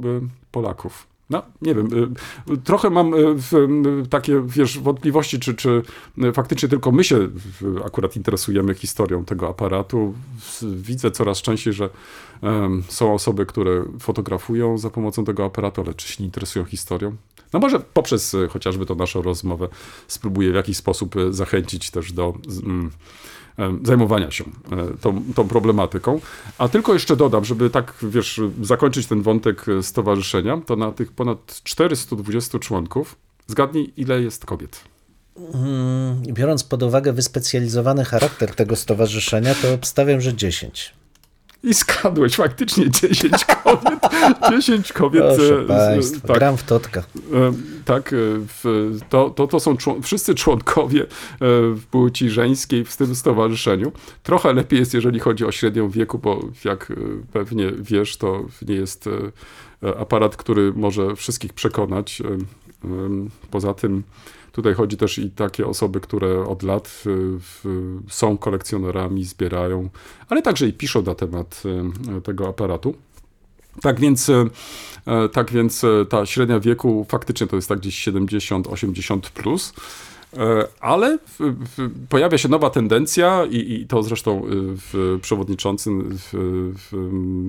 Polaków. 0.52 1.15
No, 1.30 1.42
nie 1.62 1.76
wiem, 1.76 2.14
y, 2.54 2.58
trochę 2.58 2.90
mam 2.90 3.14
y, 3.14 3.18
y, 3.18 4.08
takie, 4.10 4.44
wiesz, 4.46 4.80
wątpliwości, 4.80 5.40
czy, 5.40 5.54
czy 5.54 5.82
faktycznie 6.34 6.70
tylko 6.70 6.92
my 6.92 7.04
się 7.04 7.30
akurat 7.86 8.16
interesujemy 8.16 8.74
historią 8.74 9.26
tego 9.26 9.50
aparatu. 9.50 10.14
Widzę 10.62 11.12
coraz 11.12 11.42
częściej, 11.42 11.74
że 11.74 11.90
są 12.88 13.14
osoby, 13.14 13.46
które 13.46 13.86
fotografują 14.00 14.78
za 14.78 14.90
pomocą 14.90 15.26
tego 15.26 15.46
aparatu, 15.46 15.82
ale 15.82 15.94
czy 15.94 16.08
się 16.08 16.24
interesują 16.24 16.66
historią? 16.66 17.16
No 17.54 17.60
może 17.60 17.80
poprzez 17.80 18.36
chociażby 18.50 18.86
tą 18.86 18.96
naszą 18.96 19.22
rozmowę 19.22 19.68
spróbuję 20.08 20.52
w 20.52 20.56
jakiś 20.56 20.78
sposób 20.78 21.16
zachęcić 21.30 21.92
też 21.92 22.12
do 22.12 22.34
mm, 22.64 22.92
zajmowania 23.84 24.32
się 24.32 24.44
e, 24.44 24.98
tą, 25.02 25.24
tą 25.36 25.48
problematyką. 25.48 26.20
A 26.58 26.68
tylko 26.68 26.94
jeszcze 26.94 27.16
dodam, 27.16 27.46
żeby 27.46 27.70
tak, 27.70 27.94
wiesz, 28.02 28.42
zakończyć 28.62 29.08
ten 29.08 29.22
wątek 29.22 29.66
e, 29.70 29.84
stowarzyszenia, 29.84 30.62
to 30.66 30.76
na 30.76 30.92
tych 30.92 31.12
ponad 31.12 31.62
420 31.64 32.60
członków, 32.60 33.16
zgadnij, 33.48 33.94
ile 33.98 34.22
jest 34.22 34.46
kobiet. 34.46 34.82
Mm, 35.54 36.22
Biorąc 36.24 36.64
pod 36.64 36.84
uwagę 36.84 37.14
wyspecjalizowany 37.14 38.06
charakter 38.06 38.56
tego 38.56 38.76
stowarzyszenia, 38.76 39.56
to 39.56 39.74
obstawiam, 39.74 40.22
że 40.22 40.34
10. 40.34 40.94
I 41.66 41.74
skadłeś 41.74 42.36
faktycznie 42.36 42.90
10 42.90 43.46
kobiet. 43.64 44.00
10 44.52 44.94
kobiet. 44.94 45.24
Proszę 45.24 45.60
e, 45.60 45.66
Państwa, 45.66 46.28
tak, 46.28 46.38
gram 46.38 46.58
w 46.58 46.64
totka. 46.64 47.00
E, 47.00 47.54
Tak, 47.86 48.14
e, 48.14 48.16
w, 48.64 48.92
to, 49.10 49.30
to, 49.30 49.48
to 49.48 49.60
są 49.60 49.78
człon, 49.78 50.02
wszyscy 50.02 50.36
członkowie 50.36 51.06
w 51.76 51.82
płci 51.92 52.30
żeńskiej 52.30 52.86
w 52.86 52.98
tym 52.98 53.16
stowarzyszeniu. 53.16 53.92
Trochę 54.24 54.54
lepiej 54.54 54.80
jest, 54.80 54.94
jeżeli 54.94 55.20
chodzi 55.20 55.46
o 55.46 55.52
średnią 55.52 55.90
wieku, 55.90 56.20
bo 56.20 56.40
jak 56.66 56.94
pewnie 57.34 57.72
wiesz, 57.80 58.18
to 58.18 58.46
nie 58.68 58.76
jest 58.76 59.10
aparat, 60.00 60.36
który 60.36 60.74
może 60.74 61.16
wszystkich 61.16 61.54
przekonać. 61.54 62.22
Poza 63.52 63.74
tym 63.74 64.04
tutaj 64.56 64.74
chodzi 64.74 64.98
też 64.98 65.18
i 65.18 65.32
takie 65.32 65.68
osoby, 65.68 66.00
które 66.00 66.48
od 66.48 66.64
lat 66.64 67.04
w, 67.06 67.64
są 68.10 68.38
kolekcjonerami, 68.38 69.24
zbierają, 69.24 69.90
ale 70.30 70.42
także 70.42 70.68
i 70.68 70.74
piszą 70.74 71.02
na 71.02 71.16
temat 71.16 71.64
e, 72.18 72.22
tego 72.22 72.48
aparatu. 72.48 72.96
Tak 73.82 74.00
więc, 74.00 74.30
e, 74.30 74.46
e, 75.06 75.30
tak 75.30 75.52
więc 75.52 75.84
e, 75.84 76.06
ta 76.10 76.26
średnia 76.26 76.60
wieku 76.60 77.06
faktycznie 77.10 77.48
to 77.48 77.56
jest 77.56 77.70
tak 77.70 77.80
gdzieś 77.80 78.08
70-80 78.08 79.20
plus. 79.20 79.74
E, 80.38 80.68
ale 80.80 81.18
pojawia 82.10 82.38
się 82.38 82.50
nowa 82.50 82.70
tendencja 82.70 83.46
i, 83.46 83.74
i 83.74 83.88
to 83.88 84.04
zresztą 84.04 84.42
przewodniczący, 85.22 85.90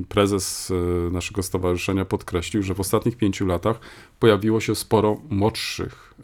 prezes 0.08 0.72
naszego 1.12 1.42
stowarzyszenia 1.42 2.04
podkreślił, 2.04 2.62
że 2.62 2.74
w 2.74 2.80
ostatnich 2.80 3.16
pięciu 3.16 3.46
latach 3.46 3.80
pojawiło 4.20 4.60
się 4.60 4.74
sporo 4.74 5.16
młodszych 5.30 6.14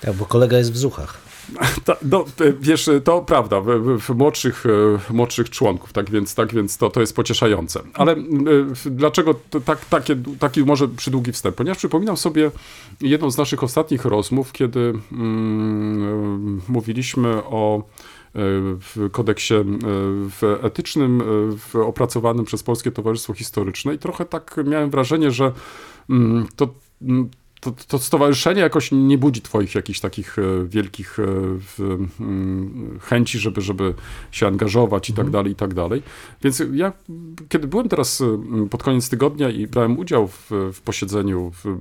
tak, 0.00 0.14
bo 0.14 0.24
kolega 0.24 0.58
jest 0.58 0.72
w 0.72 0.76
Zuchach. 0.76 1.30
Ta, 1.84 1.96
no, 2.02 2.24
wiesz, 2.60 2.90
to 3.04 3.22
prawda, 3.22 3.60
w, 3.60 3.98
w 4.00 4.10
młodszych, 4.10 4.64
młodszych 5.10 5.50
członków, 5.50 5.92
tak 5.92 6.10
więc, 6.10 6.34
tak 6.34 6.54
więc 6.54 6.76
to, 6.76 6.90
to 6.90 7.00
jest 7.00 7.16
pocieszające. 7.16 7.80
Ale 7.94 8.16
dlaczego 8.86 9.34
tak, 9.64 9.84
takie, 9.84 10.16
taki 10.38 10.64
może 10.64 10.88
przydługi 10.88 11.32
wstęp? 11.32 11.56
Ponieważ 11.56 11.78
przypominam 11.78 12.16
sobie 12.16 12.50
jedną 13.00 13.30
z 13.30 13.38
naszych 13.38 13.62
ostatnich 13.62 14.04
rozmów, 14.04 14.52
kiedy 14.52 14.92
mm, 15.12 16.60
mówiliśmy 16.68 17.44
o 17.44 17.82
w 18.34 19.08
kodeksie 19.12 19.54
w 20.30 20.58
etycznym, 20.62 21.22
w 21.58 21.76
opracowanym 21.76 22.44
przez 22.44 22.62
Polskie 22.62 22.90
Towarzystwo 22.90 23.34
Historyczne 23.34 23.94
i 23.94 23.98
trochę 23.98 24.24
tak 24.24 24.56
miałem 24.64 24.90
wrażenie, 24.90 25.30
że 25.30 25.52
mm, 26.10 26.46
to 26.56 26.68
to, 27.60 27.72
to, 27.88 27.98
stowarzyszenie 27.98 28.60
jakoś 28.60 28.92
nie 28.92 29.18
budzi 29.18 29.42
twoich 29.42 29.74
jakichś 29.74 30.00
takich 30.00 30.38
e, 30.38 30.42
wielkich 30.66 31.18
e, 31.18 31.24
chęci, 33.00 33.38
żeby, 33.38 33.60
żeby 33.60 33.94
się 34.30 34.46
angażować 34.46 35.10
i 35.10 35.12
tak 35.12 35.26
mhm. 35.26 35.32
dalej, 35.32 35.52
i 35.52 35.56
tak 35.56 35.74
dalej. 35.74 36.02
Więc 36.42 36.62
ja, 36.72 36.92
kiedy 37.48 37.68
byłem 37.68 37.88
teraz 37.88 38.20
e, 38.20 38.68
pod 38.70 38.82
koniec 38.82 39.08
tygodnia 39.08 39.50
i 39.50 39.66
brałem 39.66 39.98
udział 39.98 40.28
w, 40.28 40.50
w 40.72 40.80
posiedzeniu 40.80 41.52
w, 41.64 41.78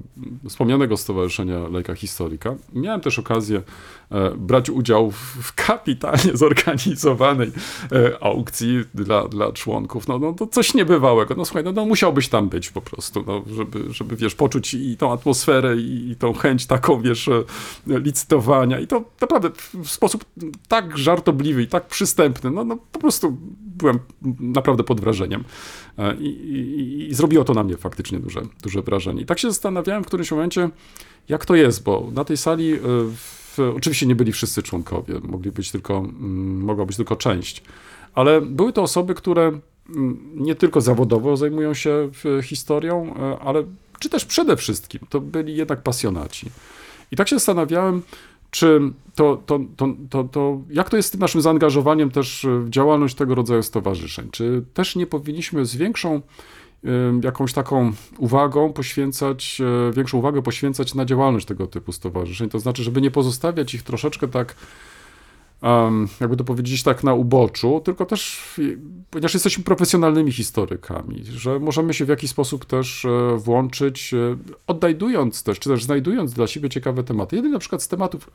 wspomnianego 0.49 0.97
Stowarzyszenia 0.97 1.67
Lejka 1.67 1.95
Historyka, 1.95 2.55
miałem 2.73 3.01
też 3.01 3.19
okazję 3.19 3.61
brać 4.37 4.69
udział 4.69 5.11
w 5.11 5.53
kapitalnie 5.55 6.31
zorganizowanej 6.33 7.51
aukcji 8.21 8.83
dla, 8.93 9.27
dla 9.27 9.51
członków. 9.51 10.07
No, 10.07 10.19
no 10.19 10.33
to 10.33 10.47
coś 10.47 10.73
niebywałego. 10.73 11.35
No 11.37 11.45
słuchaj, 11.45 11.63
no, 11.63 11.71
no 11.71 11.85
musiałbyś 11.85 12.29
tam 12.29 12.49
być 12.49 12.69
po 12.69 12.81
prostu, 12.81 13.23
no, 13.27 13.43
żeby, 13.55 13.93
żeby, 13.93 14.15
wiesz, 14.15 14.35
poczuć 14.35 14.73
i 14.73 14.97
tą 14.97 15.13
atmosferę 15.13 15.77
i, 15.77 16.11
i 16.11 16.15
tą 16.15 16.33
chęć 16.33 16.65
taką, 16.65 17.01
wiesz, 17.01 17.27
e, 17.27 17.43
licytowania 17.87 18.79
i 18.79 18.87
to 18.87 19.03
naprawdę 19.21 19.49
w 19.83 19.89
sposób 19.89 20.25
tak 20.67 20.97
żartobliwy 20.97 21.63
i 21.63 21.67
tak 21.67 21.87
przystępny, 21.87 22.51
no, 22.51 22.63
no 22.63 22.77
po 22.91 22.99
prostu 22.99 23.37
byłem 23.61 23.99
naprawdę 24.39 24.83
pod 24.83 25.01
wrażeniem 25.01 25.43
e, 25.97 26.15
I, 26.15 26.27
i, 26.27 27.09
i 27.09 27.15
zrobiło 27.15 27.43
to 27.43 27.53
na 27.53 27.63
mnie 27.63 27.77
faktycznie 27.77 28.19
duże, 28.19 28.41
duże 28.63 28.81
wrażenie. 28.81 29.21
I 29.21 29.25
tak 29.25 29.39
się 29.39 29.47
zastanawiałem 29.47 30.03
w 30.03 30.07
którymś 30.07 30.31
momencie, 30.31 30.69
jak 31.29 31.45
to 31.45 31.55
jest, 31.55 31.83
bo 31.83 32.07
na 32.13 32.23
tej 32.23 32.37
sali 32.37 32.73
e, 32.73 32.79
oczywiście 33.75 34.05
nie 34.05 34.15
byli 34.15 34.31
wszyscy 34.31 34.63
członkowie, 34.63 35.19
mogli 35.23 35.51
być 35.51 35.71
tylko, 35.71 35.97
mm, 35.97 36.63
mogła 36.63 36.85
być 36.85 36.95
tylko 36.95 37.15
część, 37.15 37.63
ale 38.13 38.41
były 38.41 38.73
to 38.73 38.81
osoby, 38.81 39.15
które 39.15 39.59
mm, 39.89 40.29
nie 40.35 40.55
tylko 40.55 40.81
zawodowo 40.81 41.37
zajmują 41.37 41.73
się 41.73 42.09
historią, 42.43 43.13
ale 43.41 43.63
czy 43.99 44.09
też 44.09 44.25
przede 44.25 44.57
wszystkim, 44.57 45.01
to 45.09 45.21
byli 45.21 45.55
jednak 45.55 45.83
pasjonaci. 45.83 46.49
I 47.11 47.15
tak 47.15 47.27
się 47.27 47.35
zastanawiałem, 47.35 48.01
czy 48.51 48.79
to, 49.15 49.41
to, 49.45 49.59
to, 49.77 49.87
to, 50.09 50.23
to, 50.23 50.61
jak 50.69 50.89
to 50.89 50.97
jest 50.97 51.09
z 51.09 51.11
tym 51.11 51.21
naszym 51.21 51.41
zaangażowaniem 51.41 52.11
też 52.11 52.45
w 52.59 52.69
działalność 52.69 53.15
tego 53.15 53.35
rodzaju 53.35 53.63
stowarzyszeń? 53.63 54.29
Czy 54.31 54.63
też 54.73 54.95
nie 54.95 55.07
powinniśmy 55.07 55.65
z 55.65 55.75
większą 55.75 56.21
jakąś 57.23 57.53
taką 57.53 57.91
uwagą 58.17 58.73
poświęcać, 58.73 59.61
e, 59.89 59.93
większą 59.93 60.17
uwagę 60.17 60.41
poświęcać 60.41 60.95
na 60.95 61.05
działalność 61.05 61.45
tego 61.45 61.67
typu 61.67 61.91
stowarzyszeń? 61.91 62.49
To 62.49 62.59
znaczy, 62.59 62.83
żeby 62.83 63.01
nie 63.01 63.11
pozostawiać 63.11 63.73
ich 63.73 63.83
troszeczkę 63.83 64.27
tak 64.27 64.55
jakby 66.21 66.37
to 66.37 66.43
powiedzieć 66.43 66.83
tak 66.83 67.03
na 67.03 67.13
uboczu, 67.13 67.81
tylko 67.85 68.05
też, 68.05 68.41
ponieważ 69.09 69.33
jesteśmy 69.33 69.63
profesjonalnymi 69.63 70.31
historykami, 70.31 71.23
że 71.25 71.59
możemy 71.59 71.93
się 71.93 72.05
w 72.05 72.09
jakiś 72.09 72.29
sposób 72.29 72.65
też 72.65 73.05
e, 73.05 73.37
włączyć, 73.37 74.13
e, 74.13 74.37
odnajdując 74.67 75.43
też, 75.43 75.59
czy 75.59 75.69
też 75.69 75.83
znajdując 75.83 76.33
dla 76.33 76.47
siebie 76.47 76.69
ciekawe 76.69 77.03
tematy. 77.03 77.35
Jeden 77.35 77.51
na 77.51 77.59
przykład 77.59 77.83
z 77.83 77.87
tematów, 77.87 78.29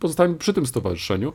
pozostajemy 0.00 0.36
przy 0.36 0.52
tym 0.52 0.66
stowarzyszeniu, 0.66 1.32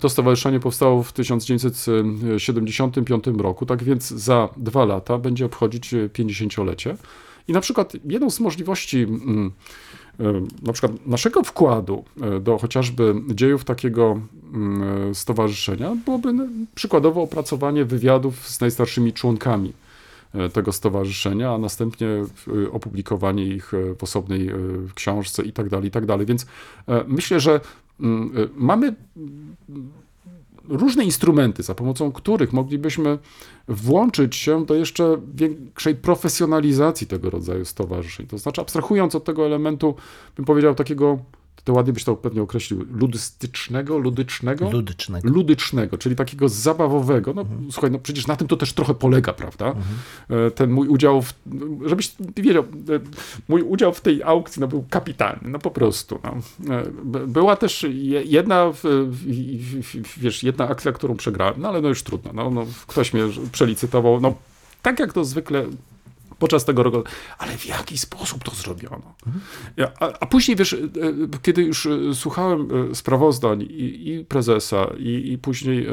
to 0.00 0.08
stowarzyszenie 0.08 0.60
powstało 0.60 1.02
w 1.02 1.12
1975 1.12 3.24
roku, 3.38 3.66
tak 3.66 3.82
więc 3.82 4.08
za 4.08 4.48
dwa 4.56 4.84
lata 4.84 5.18
będzie 5.18 5.46
obchodzić 5.46 5.94
50-lecie. 5.94 6.96
I 7.48 7.52
na 7.52 7.60
przykład 7.60 7.92
jedną 8.04 8.30
z 8.30 8.40
możliwości 8.40 9.02
mm, 9.02 9.52
na 10.62 10.72
przykład 10.72 11.06
naszego 11.06 11.42
wkładu 11.42 12.04
e, 12.20 12.40
do 12.40 12.58
chociażby 12.58 13.14
dziejów 13.28 13.64
takiego 13.64 14.20
mm, 14.54 15.14
stowarzyszenia 15.14 15.96
byłoby 16.04 16.34
przykładowo 16.74 17.22
opracowanie 17.22 17.84
wywiadów 17.84 18.48
z 18.48 18.60
najstarszymi 18.60 19.12
członkami 19.12 19.72
e, 20.34 20.48
tego 20.48 20.72
stowarzyszenia, 20.72 21.54
a 21.54 21.58
następnie 21.58 22.06
opublikowanie 22.72 23.46
ich 23.46 23.74
e, 23.74 23.94
w 23.94 24.02
osobnej 24.02 24.50
książce 24.94 25.42
i 25.42 25.52
tak 25.52 25.68
dalej, 25.68 25.88
i 25.88 25.90
tak. 25.90 26.24
Więc 26.24 26.46
myślę, 27.06 27.40
że 27.40 27.60
mamy 28.56 28.94
różne 30.68 31.04
instrumenty, 31.04 31.62
za 31.62 31.74
pomocą 31.74 32.12
których 32.12 32.52
moglibyśmy 32.52 33.18
włączyć 33.68 34.36
się 34.36 34.66
do 34.66 34.74
jeszcze 34.74 35.20
większej 35.34 35.94
profesjonalizacji 35.94 37.06
tego 37.06 37.30
rodzaju 37.30 37.64
stowarzyszeń. 37.64 38.26
To 38.26 38.38
znaczy, 38.38 38.60
abstrahując 38.60 39.14
od 39.14 39.24
tego 39.24 39.46
elementu, 39.46 39.94
bym 40.36 40.44
powiedział, 40.44 40.74
takiego 40.74 41.18
to 41.64 41.72
ładnie 41.72 41.92
byś 41.92 42.04
to 42.04 42.16
pewnie 42.16 42.42
określił, 42.42 42.86
ludystycznego, 42.90 43.98
ludycznego? 43.98 44.70
Ludycznego. 44.70 45.28
Ludycznego, 45.28 45.98
czyli 45.98 46.16
takiego 46.16 46.48
zabawowego. 46.48 47.34
No 47.34 47.42
mhm. 47.42 47.72
słuchaj, 47.72 47.90
no 47.90 47.98
przecież 47.98 48.26
na 48.26 48.36
tym 48.36 48.48
to 48.48 48.56
też 48.56 48.72
trochę 48.72 48.94
polega, 48.94 49.32
prawda? 49.32 49.66
Mhm. 49.66 50.50
Ten 50.50 50.70
mój 50.70 50.88
udział, 50.88 51.22
w, 51.22 51.34
żebyś 51.86 52.14
wiedział, 52.36 52.62
e, 52.62 52.66
mój 53.48 53.62
udział 53.62 53.92
w 53.92 54.00
tej 54.00 54.22
aukcji 54.22 54.60
no, 54.60 54.68
był 54.68 54.84
kapitalny, 54.90 55.48
no 55.48 55.58
po 55.58 55.70
prostu. 55.70 56.18
No. 56.24 56.36
E, 56.74 57.26
była 57.26 57.56
też 57.56 57.86
jedna, 58.24 58.72
wiesz, 60.16 60.42
jedna 60.42 60.68
akcja, 60.68 60.92
którą 60.92 61.16
przegrałem, 61.16 61.54
no 61.58 61.68
ale 61.68 61.80
no 61.80 61.88
już 61.88 62.02
trudno, 62.02 62.32
no, 62.32 62.50
no 62.50 62.66
ktoś 62.86 63.14
mnie 63.14 63.22
przelicytował, 63.52 64.20
no 64.20 64.34
tak 64.82 65.00
jak 65.00 65.12
to 65.12 65.24
zwykle 65.24 65.66
podczas 66.42 66.64
tego 66.64 66.82
roku. 66.82 67.02
Ale 67.38 67.56
w 67.56 67.66
jaki 67.66 67.98
sposób 67.98 68.44
to 68.44 68.50
zrobiono? 68.50 69.14
A, 70.00 70.12
a, 70.20 70.26
później, 70.26 70.56
wiesz, 70.56 70.72
e, 70.72 70.78
kiedy 71.42 71.62
już 71.62 71.86
e, 71.86 72.14
słuchałem 72.14 72.68
e, 72.90 72.94
sprawozdań 72.94 73.62
i, 73.62 74.08
i 74.08 74.24
prezesa, 74.24 74.86
i, 74.98 75.32
i 75.32 75.38
później 75.38 75.86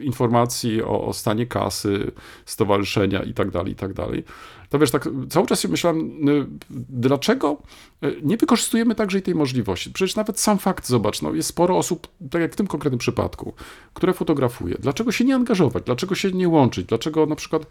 informacji 0.00 0.82
o, 0.82 1.06
o, 1.06 1.12
stanie 1.12 1.46
kasy, 1.46 2.12
stowarzyszenia 2.44 3.22
i 3.22 3.34
tak 3.34 3.50
dalej, 3.50 3.72
i 3.72 3.76
tak 3.76 3.92
dalej, 3.92 4.24
to 4.68 4.78
wiesz, 4.78 4.90
tak 4.90 5.08
cały 5.30 5.46
czas 5.46 5.60
się 5.60 5.68
myślałem, 5.68 6.28
y, 6.28 6.46
dlaczego 6.88 7.56
y, 8.04 8.20
nie 8.22 8.36
wykorzystujemy 8.36 8.94
także 8.94 9.18
i 9.18 9.22
tej 9.22 9.34
możliwości? 9.34 9.90
Przecież 9.90 10.16
nawet 10.16 10.40
sam 10.40 10.58
fakt, 10.58 10.88
zobacz, 10.88 11.22
no 11.22 11.34
jest 11.34 11.48
sporo 11.48 11.78
osób, 11.78 12.08
tak 12.30 12.42
jak 12.42 12.52
w 12.52 12.56
tym 12.56 12.66
konkretnym 12.66 12.98
przypadku, 12.98 13.52
które 13.94 14.14
fotografuje. 14.14 14.76
Dlaczego 14.78 15.12
się 15.12 15.24
nie 15.24 15.34
angażować? 15.34 15.84
Dlaczego 15.84 16.14
się 16.14 16.32
nie 16.32 16.48
łączyć? 16.48 16.86
Dlaczego 16.86 17.26
na 17.26 17.36
przykład 17.36 17.66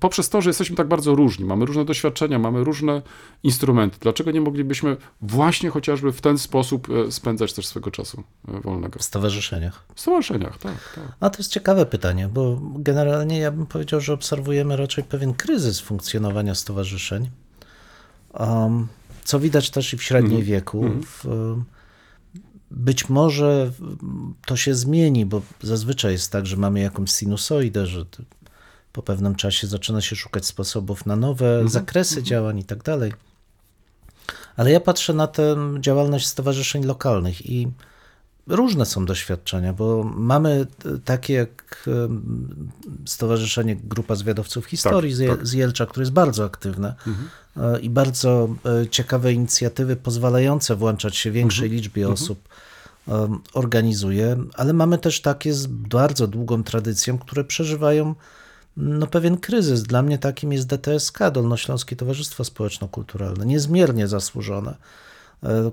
poprzez 0.00 0.28
to, 0.28 0.42
że 0.42 0.50
jesteśmy 0.50 0.76
tak 0.76 0.88
bardzo 0.88 1.14
różni, 1.14 1.44
mamy 1.44 1.64
różne 1.64 1.84
doświadczenia, 1.84 2.38
mamy 2.38 2.64
różne 2.64 3.02
instrumenty, 3.42 3.96
dlaczego 4.00 4.30
nie 4.30 4.40
moglibyśmy 4.40 4.96
właśnie 5.20 5.70
chociażby 5.70 6.12
w 6.12 6.20
ten 6.20 6.38
sposób 6.38 6.88
e, 6.90 7.12
spędzać 7.12 7.52
też 7.52 7.66
swego 7.66 7.90
czasu 7.90 8.22
e, 8.48 8.60
wolnego? 8.60 8.98
W 8.98 9.02
stowarzyszeniach. 9.02 9.84
W 9.94 10.00
stowarzyszeniach, 10.00 10.58
tak. 10.58 10.94
tak. 10.94 11.04
A 11.20 11.30
to 11.30 11.38
jest 11.38 11.50
ciekawe 11.50 11.86
pytanie, 11.86 12.28
bo 12.28 12.60
generalnie 12.76 13.38
ja 13.38 13.50
bym 13.50 13.66
powiedział, 13.66 14.00
że 14.00 14.12
obserwujemy 14.12 14.76
raczej 14.76 15.04
pewien 15.04 15.34
kryzys 15.34 15.80
funkcjonowania 15.80 16.03
funkcjonowania 16.04 16.54
stowarzyszeń, 16.54 17.30
co 19.24 19.40
widać 19.40 19.70
też 19.70 19.94
i 19.94 19.96
w 19.96 20.02
średniej 20.02 20.34
mm. 20.34 20.46
wieku. 20.46 20.84
Mm. 20.84 21.02
W, 21.02 21.24
być 22.70 23.08
może 23.08 23.72
to 24.46 24.56
się 24.56 24.74
zmieni, 24.74 25.26
bo 25.26 25.42
zazwyczaj 25.62 26.12
jest 26.12 26.32
tak, 26.32 26.46
że 26.46 26.56
mamy 26.56 26.80
jakąś 26.80 27.10
sinusoidę, 27.10 27.86
że 27.86 28.04
po 28.92 29.02
pewnym 29.02 29.34
czasie 29.34 29.66
zaczyna 29.66 30.00
się 30.00 30.16
szukać 30.16 30.46
sposobów 30.46 31.06
na 31.06 31.16
nowe 31.16 31.54
mm. 31.56 31.68
zakresy 31.68 32.14
mm. 32.14 32.24
działań 32.24 32.58
i 32.58 32.64
tak 32.64 32.82
dalej. 32.82 33.12
Ale 34.56 34.70
ja 34.70 34.80
patrzę 34.80 35.14
na 35.14 35.26
tę 35.26 35.56
działalność 35.80 36.26
stowarzyszeń 36.26 36.84
lokalnych 36.84 37.46
i 37.46 37.68
Różne 38.46 38.86
są 38.86 39.06
doświadczenia, 39.06 39.72
bo 39.72 40.04
mamy 40.04 40.66
takie 41.04 41.34
jak 41.34 41.88
Stowarzyszenie 43.06 43.76
Grupa 43.76 44.14
Zwiadowców 44.14 44.66
Historii 44.66 45.16
tak, 45.18 45.36
tak. 45.36 45.46
z 45.46 45.52
Jelcza, 45.52 45.86
które 45.86 46.02
jest 46.02 46.12
bardzo 46.12 46.44
aktywne 46.44 46.94
mhm. 47.06 47.28
E, 47.56 47.80
i 47.80 47.90
bardzo 47.90 48.48
e, 48.82 48.88
ciekawe 48.88 49.32
inicjatywy 49.32 49.96
pozwalające 49.96 50.76
włączać 50.76 51.16
się 51.16 51.30
większej 51.30 51.64
mhm. 51.64 51.76
liczbie 51.76 52.02
mhm. 52.02 52.14
osób 52.14 52.48
organizuje, 53.54 54.36
ale 54.54 54.72
mamy 54.72 54.98
też 54.98 55.20
takie 55.20 55.54
z 55.54 55.66
bardzo 55.66 56.26
długą 56.26 56.62
tradycją, 56.62 57.18
które 57.18 57.44
przeżywają 57.44 58.14
no, 58.76 59.06
pewien 59.06 59.36
kryzys. 59.36 59.82
Dla 59.82 60.02
mnie 60.02 60.18
takim 60.18 60.52
jest 60.52 60.66
DTSK, 60.66 61.18
Dolnośląskie 61.32 61.96
Towarzystwo 61.96 62.44
Społeczno-Kulturalne, 62.44 63.46
niezmiernie 63.46 64.08
zasłużone 64.08 64.74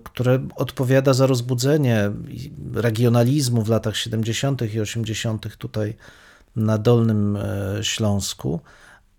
które 0.04 0.48
odpowiada 0.56 1.14
za 1.14 1.28
rozbudzenie 1.28 2.12
regionalizmu 2.74 3.62
w 3.62 3.70
latach 3.70 3.98
70. 3.98 4.74
i 4.74 4.80
80. 4.80 5.58
tutaj 5.58 5.94
na 6.56 6.78
Dolnym 6.78 7.38
e, 7.38 7.84
Śląsku, 7.84 8.60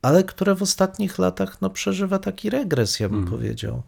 ale 0.03 0.25
które 0.25 0.55
w 0.55 0.63
ostatnich 0.63 1.19
latach 1.19 1.61
no, 1.61 1.71
przeżywa 1.71 2.19
taki 2.19 2.51
regres, 2.51 3.01
ja 3.01 3.09
bym 3.09 3.19
mm. 3.19 3.31
powiedział. 3.31 3.83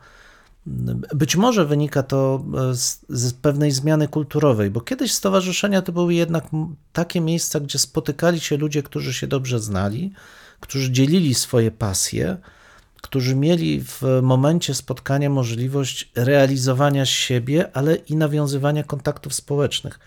Być 1.14 1.36
może 1.36 1.66
wynika 1.66 2.02
to 2.02 2.44
e, 2.70 2.74
z, 2.74 3.04
z, 3.08 3.32
pewnej 3.32 3.70
zmiany 3.70 4.08
kulturowej, 4.08 4.70
bo 4.70 4.80
kiedyś 4.80 5.12
stowarzyszenia 5.12 5.82
to 5.82 5.92
były 5.92 6.14
jednak 6.14 6.44
takie 6.92 7.20
miejsca, 7.20 7.60
gdzie 7.60 7.78
spotykali 7.78 8.40
się 8.40 8.56
ludzie, 8.56 8.82
którzy 8.82 9.14
się 9.14 9.26
dobrze 9.26 9.60
znali, 9.60 10.12
którzy 10.60 10.92
dzielili 10.92 11.34
swoje 11.34 11.70
pasje, 11.70 12.36
którzy 13.04 13.34
mieli 13.34 13.80
w 13.84 14.02
momencie 14.22 14.74
spotkania 14.74 15.30
możliwość 15.30 16.10
realizowania 16.14 17.06
siebie, 17.06 17.76
ale 17.76 17.94
i 17.94 18.16
nawiązywania 18.16 18.82
kontaktów 18.82 19.34
społecznych. 19.34 19.98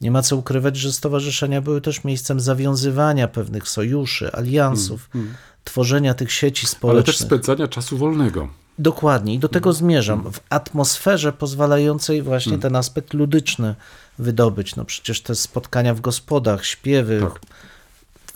Nie 0.00 0.10
ma 0.10 0.22
co 0.22 0.36
ukrywać, 0.36 0.76
że 0.76 0.92
stowarzyszenia 0.92 1.60
były 1.60 1.80
też 1.80 2.04
miejscem 2.04 2.40
zawiązywania 2.40 3.28
pewnych 3.28 3.68
sojuszy, 3.68 4.32
aliansów, 4.32 5.08
hmm, 5.12 5.28
hmm. 5.28 5.42
tworzenia 5.64 6.14
tych 6.14 6.32
sieci 6.32 6.66
społecznych. 6.66 7.04
Ale 7.08 7.12
też 7.14 7.26
spędzania 7.26 7.68
czasu 7.68 7.98
wolnego. 7.98 8.48
Dokładnie, 8.78 9.34
i 9.34 9.38
do 9.38 9.48
tego 9.48 9.72
zmierzam. 9.72 10.32
W 10.32 10.40
atmosferze 10.50 11.32
pozwalającej 11.32 12.22
właśnie 12.22 12.58
ten 12.58 12.76
aspekt 12.76 13.14
ludyczny 13.14 13.74
wydobyć. 14.18 14.76
No 14.76 14.84
przecież 14.84 15.20
te 15.20 15.34
spotkania 15.34 15.94
w 15.94 16.00
gospodach, 16.00 16.66
śpiewy. 16.66 17.20
Tak. 17.20 17.40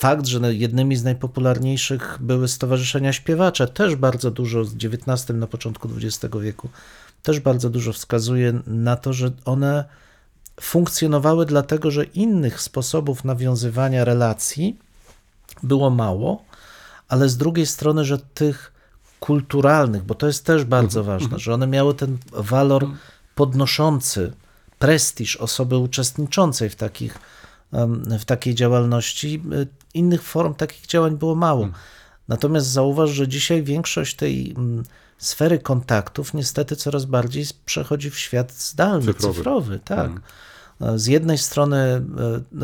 Fakt, 0.04 0.26
że 0.26 0.54
jednymi 0.54 0.96
z 0.96 1.04
najpopularniejszych 1.04 2.18
były 2.20 2.48
stowarzyszenia 2.48 3.12
śpiewacze, 3.12 3.68
też 3.68 3.96
bardzo 3.96 4.30
dużo 4.30 4.64
z 4.64 4.74
XIX 4.74 5.38
na 5.38 5.46
początku 5.46 5.88
XX 5.96 6.34
wieku, 6.40 6.68
też 7.22 7.40
bardzo 7.40 7.70
dużo 7.70 7.92
wskazuje 7.92 8.60
na 8.66 8.96
to, 8.96 9.12
że 9.12 9.30
one 9.44 9.84
funkcjonowały 10.60 11.46
dlatego, 11.46 11.90
że 11.90 12.04
innych 12.04 12.60
sposobów 12.60 13.24
nawiązywania 13.24 14.04
relacji 14.04 14.78
było 15.62 15.90
mało, 15.90 16.44
ale 17.08 17.28
z 17.28 17.36
drugiej 17.36 17.66
strony, 17.66 18.04
że 18.04 18.18
tych 18.18 18.72
kulturalnych, 19.20 20.02
bo 20.02 20.14
to 20.14 20.26
jest 20.26 20.44
też 20.44 20.64
bardzo 20.64 21.00
mhm. 21.00 21.18
ważne, 21.18 21.38
że 21.38 21.54
one 21.54 21.66
miały 21.66 21.94
ten 21.94 22.18
walor 22.32 22.82
mhm. 22.82 23.00
podnoszący 23.34 24.32
prestiż 24.78 25.36
osoby 25.36 25.76
uczestniczącej 25.76 26.70
w, 26.70 26.76
takich, 26.76 27.18
w 28.20 28.24
takiej 28.24 28.54
działalności. 28.54 29.42
Innych 29.94 30.22
form 30.22 30.54
takich 30.54 30.86
działań 30.86 31.16
było 31.16 31.34
mało. 31.34 31.64
Mhm. 31.64 31.82
Natomiast 32.28 32.66
zauważ, 32.66 33.10
że 33.10 33.28
dzisiaj 33.28 33.62
większość 33.62 34.16
tej 34.16 34.54
mm, 34.56 34.84
sfery 35.18 35.58
kontaktów 35.58 36.34
niestety 36.34 36.76
coraz 36.76 37.04
bardziej 37.04 37.44
przechodzi 37.64 38.10
w 38.10 38.18
świat 38.18 38.52
zdalny, 38.52 39.14
cyfrowy, 39.14 39.34
cyfrowy 39.34 39.80
tak. 39.84 40.10
Z 40.96 41.06
jednej 41.06 41.38
strony 41.38 41.76
e, 41.76 42.02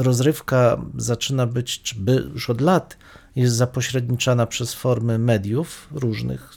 rozrywka 0.03 0.81
zaczyna 0.97 1.47
być, 1.47 1.83
czy 1.83 1.95
by 1.95 2.31
już 2.35 2.51
od 2.51 2.61
lat 2.61 2.97
jest 3.37 3.57
zapośredniczana 3.57 4.47
przez 4.47 4.75
formy 4.75 5.19
mediów 5.19 5.89
różnych, 5.93 6.53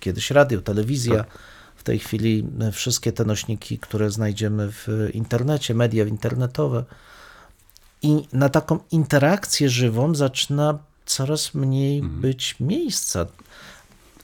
kiedyś 0.00 0.30
radio, 0.30 0.60
telewizja, 0.60 1.16
tak. 1.16 1.38
w 1.76 1.82
tej 1.82 1.98
chwili 1.98 2.48
wszystkie 2.72 3.12
te 3.12 3.24
nośniki, 3.24 3.78
które 3.78 4.10
znajdziemy 4.10 4.72
w 4.72 5.10
internecie, 5.12 5.74
media 5.74 6.04
internetowe. 6.04 6.84
I 8.02 8.28
na 8.32 8.48
taką 8.48 8.78
interakcję 8.90 9.68
żywą 9.68 10.14
zaczyna 10.14 10.78
coraz 11.06 11.54
mniej 11.54 11.98
mhm. 11.98 12.20
być 12.20 12.56
miejsca. 12.60 13.26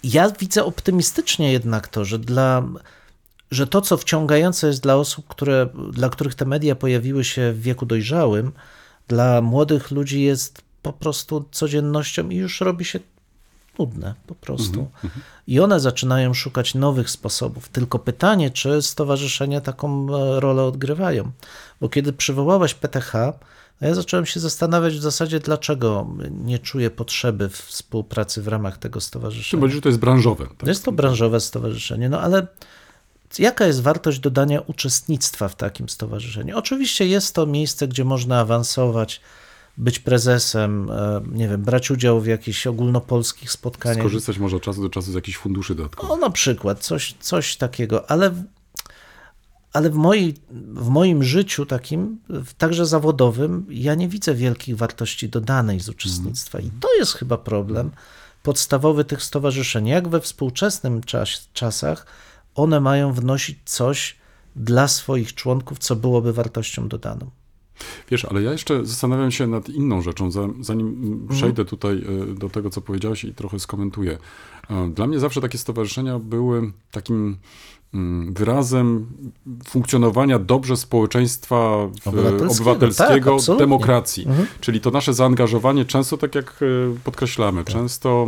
Ja 0.04 0.30
widzę 0.30 0.64
optymistycznie 0.64 1.52
jednak 1.52 1.88
to, 1.88 2.04
że 2.04 2.18
dla 2.18 2.62
że 3.50 3.66
to, 3.66 3.80
co 3.80 3.96
wciągające 3.96 4.66
jest 4.66 4.82
dla 4.82 4.96
osób, 4.96 5.28
które, 5.28 5.68
dla 5.92 6.08
których 6.08 6.34
te 6.34 6.44
media 6.44 6.74
pojawiły 6.74 7.24
się 7.24 7.52
w 7.52 7.62
wieku 7.62 7.86
dojrzałym, 7.86 8.52
dla 9.08 9.42
młodych 9.42 9.90
ludzi 9.90 10.22
jest 10.22 10.62
po 10.82 10.92
prostu 10.92 11.44
codziennością 11.50 12.28
i 12.28 12.36
już 12.36 12.60
robi 12.60 12.84
się 12.84 13.00
nudne 13.78 14.14
po 14.26 14.34
prostu. 14.34 14.78
Mm 14.78 14.90
-hmm. 15.04 15.20
I 15.46 15.60
one 15.60 15.80
zaczynają 15.80 16.34
szukać 16.34 16.74
nowych 16.74 17.10
sposobów. 17.10 17.68
Tylko 17.68 17.98
pytanie, 17.98 18.50
czy 18.50 18.82
stowarzyszenia 18.82 19.60
taką 19.60 20.06
e, 20.16 20.40
rolę 20.40 20.62
odgrywają. 20.62 21.30
Bo 21.80 21.88
kiedy 21.88 22.12
przywołałeś 22.12 22.74
PTH, 22.74 23.12
no 23.80 23.88
ja 23.88 23.94
zacząłem 23.94 24.26
się 24.26 24.40
zastanawiać 24.40 24.94
w 24.94 25.02
zasadzie, 25.02 25.40
dlaczego 25.40 26.06
nie 26.30 26.58
czuję 26.58 26.90
potrzeby 26.90 27.48
współpracy 27.48 28.42
w 28.42 28.48
ramach 28.48 28.78
tego 28.78 29.00
stowarzyszenia. 29.00 29.62
Tym 29.62 29.70
że 29.70 29.80
to 29.80 29.88
jest 29.88 30.00
branżowe. 30.00 30.46
Tak? 30.58 30.68
Jest 30.68 30.84
to 30.84 30.92
branżowe 30.92 31.40
stowarzyszenie, 31.40 32.08
no 32.08 32.20
ale 32.20 32.46
jaka 33.38 33.66
jest 33.66 33.82
wartość 33.82 34.18
dodania 34.18 34.60
uczestnictwa 34.60 35.48
w 35.48 35.56
takim 35.56 35.88
stowarzyszeniu? 35.88 36.58
Oczywiście 36.58 37.06
jest 37.06 37.34
to 37.34 37.46
miejsce, 37.46 37.88
gdzie 37.88 38.04
można 38.04 38.40
awansować, 38.40 39.20
być 39.78 39.98
prezesem, 39.98 40.90
e, 40.90 41.20
nie 41.32 41.48
wiem, 41.48 41.62
brać 41.62 41.90
udział 41.90 42.20
w 42.20 42.26
jakichś 42.26 42.66
ogólnopolskich 42.66 43.50
spotkaniach. 43.50 43.98
Skorzystać 43.98 44.38
może 44.38 44.56
od 44.56 44.62
czasu 44.62 44.82
do 44.82 44.88
czasu 44.88 45.12
z 45.12 45.14
jakichś 45.14 45.38
funduszy 45.38 45.74
dodatkowych. 45.74 46.10
No 46.10 46.16
na 46.16 46.30
przykład, 46.30 46.80
coś, 46.80 47.14
coś 47.20 47.56
takiego, 47.56 48.10
ale, 48.10 48.34
ale 49.74 49.90
w, 49.90 49.94
mojej, 49.94 50.34
w 50.74 50.88
moim 50.88 51.22
życiu 51.22 51.66
takim, 51.66 52.18
także 52.58 52.86
zawodowym, 52.86 53.66
ja 53.68 53.94
nie 53.94 54.08
widzę 54.08 54.34
wielkich 54.34 54.76
wartości 54.76 55.28
dodanej 55.28 55.80
z 55.80 55.88
uczestnictwa 55.88 56.60
i 56.60 56.70
to 56.80 56.94
jest 56.94 57.12
chyba 57.12 57.38
problem 57.38 57.90
podstawowy 58.42 59.04
tych 59.04 59.22
stowarzyszeń. 59.22 59.86
Jak 59.86 60.08
we 60.08 60.20
współczesnym 60.20 61.02
czas, 61.02 61.48
czasach 61.52 62.06
one 62.54 62.80
mają 62.80 63.12
wnosić 63.12 63.58
coś 63.64 64.16
dla 64.56 64.88
swoich 64.88 65.34
członków, 65.34 65.78
co 65.78 65.96
byłoby 65.96 66.32
wartością 66.32 66.88
dodaną. 66.88 67.30
Wiesz, 68.10 68.24
ale 68.24 68.42
ja 68.42 68.52
jeszcze 68.52 68.86
zastanawiam 68.86 69.30
się 69.30 69.46
nad 69.46 69.68
inną 69.68 70.02
rzeczą, 70.02 70.30
zanim 70.60 70.88
mhm. 70.88 71.28
przejdę 71.28 71.64
tutaj 71.64 72.04
e, 72.30 72.34
do 72.34 72.48
tego, 72.48 72.70
co 72.70 72.80
powiedziałeś 72.80 73.24
i 73.24 73.34
trochę 73.34 73.58
skomentuję. 73.58 74.18
E, 74.70 74.90
dla 74.94 75.06
mnie 75.06 75.20
zawsze 75.20 75.40
takie 75.40 75.58
stowarzyszenia 75.58 76.18
były 76.18 76.72
takim 76.90 77.36
wyrazem 78.30 79.06
funkcjonowania 79.68 80.38
dobrze 80.38 80.76
społeczeństwa 80.76 81.88
obywatelskiego, 82.04 82.72
obywatelskiego 82.72 83.36
tak, 83.46 83.58
demokracji. 83.58 84.26
Mhm. 84.26 84.46
Czyli 84.60 84.80
to 84.80 84.90
nasze 84.90 85.14
zaangażowanie 85.14 85.84
często, 85.84 86.16
tak 86.16 86.34
jak 86.34 86.60
e, 86.62 86.66
podkreślamy, 87.04 87.64
tak. 87.64 87.74
często 87.74 88.26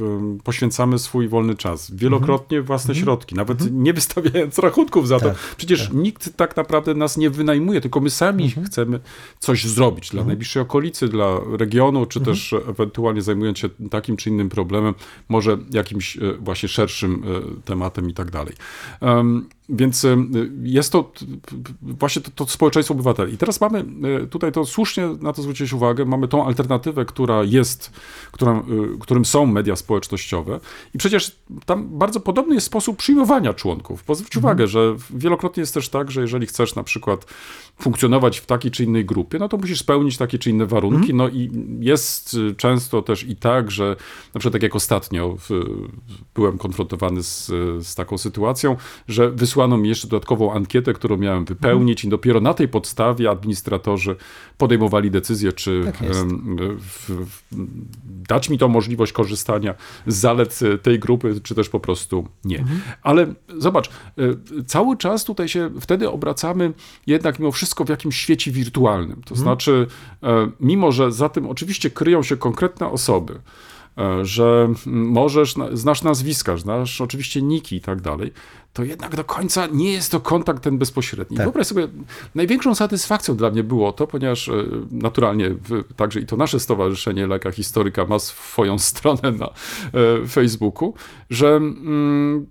e, 0.00 0.38
poświęcamy 0.44 0.98
swój 0.98 1.28
wolny 1.28 1.54
czas, 1.54 1.90
wielokrotnie 1.94 2.58
mhm. 2.58 2.66
własne 2.66 2.92
mhm. 2.92 3.04
środki, 3.04 3.34
nawet 3.34 3.60
mhm. 3.60 3.82
nie 3.82 3.92
wystawiając 3.92 4.58
rachunków 4.58 5.08
za 5.08 5.20
tak. 5.20 5.28
to. 5.28 5.38
Przecież 5.56 5.84
tak. 5.84 5.94
nikt 5.94 6.36
tak 6.36 6.56
naprawdę 6.56 6.94
nas 6.94 7.16
nie 7.16 7.30
wynajmuje, 7.30 7.80
tylko 7.80 8.00
my 8.00 8.10
sami 8.10 8.44
mhm. 8.44 8.66
chcemy 8.66 9.00
coś 9.38 9.64
zrobić 9.66 10.10
dla 10.10 10.18
mhm. 10.18 10.28
najbliższej 10.28 10.62
okolicy, 10.62 11.08
dla 11.08 11.40
regionu, 11.58 12.06
czy 12.06 12.20
też 12.20 12.54
ewentualnie 12.68 13.22
zajmując 13.22 13.58
się 13.58 13.68
takim 13.90 14.16
czy 14.16 14.30
innym 14.30 14.48
problemem, 14.48 14.94
może 15.28 15.58
jakimś 15.70 16.16
e, 16.16 16.20
właśnie 16.40 16.68
szerszym 16.68 17.22
tematem 17.64 18.10
i 18.10 18.14
tak 18.14 18.30
dalej. 18.30 18.54
Um, 19.00 19.50
Więc 19.72 20.04
y, 20.04 20.16
jest 20.62 20.92
to 20.92 21.12
właśnie 21.82 22.22
to, 22.22 22.30
to, 22.30 22.46
społeczeństwo 22.46 22.94
obywateli. 22.94 23.34
I 23.34 23.38
teraz 23.38 23.60
mamy 23.60 23.84
y, 24.22 24.26
tutaj 24.26 24.52
to 24.52 24.64
słusznie 24.64 25.08
na 25.20 25.32
to 25.32 25.42
zwrócić 25.42 25.72
uwagę, 25.72 26.04
mamy 26.04 26.28
tą 26.28 26.46
alternatywę, 26.46 27.04
która 27.04 27.44
jest, 27.44 27.92
która, 28.32 28.62
y, 28.94 28.98
którym 28.98 29.24
są 29.24 29.46
media 29.46 29.76
społecznościowe. 29.76 30.60
I 30.94 30.98
przecież 30.98 31.36
tam 31.66 31.98
bardzo 31.98 32.20
podobny 32.20 32.54
jest 32.54 32.66
sposób 32.66 32.96
przyjmowania 32.96 33.54
członków. 33.54 34.04
Bo 34.06 34.14
zwróć 34.14 34.36
mhm. 34.36 34.50
uwagę, 34.50 34.66
że 34.66 34.96
wielokrotnie 35.10 35.60
jest 35.60 35.74
też 35.74 35.88
tak, 35.88 36.10
że 36.10 36.20
jeżeli 36.20 36.46
chcesz 36.46 36.74
na 36.74 36.82
przykład 36.82 37.26
funkcjonować 37.80 38.38
w 38.38 38.46
takiej 38.46 38.70
czy 38.70 38.84
innej 38.84 39.04
grupie, 39.04 39.38
no 39.38 39.48
to 39.48 39.56
musisz 39.56 39.80
spełnić 39.80 40.16
takie 40.16 40.38
czy 40.38 40.50
inne 40.50 40.66
warunki. 40.66 41.12
Mhm. 41.12 41.16
No 41.16 41.28
i 41.28 41.50
jest 41.80 42.36
często 42.56 43.02
też 43.02 43.24
i 43.24 43.36
tak, 43.36 43.70
że 43.70 43.96
na 44.34 44.38
przykład 44.38 44.52
tak 44.52 44.62
jak 44.62 44.76
ostatnio 44.76 45.36
byłem 46.34 46.58
konfrontowany 46.58 47.22
z, 47.22 47.46
z 47.86 47.94
taką 47.94 48.18
sytuacją, 48.18 48.76
że 49.08 49.30
wysłałem 49.30 49.61
wysłano 49.62 49.82
mi 49.82 49.88
jeszcze 49.88 50.08
dodatkową 50.08 50.52
ankietę, 50.52 50.92
którą 50.92 51.16
miałem 51.16 51.44
wypełnić 51.44 51.98
mhm. 51.98 52.08
i 52.08 52.10
dopiero 52.10 52.40
na 52.40 52.54
tej 52.54 52.68
podstawie 52.68 53.30
administratorzy 53.30 54.16
podejmowali 54.58 55.10
decyzję, 55.10 55.52
czy 55.52 55.82
tak 55.84 55.96
w, 56.78 57.10
w, 57.10 57.42
dać 58.28 58.50
mi 58.50 58.58
tą 58.58 58.68
możliwość 58.68 59.12
korzystania 59.12 59.74
z 60.06 60.16
zalet 60.16 60.60
tej 60.82 60.98
grupy, 60.98 61.40
czy 61.42 61.54
też 61.54 61.68
po 61.68 61.80
prostu 61.80 62.28
nie. 62.44 62.58
Mhm. 62.58 62.80
Ale 63.02 63.34
zobacz, 63.58 63.88
e, 63.88 64.62
cały 64.66 64.96
czas 64.96 65.24
tutaj 65.24 65.48
się 65.48 65.70
wtedy 65.80 66.10
obracamy 66.10 66.72
jednak 67.06 67.38
mimo 67.38 67.52
wszystko 67.52 67.84
w 67.84 67.88
jakimś 67.88 68.16
świecie 68.16 68.50
wirtualnym. 68.50 69.22
To 69.24 69.34
mhm. 69.34 69.40
znaczy, 69.40 69.86
e, 70.22 70.50
mimo 70.60 70.92
że 70.92 71.12
za 71.12 71.28
tym 71.28 71.48
oczywiście 71.48 71.90
kryją 71.90 72.22
się 72.22 72.36
konkretne 72.36 72.86
osoby, 72.88 73.34
E, 73.34 73.40
że 74.22 74.68
możesz, 74.86 75.54
znasz 75.72 76.02
nazwiska, 76.02 76.56
znasz 76.56 77.00
oczywiście 77.00 77.42
niki 77.42 77.76
i 77.76 77.80
tak 77.80 78.00
dalej, 78.00 78.32
to 78.72 78.84
jednak 78.84 79.16
do 79.16 79.24
końca 79.24 79.66
nie 79.66 79.92
jest 79.92 80.10
to 80.10 80.20
kontakt 80.20 80.62
ten 80.62 80.78
bezpośredni. 80.78 81.36
Tak. 81.36 81.46
Wyobraź 81.46 81.66
sobie, 81.66 81.88
największą 82.34 82.74
satysfakcją 82.74 83.36
dla 83.36 83.50
mnie 83.50 83.64
było 83.64 83.92
to, 83.92 84.06
ponieważ 84.06 84.48
e, 84.48 84.52
naturalnie 84.90 85.54
także 85.96 86.20
i 86.20 86.26
to 86.26 86.36
nasze 86.36 86.60
stowarzyszenie 86.60 87.26
Leka 87.26 87.50
Historyka 87.50 88.04
ma 88.04 88.18
swoją 88.18 88.78
stronę 88.88 89.32
na 89.32 89.46
e, 89.46 90.26
Facebooku, 90.26 90.94
że 91.30 91.48
mm, 91.56 92.46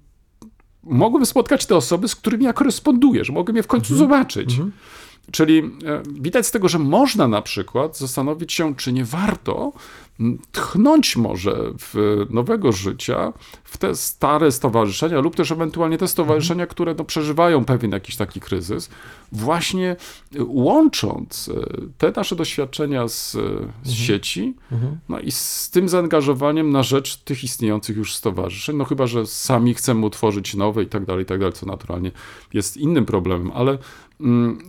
mogłem 0.83 1.25
spotkać 1.25 1.65
te 1.65 1.75
osoby, 1.75 2.07
z 2.07 2.15
którymi 2.15 2.45
ja 2.45 2.53
koresponduję, 2.53 3.25
że 3.25 3.33
mogłem 3.33 3.57
je 3.57 3.63
w 3.63 3.67
końcu 3.67 3.95
zobaczyć. 3.95 4.59
Czyli 5.31 5.59
e, 5.59 6.03
widać 6.21 6.47
z 6.47 6.51
tego, 6.51 6.69
że 6.69 6.79
można 6.79 7.27
na 7.27 7.41
przykład 7.41 7.97
zastanowić 7.97 8.53
się, 8.53 8.75
czy 8.75 8.93
nie 8.93 9.05
warto 9.05 9.73
tchnąć 10.51 11.17
może 11.17 11.73
w 11.79 12.25
nowego 12.29 12.71
życia 12.71 13.33
w 13.63 13.77
te 13.77 13.95
stare 13.95 14.51
stowarzyszenia 14.51 15.19
lub 15.19 15.35
też 15.35 15.51
ewentualnie 15.51 15.97
te 15.97 16.07
stowarzyszenia, 16.07 16.67
które 16.67 16.95
no, 16.97 17.03
przeżywają 17.03 17.65
pewien 17.65 17.91
jakiś 17.91 18.15
taki 18.15 18.39
kryzys, 18.39 18.89
właśnie 19.31 19.95
e, 20.35 20.43
łącząc 20.43 21.49
e, 21.49 21.81
te 21.97 22.11
nasze 22.15 22.35
doświadczenia 22.35 23.07
z, 23.07 23.37
z 23.83 23.91
sieci, 23.91 24.55
no 25.09 25.19
i 25.19 25.31
z 25.31 25.69
tym 25.69 25.89
zaangażowaniem 25.89 26.71
na 26.71 26.83
rzecz 26.83 27.17
tych 27.17 27.43
istniejących 27.43 27.97
już 27.97 28.15
stowarzyszeń, 28.15 28.75
no 28.75 28.85
chyba, 28.85 29.07
że 29.07 29.25
sami 29.25 29.73
chcemy 29.73 30.05
utworzyć 30.05 30.55
nowe 30.55 30.83
i 30.83 30.87
tak 30.87 31.05
dalej, 31.05 31.23
i 31.23 31.25
tak 31.25 31.39
dalej, 31.39 31.53
co 31.53 31.65
naturalnie 31.65 32.11
jest 32.53 32.77
innym 32.77 33.05
problemem, 33.05 33.51
ale 33.53 33.77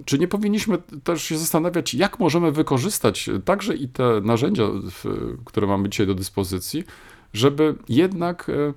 czy 0.04 0.18
nie 0.18 0.28
powinniśmy 0.28 0.78
też 1.04 1.22
się 1.22 1.38
zastanawiać, 1.38 1.94
jak 1.94 2.18
możemy 2.18 2.52
wykorzystać 2.52 3.30
także 3.44 3.74
i 3.74 3.88
te 3.88 4.20
narzędzia, 4.20 4.64
które 5.44 5.66
mamy 5.66 5.88
dzisiaj 5.88 6.06
do 6.06 6.14
dyspozycji, 6.14 6.84
żeby 7.32 7.74
jednak, 7.88 8.48
e, 8.48 8.72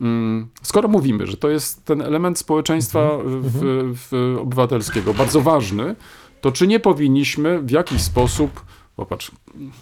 mm, 0.00 0.48
skoro 0.62 0.88
mówimy, 0.88 1.26
że 1.26 1.36
to 1.36 1.50
jest 1.50 1.84
ten 1.84 2.02
element 2.02 2.38
społeczeństwa 2.38 3.10
w, 3.24 3.92
w 3.94 4.36
obywatelskiego 4.40 5.14
bardzo 5.14 5.40
ważny, 5.40 5.96
to 6.40 6.52
czy 6.52 6.66
nie 6.66 6.80
powinniśmy 6.80 7.62
w 7.62 7.70
jakiś 7.70 8.02
sposób 8.02 8.64
Popatrz, 8.96 9.30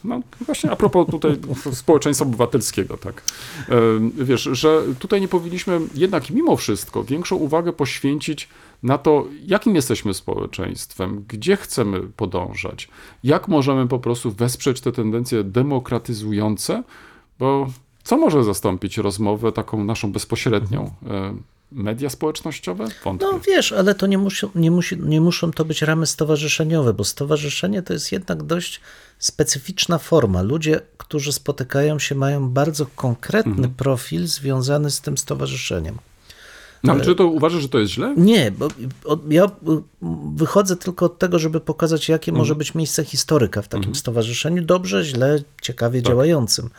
no 0.04 0.20
właśnie 0.40 0.70
a 0.70 0.76
propos 0.76 1.06
tutaj 1.10 1.36
społeczeństwa 1.72 2.24
obywatelskiego, 2.24 2.96
tak. 2.96 3.22
E, 3.68 3.74
Wiesz, 4.24 4.48
że 4.52 4.82
tutaj 4.98 5.20
nie 5.20 5.28
powinniśmy 5.28 5.80
jednak 5.94 6.30
mimo 6.30 6.56
wszystko 6.56 7.04
większą 7.04 7.36
uwagę 7.36 7.72
poświęcić 7.72 8.48
na 8.82 8.98
to, 8.98 9.26
jakim 9.46 9.74
jesteśmy 9.74 10.14
społeczeństwem, 10.14 11.24
gdzie 11.28 11.56
chcemy 11.56 12.00
podążać, 12.00 12.88
jak 13.24 13.48
możemy 13.48 13.88
po 13.88 13.98
prostu 13.98 14.30
wesprzeć 14.30 14.80
te 14.80 14.92
tendencje 14.92 15.44
demokratyzujące, 15.44 16.82
bo 17.38 17.66
co 18.02 18.16
może 18.16 18.44
zastąpić 18.44 18.98
rozmowę 18.98 19.52
taką 19.52 19.84
naszą 19.84 20.12
bezpośrednią? 20.12 20.90
E, 21.72 21.82
Media 21.82 22.10
społecznościowe? 22.10 22.84
Wątpię. 23.04 23.26
No 23.32 23.40
wiesz, 23.46 23.72
ale 23.72 23.94
to 23.94 24.06
nie, 24.06 24.18
musi, 24.18 24.46
nie, 24.54 24.70
musi, 24.70 24.96
nie 24.96 25.20
muszą 25.20 25.50
to 25.52 25.64
być 25.64 25.82
ramy 25.82 26.06
stowarzyszeniowe, 26.06 26.94
bo 26.94 27.04
stowarzyszenie 27.04 27.82
to 27.82 27.92
jest 27.92 28.12
jednak 28.12 28.42
dość 28.42 28.80
specyficzna 29.18 29.98
forma. 29.98 30.42
Ludzie, 30.42 30.80
którzy 30.98 31.32
spotykają 31.32 31.98
się, 31.98 32.14
mają 32.14 32.48
bardzo 32.50 32.86
konkretny 32.96 33.52
Mhm. 33.52 33.74
profil 33.74 34.26
związany 34.26 34.90
z 34.90 35.00
tym 35.00 35.18
stowarzyszeniem. 35.18 35.98
No, 36.84 36.92
ale 36.92 37.04
czy 37.04 37.14
to 37.14 37.26
uważasz, 37.26 37.62
że 37.62 37.68
to 37.68 37.78
jest 37.78 37.92
źle? 37.92 38.14
Nie, 38.16 38.50
bo 38.50 38.68
ja 39.30 39.44
y, 39.44 39.48
wychodzę 40.34 40.76
tylko 40.76 41.06
od 41.06 41.18
tego, 41.18 41.38
żeby 41.38 41.60
pokazać, 41.60 42.08
jakie 42.08 42.32
może 42.32 42.42
Mhm. 42.52 42.58
być 42.58 42.74
miejsce 42.74 43.04
historyka 43.04 43.62
w 43.62 43.68
takim 43.68 43.94
stowarzyszeniu. 43.94 44.62
Dobrze, 44.62 45.04
źle, 45.04 45.42
ciekawie 45.62 46.02
Tak. 46.02 46.08
działającym. 46.08 46.70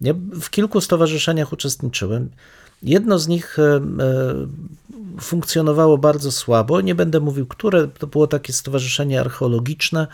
Ja 0.00 0.14
w 0.40 0.50
kilku 0.50 0.80
stowarzyszeniach 0.80 1.52
uczestniczyłem. 1.52 2.30
Jedno 2.82 3.18
z 3.18 3.28
nich 3.28 3.58
e, 3.58 3.62
e, 3.62 3.80
funkcjonowało 5.20 5.98
bardzo 5.98 6.32
słabo. 6.32 6.80
Nie 6.80 6.94
będę 6.94 7.20
mówił, 7.20 7.46
które. 7.46 7.88
To 7.88 8.06
było 8.06 8.26
takie 8.26 8.52
stowarzyszenie 8.52 9.20
archeologiczne 9.20 10.06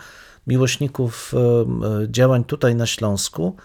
miłośników 0.47 1.33
e, 1.33 1.65
działań 2.07 2.43
tutaj 2.43 2.75
na 2.75 2.85
Śląsku. 2.85 3.55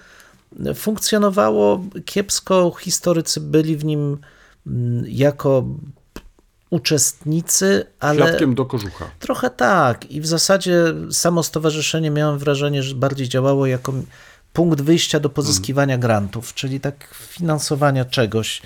Funkcjonowało 0.75 1.85
kiepsko. 2.05 2.73
Historycy 2.81 3.41
byli 3.41 3.77
w 3.77 3.85
nim 3.85 4.19
mm, 4.67 5.05
jako 5.09 5.65
uczestnicy, 6.71 7.87
ale 8.01 8.23
Kwiatkiem 8.23 8.55
do 8.55 8.67
kożucha. 8.67 9.11
trochę 9.19 9.51
tak. 9.51 10.11
I 10.11 10.21
w 10.21 10.27
zasadzie 10.27 10.85
samo 11.11 11.43
stowarzyszenie 11.43 12.11
miałem 12.11 12.39
wrażenie, 12.39 12.83
że 12.83 12.95
bardziej 12.95 13.29
działało 13.29 13.67
jako 13.67 13.93
punkt 14.53 14.81
wyjścia 14.81 15.21
do 15.21 15.31
pozyskiwania 15.31 15.99
grantów, 15.99 16.55
czyli 16.55 16.81
tak 16.81 17.15
finansowania 17.15 18.05
czegoś. 18.05 18.63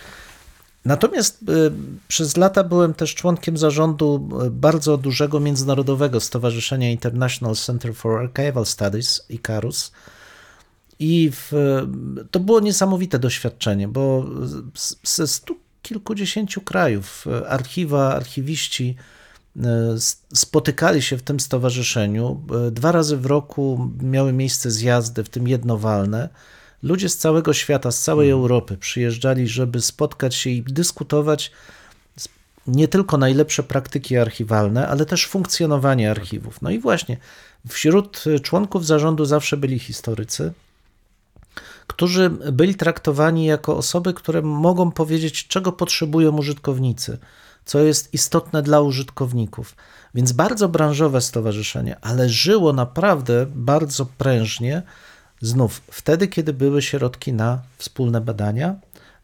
Natomiast 0.84 1.42
y, 1.42 1.72
przez 2.08 2.36
lata 2.36 2.64
byłem 2.64 2.94
też 2.94 3.14
członkiem 3.14 3.58
zarządu 3.58 4.28
y, 4.46 4.50
bardzo 4.50 4.96
dużego 4.96 5.40
międzynarodowego 5.40 6.20
stowarzyszenia 6.20 6.90
International 6.90 7.54
Center 7.54 7.94
for 7.94 8.20
Archival 8.20 8.66
Studies, 8.66 9.26
ICARUS. 9.28 9.92
I 10.98 11.30
w, 11.32 11.52
to 12.30 12.40
było 12.40 12.60
niesamowite 12.60 13.18
doświadczenie, 13.18 13.88
bo 13.88 14.26
ze 15.04 15.26
stu 15.26 15.56
kilkudziesięciu 15.82 16.60
krajów 16.60 17.26
e, 17.26 17.48
archiwa, 17.48 18.14
archiwiści 18.14 18.96
spotykali 20.34 21.02
się 21.02 21.16
w 21.16 21.22
tym 21.22 21.40
stowarzyszeniu. 21.40 22.40
Dwa 22.72 22.92
razy 22.92 23.16
w 23.16 23.26
roku 23.26 23.90
miały 24.02 24.32
miejsce 24.32 24.70
zjazdy, 24.70 25.24
w 25.24 25.28
tym 25.28 25.48
jednowalne. 25.48 26.28
Ludzie 26.84 27.08
z 27.08 27.16
całego 27.16 27.52
świata, 27.52 27.90
z 27.90 28.00
całej 28.00 28.30
Europy 28.30 28.76
przyjeżdżali, 28.76 29.48
żeby 29.48 29.80
spotkać 29.80 30.34
się 30.34 30.50
i 30.50 30.62
dyskutować 30.62 31.50
nie 32.66 32.88
tylko 32.88 33.18
najlepsze 33.18 33.62
praktyki 33.62 34.16
archiwalne, 34.16 34.88
ale 34.88 35.06
też 35.06 35.26
funkcjonowanie 35.26 36.10
archiwów. 36.10 36.62
No 36.62 36.70
i 36.70 36.78
właśnie 36.78 37.16
wśród 37.68 38.24
członków 38.42 38.86
zarządu 38.86 39.24
zawsze 39.24 39.56
byli 39.56 39.78
historycy, 39.78 40.52
którzy 41.86 42.30
byli 42.30 42.74
traktowani 42.74 43.46
jako 43.46 43.76
osoby, 43.76 44.14
które 44.14 44.42
mogą 44.42 44.92
powiedzieć, 44.92 45.46
czego 45.46 45.72
potrzebują 45.72 46.36
użytkownicy, 46.36 47.18
co 47.64 47.78
jest 47.78 48.14
istotne 48.14 48.62
dla 48.62 48.80
użytkowników. 48.80 49.76
Więc 50.14 50.32
bardzo 50.32 50.68
branżowe 50.68 51.20
stowarzyszenie, 51.20 51.96
ale 52.00 52.28
żyło 52.28 52.72
naprawdę 52.72 53.46
bardzo 53.54 54.06
prężnie. 54.06 54.82
Znów 55.40 55.80
wtedy, 55.90 56.28
kiedy 56.28 56.52
były 56.52 56.82
środki 56.82 57.32
na 57.32 57.62
wspólne 57.78 58.20
badania, 58.20 58.74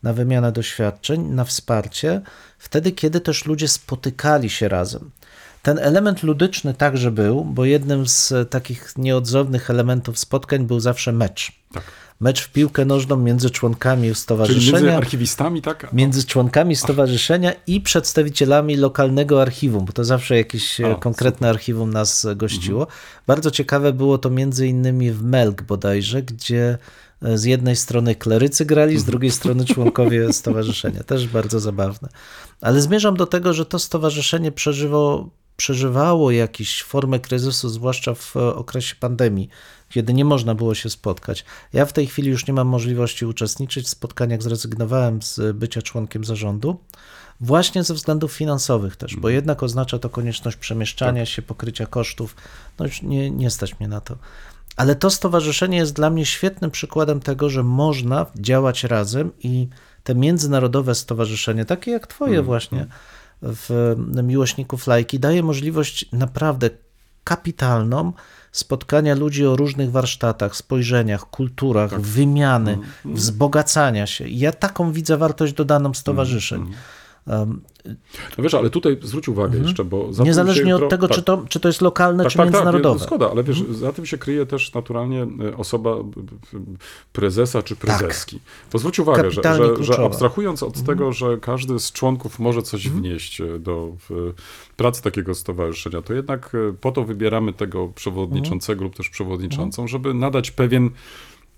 na 0.02 0.12
wymianę 0.12 0.52
doświadczeń, 0.52 1.22
na 1.22 1.44
wsparcie, 1.44 2.20
wtedy, 2.58 2.92
kiedy 2.92 3.20
też 3.20 3.46
ludzie 3.46 3.68
spotykali 3.68 4.50
się 4.50 4.68
razem. 4.68 5.10
Ten 5.62 5.78
element 5.78 6.22
ludyczny 6.22 6.74
także 6.74 7.10
był, 7.10 7.44
bo 7.44 7.64
jednym 7.64 8.06
z 8.06 8.50
takich 8.50 8.92
nieodzownych 8.96 9.70
elementów 9.70 10.18
spotkań 10.18 10.66
był 10.66 10.80
zawsze 10.80 11.12
mecz. 11.12 11.52
Tak. 11.72 11.82
Mecz 12.20 12.42
w 12.42 12.52
piłkę 12.52 12.84
nożną 12.84 13.16
między 13.16 13.50
członkami 13.50 14.00
Czyli 14.00 14.06
między 14.08 14.22
stowarzyszenia, 14.22 14.96
archiwistami, 14.96 15.62
tak? 15.62 15.92
między 15.92 16.26
członkami 16.26 16.76
stowarzyszenia 16.76 17.52
i 17.66 17.80
przedstawicielami 17.80 18.76
lokalnego 18.76 19.42
archiwum, 19.42 19.84
bo 19.84 19.92
to 19.92 20.04
zawsze 20.04 20.36
jakieś 20.36 20.80
e, 20.80 20.92
A, 20.92 20.94
konkretne 20.94 21.48
archiwum 21.48 21.92
nas 21.92 22.26
gościło. 22.36 22.86
Bardzo 23.26 23.50
ciekawe 23.50 23.92
było 23.92 24.18
to 24.18 24.30
między 24.30 24.66
innymi 24.66 25.10
w 25.10 25.22
Melk 25.22 25.62
bodajże, 25.62 26.22
gdzie 26.22 26.78
e, 27.22 27.38
z 27.38 27.44
jednej 27.44 27.76
strony 27.76 28.14
klerycy 28.14 28.64
grali, 28.64 28.98
z 28.98 29.04
drugiej 29.04 29.30
strony 29.30 29.64
członkowie 29.64 30.32
stowarzyszenia. 30.42 31.02
Też 31.02 31.28
bardzo 31.28 31.60
zabawne. 31.60 32.08
Ale 32.60 32.80
zmierzam 32.80 33.16
do 33.16 33.26
tego, 33.26 33.52
że 33.52 33.66
to 33.66 33.78
stowarzyszenie 33.78 34.52
przeżywało, 34.52 35.30
przeżywało 35.60 36.30
jakąś 36.30 36.82
formę 36.82 37.18
kryzysu, 37.18 37.68
zwłaszcza 37.68 38.14
w 38.14 38.36
e, 38.36 38.54
okresie 38.54 38.94
pandemii, 39.00 39.48
kiedy 39.88 40.14
nie 40.14 40.24
można 40.24 40.54
było 40.54 40.74
się 40.74 40.90
spotkać. 40.90 41.44
Ja 41.72 41.86
w 41.86 41.92
tej 41.92 42.06
chwili 42.06 42.30
już 42.30 42.46
nie 42.46 42.54
mam 42.54 42.66
możliwości 42.66 43.26
uczestniczyć 43.26 43.86
w 43.86 43.88
spotkaniach, 43.88 44.42
zrezygnowałem 44.42 45.22
z 45.22 45.56
bycia 45.56 45.82
członkiem 45.82 46.24
zarządu. 46.24 46.78
Właśnie 47.40 47.84
ze 47.84 47.94
względów 47.94 48.32
finansowych 48.32 48.96
też, 48.96 49.16
bo 49.16 49.28
jednak 49.28 49.62
oznacza 49.62 49.98
to 49.98 50.08
konieczność 50.08 50.56
przemieszczania 50.56 51.26
się, 51.26 51.42
pokrycia 51.42 51.86
kosztów. 51.86 52.36
No 52.78 52.86
już 52.86 53.02
nie, 53.02 53.30
nie 53.30 53.50
stać 53.50 53.80
mnie 53.80 53.88
na 53.88 54.00
to. 54.00 54.16
Ale 54.76 54.94
to 54.94 55.10
stowarzyszenie 55.10 55.76
jest 55.76 55.92
dla 55.92 56.10
mnie 56.10 56.26
świetnym 56.26 56.70
przykładem 56.70 57.20
tego, 57.20 57.50
że 57.50 57.62
można 57.62 58.26
działać 58.36 58.84
razem 58.84 59.30
i 59.42 59.68
te 60.04 60.14
międzynarodowe 60.14 60.94
stowarzyszenie, 60.94 61.64
takie 61.64 61.90
jak 61.90 62.06
Twoje 62.06 62.42
właśnie, 62.42 62.86
w 63.42 63.94
Miłośników 64.22 64.86
Lajki, 64.86 65.20
daje 65.20 65.42
możliwość 65.42 66.06
naprawdę 66.12 66.70
kapitalną 67.24 68.12
spotkania 68.52 69.14
ludzi 69.14 69.46
o 69.46 69.56
różnych 69.56 69.90
warsztatach, 69.90 70.56
spojrzeniach, 70.56 71.30
kulturach, 71.30 72.00
wymiany, 72.00 72.78
wzbogacania 73.04 74.06
się. 74.06 74.28
Ja 74.28 74.52
taką 74.52 74.92
widzę 74.92 75.16
wartość 75.16 75.52
dodaną 75.52 75.94
stowarzyszeń. 75.94 76.72
Um, 77.26 77.60
No 78.38 78.42
wiesz, 78.44 78.54
ale 78.54 78.70
tutaj 78.70 78.98
zwróć 79.02 79.28
uwagę 79.28 79.58
jeszcze, 79.58 79.84
bo 79.84 80.00
za 80.02 80.08
Mhm. 80.08 80.26
niezależnie 80.26 80.76
od 80.76 80.82
tro- 80.82 80.88
tego, 80.88 81.08
tak. 81.08 81.16
czy, 81.16 81.22
to, 81.22 81.44
czy 81.48 81.60
to 81.60 81.68
jest 81.68 81.80
lokalne, 81.82 82.22
Tak, 82.24 82.32
czy 82.32 82.38
tak, 82.38 82.46
tak, 82.46 82.54
międzynarodowe. 82.54 82.98
nie, 83.00 83.04
zgoda, 83.06 83.30
ale 83.30 83.44
wiesz, 83.44 83.58
Mhm. 83.58 83.76
za 83.78 83.92
tym 83.92 84.06
się 84.06 84.18
kryje 84.18 84.46
też 84.46 84.74
naturalnie 84.74 85.26
e, 85.52 85.56
osoba 85.56 85.96
prezesa 87.12 87.62
czy 87.62 87.76
prezeski. 87.76 88.40
Bo 88.72 88.78
zwróć 88.78 88.98
uwagę, 88.98 89.30
że, 89.30 89.42
Kapitalnie 89.42 89.76
że, 89.84 89.94
że 89.94 90.04
abstrahując 90.04 90.62
Mhm. 90.62 90.80
od 90.80 90.86
tego, 90.86 91.12
że 91.12 91.38
każdy 91.38 91.78
z 91.78 91.92
członków 91.92 92.38
może 92.38 92.62
coś 92.62 92.88
wnieść 92.88 93.40
e, 93.40 93.58
do 93.58 93.92
w, 94.08 94.32
pracy 94.76 95.02
takiego 95.02 95.34
stowarzyszenia, 95.34 96.02
to 96.02 96.14
jednak 96.14 96.52
e, 96.54 96.72
po 96.80 96.92
to 96.92 97.04
wybieramy 97.04 97.52
tego 97.52 97.88
przewodniczącego 97.88 98.84
lub 98.84 98.96
też 98.96 99.08
przewodniczącą, 99.08 99.88
żeby 99.88 100.14
nadać 100.14 100.50
pewien 100.50 100.90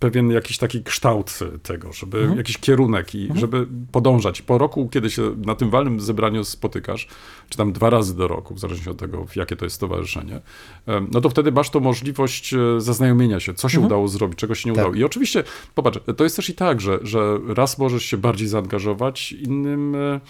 pewien 0.02 0.30
jakiś 0.30 0.58
taki 0.58 0.82
kształt 0.82 1.38
tego, 1.62 1.92
żeby 1.92 2.18
Mhm. 2.18 2.38
jakiś 2.38 2.58
kierunek 2.58 3.14
i 3.14 3.28
żeby 3.34 3.66
podążać. 3.92 4.42
Po 4.42 4.58
roku, 4.58 4.88
kiedy 4.88 5.10
się 5.10 5.22
na 5.46 5.54
tym 5.54 5.70
walnym 5.70 6.00
zebraniu 6.00 6.44
spotykasz, 6.44 7.08
czy 7.48 7.58
tam 7.58 7.72
dwa 7.72 7.90
razy 7.90 8.16
do 8.16 8.28
roku, 8.28 8.54
w 8.54 8.58
zależności 8.60 8.90
od 8.90 8.96
tego, 8.98 9.26
w 9.26 9.36
jakie 9.36 9.56
to 9.56 9.64
jest 9.64 9.76
stowarzyszenie, 9.76 10.40
no 11.12 11.20
to 11.20 11.30
wtedy 11.30 11.52
masz 11.52 11.70
tą 11.70 11.80
możliwość 11.80 12.54
e, 12.54 12.58
zaznajomienia 12.80 13.40
się, 13.40 13.54
co 13.54 13.68
się 13.68 13.80
udało 13.80 14.08
zrobić, 14.08 14.38
czego 14.38 14.54
się 14.54 14.70
nie 14.70 14.76
Tak. 14.76 14.84
udało. 14.84 14.94
I 15.00 15.04
oczywiście, 15.04 15.44
popatrz, 15.74 15.98
to 16.16 16.24
jest 16.24 16.36
też 16.36 16.48
i 16.50 16.54
tak, 16.54 16.80
że, 16.80 16.98
że 17.02 17.38
raz 17.48 17.78
możesz 17.78 18.04
się 18.04 18.16
bardziej 18.16 18.48
zaangażować, 18.48 19.32
innym 19.32 19.94
e, 19.94 20.20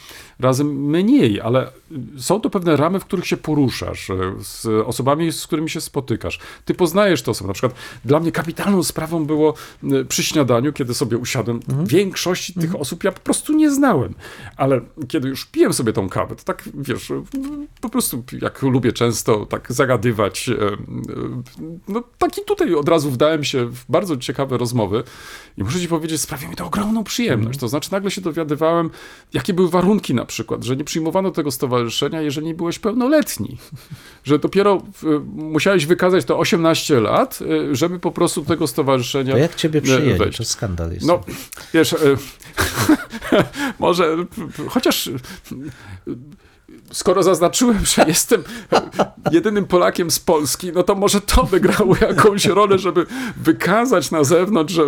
razem 0.41 0.66
mniej, 0.68 1.41
ale 1.41 1.70
są 2.16 2.41
to 2.41 2.51
pewne 2.51 2.77
ramy, 2.77 3.01
w 3.01 3.05
których 3.05 3.27
się 3.27 3.37
poruszasz, 3.37 4.11
e, 4.11 4.16
z 4.41 4.66
osobami, 4.87 5.33
z 5.33 5.47
którymi 5.47 5.70
się 5.70 5.81
spotykasz. 5.81 6.39
Ty 6.64 6.75
poznajesz 6.75 7.23
te 7.23 7.31
osoby. 7.31 7.49
Na 7.49 7.55
przykład 7.55 7.75
dla 8.05 8.20
mnie 8.20 8.33
kapitalną 8.33 8.83
sprawą 8.83 9.25
było 9.25 9.55
przy 10.09 10.23
śniadaniu, 10.23 10.73
kiedy 10.73 10.95
sobie 10.95 11.19
usiadłem, 11.19 11.61
większości 11.85 12.55
tych 12.55 12.77
osób 12.77 13.05
ja 13.05 13.13
po 13.13 13.21
prostu 13.21 13.53
nie 13.53 13.71
znałem, 13.71 14.15
ale 14.57 14.81
kiedy 15.09 15.29
już 15.29 15.45
piłem 15.47 15.73
sobie 15.73 15.93
tą 15.93 16.09
kawę, 16.09 16.37
to 16.37 16.45
tak, 16.45 16.69
wiesz, 16.75 17.11
e, 17.11 17.23
po 17.81 17.89
prostu 17.89 18.25
jak 18.43 18.63
lubię 18.63 18.93
często 18.93 19.47
tak 19.47 19.73
zagadywać, 19.73 20.49
e, 20.49 20.53
e, 20.53 20.77
no 21.89 22.03
taki 22.19 22.41
tutaj 22.47 22.75
od 22.75 22.89
razu 22.89 23.11
wdałem 23.11 23.45
się 23.45 23.67
w 23.67 23.85
bardzo 23.89 24.17
ciekawe 24.17 24.59
rozmowy 24.59 25.03
i 25.59 25.65
muszę 25.65 25.81
ci 25.81 25.89
powiedzieć, 25.89 26.21
sprawia 26.21 26.49
mi 26.49 26.57
to 26.57 26.67
ogromną 26.67 27.05
przyjemność. 27.05 27.59
To 27.59 27.69
znaczy 27.69 27.93
nagle 27.93 28.11
się 28.11 28.21
dowiadywałem, 28.21 28.91
jakie 29.33 29.55
były 29.55 29.71
warunki 29.71 30.15
na 30.15 30.25
przykład, 30.25 30.65
że 30.65 30.77
nie 30.77 30.85
przyjmowano 30.85 31.31
tego 31.31 31.51
stowarzyszenia, 31.51 32.21
jeżeli 32.21 32.47
nie 32.47 32.55
byłeś 32.55 32.79
pełnoletni. 32.79 33.59
Że 34.25 34.39
dopiero 34.39 34.83
e, 35.05 35.07
musiałeś 35.35 35.87
wykazać 35.87 36.25
to 36.25 36.39
18 36.39 37.01
lat, 37.01 37.39
e, 37.71 37.75
żeby 37.75 37.99
po 37.99 38.11
prostu 38.11 38.45
tego 38.45 38.67
stowarzyszenia 38.67 39.33
To 39.33 39.39
jak 39.53 39.61
ciebie 39.61 39.78
e, 39.78 39.82
przyjęli? 39.82 40.18
wejść. 40.18 40.38
To 40.38 40.44
skandal 40.44 40.92
jest. 40.92 41.07
No, 41.07 41.20
wiesz, 41.74 41.92
e, 41.92 41.96
może 43.78 44.16
chociaż 44.68 45.11
skoro 46.93 47.22
zaznaczyłem, 47.22 47.84
że 47.86 48.05
jestem 48.09 48.43
jedynym 49.32 49.64
Polakiem 49.64 50.11
z 50.11 50.18
Polski, 50.20 50.72
no 50.74 50.82
to 50.82 50.95
może 50.95 51.20
to 51.20 51.43
wygrało 51.45 51.97
jakąś 52.01 52.45
rolę, 52.45 52.78
żeby 52.78 53.07
wykazać 53.36 54.11
na 54.11 54.24
zewnątrz, 54.24 54.74
że 54.74 54.82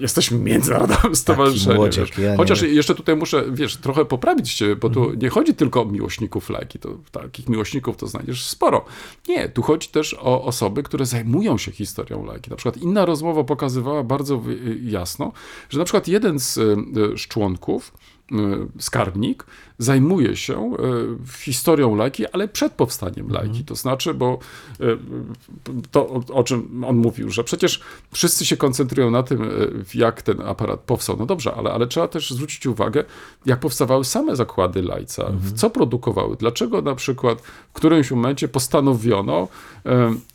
jesteśmy 0.00 0.38
międzynarodowym 0.38 1.16
stowarzyszeniem. 1.16 1.76
młodziek, 1.76 2.18
ja 2.18 2.36
Chociaż 2.36 2.62
wiem. 2.62 2.74
jeszcze 2.74 2.94
tutaj 2.94 3.16
muszę, 3.16 3.44
wiesz, 3.52 3.76
trochę 3.76 4.04
poprawić 4.04 4.54
cię, 4.54 4.76
bo 4.76 4.90
tu 4.90 5.00
Mhm. 5.00 5.18
nie 5.18 5.28
chodzi 5.28 5.54
tylko 5.54 5.82
o 5.82 5.84
miłośników 5.84 6.50
lajki, 6.50 6.78
to 6.78 6.88
takich 7.12 7.48
miłośników 7.48 7.96
to 7.96 8.06
znajdziesz 8.06 8.44
sporo. 8.44 8.84
Nie, 9.28 9.48
tu 9.48 9.62
chodzi 9.62 9.88
też 9.88 10.14
o 10.14 10.44
osoby, 10.44 10.82
które 10.82 11.06
zajmują 11.06 11.58
się 11.58 11.72
historią 11.72 12.24
lajki. 12.24 12.50
Na 12.50 12.56
przykład 12.56 12.76
inna 12.76 13.04
rozmowa 13.04 13.44
pokazywała 13.44 14.02
bardzo 14.02 14.38
wy- 14.38 14.78
jasno, 14.82 15.32
że 15.70 15.78
na 15.78 15.84
przykład 15.84 16.08
jeden 16.08 16.38
z, 16.40 16.56
y, 16.56 16.76
z 17.16 17.20
członków, 17.20 17.92
y, 18.32 18.36
skarbnik, 18.82 19.46
zajmuje 19.78 20.36
się 20.36 20.74
y, 20.74 21.42
historią 21.42 21.94
lajki, 21.94 22.26
ale 22.26 22.48
przed 22.48 22.72
powstaniem 22.72 23.30
lajki. 23.30 23.64
To 23.64 23.74
znaczy, 23.74 24.14
bo 24.14 24.38
y, 24.80 24.98
to, 25.90 26.08
o, 26.08 26.22
o 26.32 26.44
czym 26.44 26.84
on 26.84 26.96
mówił, 26.96 27.30
że 27.30 27.44
przecież 27.44 27.80
wszyscy 28.12 28.46
się 28.46 28.56
koncentrują 28.56 29.10
na 29.10 29.22
tym, 29.22 29.42
y, 29.42 29.84
jak 29.94 30.22
ten 30.22 30.40
aparat 30.40 30.80
powstał. 30.80 31.16
No 31.18 31.26
dobrze, 31.26 31.54
ale, 31.54 31.72
ale 31.72 31.86
trzeba 31.86 32.08
też 32.08 32.30
zwrócić 32.30 32.66
uwagę, 32.66 33.04
jak 33.46 33.60
powstawały 33.60 34.04
same 34.04 34.36
zakłady 34.36 34.82
lajca, 34.82 35.32
w 35.32 35.52
co 35.52 35.70
produkowały, 35.70 36.36
dlaczego 36.36 36.82
na 36.82 36.94
przykład 36.94 37.40
w 37.40 37.72
którymś 37.72 38.10
momencie 38.10 38.48
postanowiono 38.48 39.48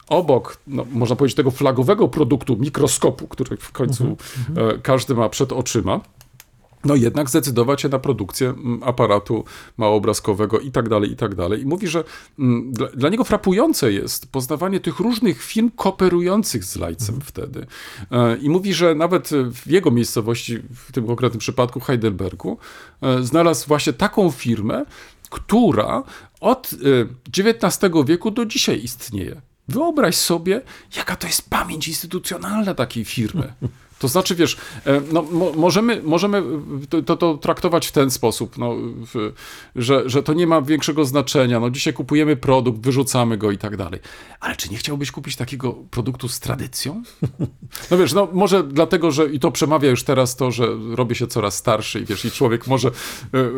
obok, 0.08 0.58
no, 0.68 0.86
można 0.92 1.16
powiedzieć, 1.16 1.36
tego 1.36 1.52
flagowego 1.52 2.08
produktu 2.08 2.58
mikroskopu, 2.58 3.28
który 3.28 3.58
w 3.58 3.72
końcu 3.72 4.18
e, 4.56 4.78
każdy 4.78 5.16
ma 5.16 5.30
przed 5.30 5.52
oczyma, 5.52 6.00
no 6.86 6.96
jednak 6.96 7.30
zdecydować 7.30 7.82
się 7.82 7.90
na 7.90 8.00
produkcję 8.00 8.50
mm, 8.50 8.84
aparatu 8.84 9.46
małoobrazkowego 9.78 10.60
i 10.60 10.72
tak 10.72 10.90
dalej, 10.90 11.12
i 11.12 11.16
tak 11.16 11.36
dalej. 11.36 11.62
I 11.62 11.66
mówi, 11.66 11.88
że 11.88 12.04
mm, 12.40 12.74
dla, 12.74 12.88
dla 12.88 13.10
niego 13.10 13.24
frapujące 13.24 13.92
jest 13.92 14.32
poznawanie 14.32 14.80
tych 14.80 15.00
różnych 15.00 15.44
firm 15.44 15.72
kooperujących 15.76 16.64
z 16.64 16.76
Lajcem 16.76 17.22
wtedy. 17.22 17.66
E, 18.12 18.38
I 18.38 18.50
mówi, 18.50 18.74
że 18.74 18.96
nawet 18.96 19.30
w 19.54 19.68
jego 19.68 19.92
miejscowości, 19.92 20.60
w 20.76 20.92
tym 20.92 21.08
konkretnym 21.08 21.40
przypadku 21.40 21.80
Heidelbergu, 21.80 22.58
e, 23.02 23.24
znalazł 23.24 23.68
właśnie 23.68 23.94
taką 23.94 24.32
firmę, 24.32 24.86
która 25.30 26.04
od 26.40 26.72
e, 26.74 27.48
XIX 27.48 27.94
wieku 28.06 28.32
do 28.32 28.46
dzisiaj 28.46 28.84
istnieje. 28.84 29.42
Wyobraź 29.68 30.16
sobie, 30.16 30.62
jaka 30.96 31.16
to 31.16 31.28
jest 31.28 31.50
pamięć 31.50 31.88
instytucjonalna 31.88 32.74
takiej 32.74 33.06
firmy. 33.06 33.54
To 34.02 34.08
znaczy, 34.08 34.36
wiesz, 34.36 34.58
e, 34.86 35.02
no, 35.12 35.22
mo, 35.22 35.52
możemy, 35.56 36.02
możemy 36.04 36.44
to, 36.90 37.02
to, 37.02 37.18
to 37.18 37.38
traktować 37.38 37.88
w 37.88 37.92
ten 37.92 38.12
sposób, 38.12 38.58
no, 38.58 38.76
w, 39.14 39.34
że, 39.76 40.10
że 40.10 40.24
to 40.24 40.34
nie 40.34 40.48
ma 40.48 40.62
większego 40.62 41.06
znaczenia. 41.06 41.60
No, 41.60 41.70
dzisiaj 41.70 41.94
kupujemy 41.94 42.36
produkt, 42.36 42.80
wyrzucamy 42.80 43.38
go 43.38 43.52
i 43.52 43.58
tak 43.58 43.78
dalej. 43.78 44.00
Ale 44.40 44.56
czy 44.56 44.70
nie 44.70 44.78
chciałbyś 44.78 45.12
kupić 45.12 45.36
takiego 45.36 45.74
produktu 45.74 46.28
z 46.28 46.40
tradycją? 46.40 47.04
No 47.92 47.98
wiesz, 47.98 48.14
no 48.14 48.28
może 48.34 48.64
dlatego, 48.64 49.12
że 49.12 49.26
i 49.26 49.40
to 49.40 49.52
przemawia 49.52 49.90
już 49.90 50.04
teraz 50.04 50.36
to, 50.36 50.52
że 50.52 50.68
robię 50.96 51.16
się 51.16 51.28
coraz 51.28 51.56
starszy 51.56 52.00
i 52.00 52.06
wiesz, 52.06 52.26
i 52.26 52.32
człowiek 52.32 52.68
może 52.68 52.88
e, 52.88 52.92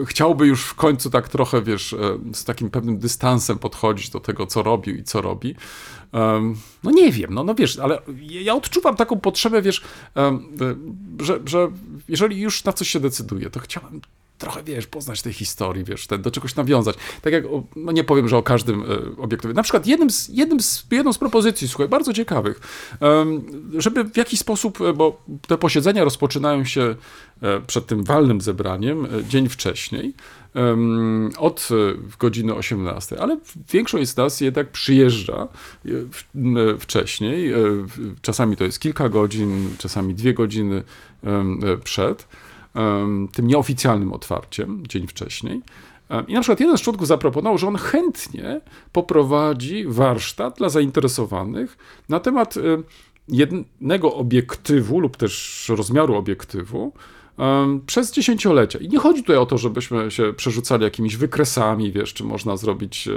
chciałby 0.05 0.47
już 0.47 0.63
w 0.63 0.73
końcu 0.73 1.09
tak 1.09 1.29
trochę, 1.29 1.61
wiesz, 1.61 1.93
e, 1.93 1.97
z 2.33 2.43
takim 2.43 2.69
pewnym 2.69 2.97
dystansem 2.97 3.59
podchodzić 3.59 4.09
do 4.09 4.19
tego, 4.19 4.47
co 4.47 4.63
robił 4.63 4.95
i 4.95 5.03
co 5.03 5.21
robi. 5.21 5.55
No 6.83 6.91
nie 6.91 7.11
wiem, 7.11 7.33
no, 7.33 7.43
no 7.43 7.55
wiesz, 7.55 7.79
ale 7.79 8.01
ja 8.19 8.55
odczuwam 8.55 8.95
taką 8.95 9.19
potrzebę, 9.19 9.61
wiesz, 9.61 9.81
e, 10.17 10.39
że, 11.19 11.39
że 11.45 11.71
jeżeli 12.07 12.41
już 12.41 12.63
na 12.63 12.73
coś 12.73 12.89
się 12.89 12.99
decyduje, 12.99 13.49
to 13.49 13.59
chciałem 13.59 14.01
trochę, 14.37 14.63
wiesz, 14.63 14.87
poznać 14.87 15.21
tej 15.21 15.33
historii, 15.33 15.83
wiesz, 15.83 16.07
ten, 16.07 16.21
do 16.21 16.31
czegoś 16.31 16.55
nawiązać. 16.55 16.95
Tak 17.21 17.33
jak, 17.33 17.43
no 17.75 17.91
nie 17.91 18.03
powiem, 18.03 18.27
że 18.27 18.37
o 18.37 18.43
każdym 18.43 18.83
e, 18.83 19.21
obiektywie. 19.21 19.53
Na 19.53 19.63
przykład 19.63 19.87
jednym 19.87 20.09
z, 20.09 20.29
jednym 20.29 20.59
z, 20.59 20.85
jedną 20.91 21.13
z 21.13 21.17
propozycji, 21.17 21.67
słuchaj, 21.67 21.87
bardzo 21.87 22.13
ciekawych, 22.13 22.59
żeby 23.77 24.03
w 24.03 24.17
jakiś 24.17 24.39
sposób, 24.39 24.81
e, 24.81 24.93
bo 24.93 25.23
te 25.47 25.57
posiedzenia 25.57 26.03
rozpoczynają 26.03 26.65
się 26.65 26.95
przed 27.67 27.85
tym 27.85 28.03
walnym 28.03 28.41
zebraniem 28.41 29.07
dzień 29.29 29.49
wcześniej, 29.49 30.13
od 31.37 31.69
e, 31.71 32.17
godziny 32.19 32.55
18, 32.55 33.21
ale 33.21 33.37
większość 33.73 34.01
instancji 34.01 34.45
jednak 34.45 34.71
przyjeżdża 34.71 35.47
e, 35.85 35.89
wcześniej. 36.79 37.51
e, 37.51 37.57
Czasami 38.21 38.57
to 38.57 38.63
jest 38.63 38.79
kilka 38.79 39.09
godzin, 39.09 39.69
czasami 39.77 40.13
dwie 40.15 40.33
godziny 40.33 40.83
przed 41.83 42.27
tym 43.33 43.47
nieoficjalnym 43.47 44.13
otwarciem, 44.13 44.83
dzień 44.87 45.07
wcześniej. 45.07 45.61
I 46.27 46.33
na 46.33 46.41
przykład 46.41 46.59
jeden 46.59 46.77
z 46.77 46.81
członków 46.81 47.07
zaproponował, 47.07 47.57
że 47.57 47.67
on 47.67 47.75
chętnie 47.75 48.61
poprowadzi 48.91 49.85
warsztat 49.87 50.57
dla 50.57 50.69
zainteresowanych 50.69 51.77
na 52.09 52.19
temat 52.19 52.57
em, 52.57 52.83
jednego 53.27 54.13
obiektywu 54.13 54.99
lub 54.99 55.17
też 55.17 55.65
rozmiaru 55.75 56.15
obiektywu 56.15 56.93
przez 57.85 58.11
dziesięciolecia. 58.11 58.79
I 58.79 58.89
nie 58.89 58.99
chodzi 58.99 59.21
tutaj 59.21 59.37
o 59.37 59.45
to, 59.45 59.57
żebyśmy 59.57 60.11
się 60.11 60.33
przerzucali 60.33 60.83
jakimiś 60.83 61.17
wykresami, 61.17 61.91
wiesz, 61.91 62.13
czy 62.13 62.23
można 62.23 62.57
zrobić 62.57 63.07
e, 63.07 63.11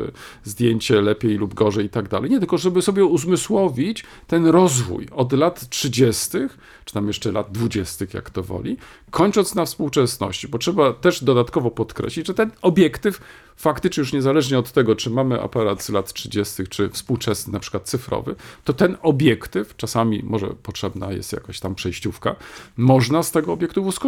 zdjęcie 0.45 1.01
lepiej 1.01 1.37
lub 1.37 1.55
gorzej 1.55 1.87
i 1.87 1.89
tak 1.89 2.09
dalej. 2.09 2.31
Nie, 2.31 2.39
tylko 2.39 2.59
żeby 2.59 2.83
sobie 2.83 3.05
uzmysłowić 3.05 4.05
ten 4.27 4.47
rozwój 4.47 5.07
od 5.12 5.33
lat 5.33 5.69
30., 5.69 6.39
czy 6.85 6.95
tam 6.95 7.07
jeszcze 7.07 7.33
lat 7.33 7.53
20., 7.53 8.05
jak 8.14 8.31
to 8.31 8.43
woli, 8.43 8.77
kończąc 9.11 9.55
na 9.55 9.64
współczesności, 9.64 10.49
bo 10.49 10.59
trzeba 10.59 10.93
też 10.93 11.25
dodatkowo 11.25 11.71
podkreślić, 11.71 12.27
że 12.27 12.35
ten 12.35 12.51
obiektyw 12.62 13.21
faktycznie 13.57 14.01
już 14.01 14.12
niezależnie 14.12 14.59
od 14.59 14.73
tego, 14.73 14.97
czy 14.97 15.11
mamy 15.11 15.43
aparat 15.43 15.83
z 15.83 15.89
lat 15.89 16.12
30., 16.12 16.67
czy 16.67 16.89
współczesny, 16.89 17.53
na 17.53 17.61
przykład 17.61 17.89
cyfrowy, 17.89 18.35
to 18.64 18.73
ten 18.73 18.97
obiektyw, 19.03 19.77
czasami 19.77 20.23
może 20.23 20.47
potrzebna 20.47 21.12
jest 21.12 21.33
jakaś 21.33 21.61
tam 21.61 21.75
przejściówka, 21.75 22.37
można 22.77 23.23
z 23.23 23.31
tego 23.33 23.53
obiektywu 23.53 23.93
skorzystać. 23.93 24.05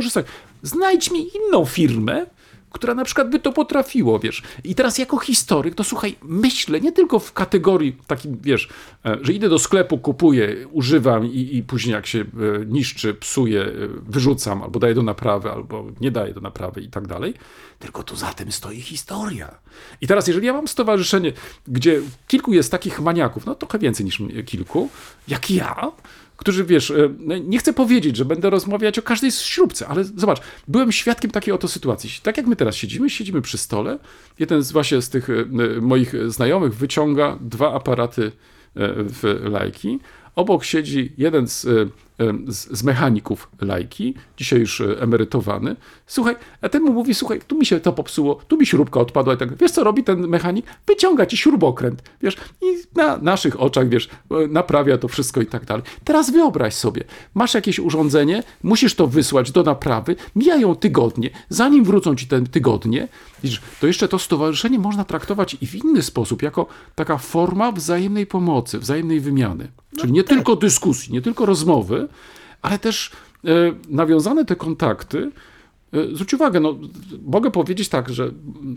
Znajdź 0.62 1.10
mi 1.10 1.26
inną 1.36 1.64
firmę, 1.64 2.26
która 2.70 2.94
na 2.94 3.04
przykład 3.04 3.30
by 3.30 3.38
to 3.38 3.52
potrafiło, 3.52 4.18
wiesz. 4.18 4.42
I 4.64 4.74
teraz 4.74 4.98
jako 4.98 5.18
historyk, 5.18 5.74
to 5.74 5.84
słuchaj, 5.84 6.16
myślę 6.22 6.80
nie 6.80 6.92
tylko 6.92 7.18
w 7.18 7.32
kategorii 7.32 7.96
takim, 8.06 8.38
wiesz, 8.42 8.68
e, 9.06 9.18
że 9.22 9.32
idę 9.32 9.48
do 9.48 9.58
sklepu, 9.58 9.98
kupuję, 9.98 10.68
używam 10.72 11.26
i, 11.26 11.56
i 11.56 11.62
później 11.62 11.92
jak 11.94 12.06
się 12.06 12.20
e, 12.20 12.24
niszczy, 12.66 13.14
psuje, 13.14 13.62
e, 13.62 13.70
wyrzucam, 14.08 14.62
albo 14.62 14.78
daję 14.78 14.94
do 14.94 15.02
naprawy, 15.02 15.50
albo 15.50 15.86
nie 16.00 16.10
daję 16.10 16.34
do 16.34 16.40
naprawy 16.40 16.80
i 16.80 16.88
tak 16.88 17.06
dalej, 17.06 17.34
tylko 17.78 18.02
tu 18.02 18.16
za 18.16 18.32
tym 18.32 18.52
stoi 18.52 18.80
historia. 18.80 19.54
I 20.00 20.06
teraz, 20.06 20.28
jeżeli 20.28 20.46
ja 20.46 20.52
mam 20.52 20.68
stowarzyszenie, 20.68 21.32
gdzie 21.68 22.00
kilku 22.28 22.52
jest 22.52 22.70
takich 22.70 23.00
maniaków, 23.00 23.46
no 23.46 23.54
trochę 23.54 23.78
więcej 23.78 24.06
niż 24.06 24.22
kilku, 24.46 24.88
jak 25.28 25.50
ja, 25.50 25.92
którzy, 26.38 26.64
wiesz, 26.64 26.90
e, 26.90 27.14
no, 27.18 27.38
nie 27.38 27.58
chcę 27.58 27.72
powiedzieć, 27.72 28.16
że 28.16 28.24
będę 28.24 28.50
rozmawiać 28.50 28.98
o 28.98 29.02
każdej 29.02 29.32
śrubce, 29.32 29.88
ale 29.88 30.04
zobacz, 30.04 30.40
byłem 30.68 30.92
świadkiem 30.92 31.30
takiej 31.30 31.54
oto 31.54 31.68
sytuacji. 31.68 32.10
Tak 32.22 32.36
jak 32.36 32.46
my 32.46 32.56
teraz 32.56 32.76
siedzimy, 32.76 33.10
siedzimy 33.10 33.42
przy 33.42 33.58
stole, 33.58 33.98
jeden 34.38 34.62
z 34.62 34.72
właśnie 34.72 35.02
z 35.02 35.08
tych 35.10 35.30
e, 35.30 35.44
moich 35.80 36.30
znajomych 36.30 36.74
wyciąga 36.74 37.38
dwa 37.40 37.74
aparaty 37.74 38.22
e, 38.26 38.30
w 39.04 39.40
lajki, 39.50 39.98
obok 40.34 40.64
siedzi 40.64 41.12
jeden 41.16 41.48
z 41.48 41.66
z, 42.48 42.78
z 42.78 42.82
mechaników 42.82 43.48
lajki, 43.60 44.14
dzisiaj 44.36 44.60
już 44.60 44.82
emerytowany. 45.00 45.76
Słuchaj, 46.08 46.36
a 46.60 46.68
ten 46.68 46.82
mu 46.82 46.92
mówi, 46.92 47.14
słuchaj, 47.14 47.40
tu 47.46 47.58
mi 47.58 47.66
się 47.66 47.80
to 47.80 47.92
popsuło, 47.92 48.34
tu 48.34 48.56
mi 48.56 48.66
śrubka 48.66 49.00
odpadła 49.00 49.34
i 49.34 49.36
tak. 49.36 49.56
Wiesz, 49.56 49.70
co 49.70 49.84
robi 49.84 50.04
ten 50.04 50.28
mechanik? 50.28 50.66
Wyciąga 50.86 51.26
ci 51.26 51.36
śrubokręt, 51.36 52.02
wiesz, 52.22 52.36
i 52.62 52.66
na 52.94 53.18
naszych 53.18 53.60
oczach, 53.60 53.88
wiesz, 53.88 54.08
naprawia 54.48 54.98
to 54.98 55.08
wszystko 55.08 55.40
i 55.40 55.46
tak 55.46 55.64
dalej. 55.64 55.82
Teraz 56.04 56.30
wyobraź 56.30 56.74
sobie, 56.74 57.04
masz 57.34 57.54
jakieś 57.54 57.78
urządzenie, 57.78 58.42
musisz 58.62 58.94
to 58.94 59.06
wysłać 59.06 59.50
do 59.50 59.62
naprawy, 59.62 60.16
mijają 60.36 60.74
tygodnie, 60.74 61.30
zanim 61.48 61.84
wrócą 61.84 62.16
ci 62.16 62.26
te 62.26 62.40
tygodnie, 62.40 63.08
widzisz, 63.42 63.60
to 63.80 63.86
jeszcze 63.86 64.08
to 64.08 64.18
stowarzyszenie 64.18 64.78
można 64.78 65.04
traktować 65.04 65.56
i 65.60 65.66
w 65.66 65.74
inny 65.74 66.02
sposób, 66.02 66.42
jako 66.42 66.66
taka 66.94 67.18
forma 67.18 67.72
wzajemnej 67.72 68.26
pomocy, 68.26 68.78
wzajemnej 68.78 69.20
wymiany. 69.20 69.68
Czyli 70.00 70.12
nie 70.12 70.24
tylko 70.24 70.56
dyskusji, 70.56 71.12
nie 71.12 71.22
tylko 71.22 71.46
rozmowy, 71.46 72.08
ale 72.62 72.78
też 72.78 73.10
e, 73.44 73.48
nawiązane 73.88 74.44
te 74.44 74.56
kontakty. 74.56 75.30
E, 75.92 76.14
zwróć 76.14 76.34
uwagę, 76.34 76.60
no, 76.60 76.78
mogę 77.26 77.50
powiedzieć 77.50 77.88
tak, 77.88 78.08
że 78.08 78.24
mm, 78.24 78.76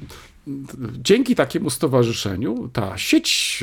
dzięki 1.04 1.36
takiemu 1.36 1.70
stowarzyszeniu 1.70 2.70
ta 2.74 2.98
sieć 2.98 3.60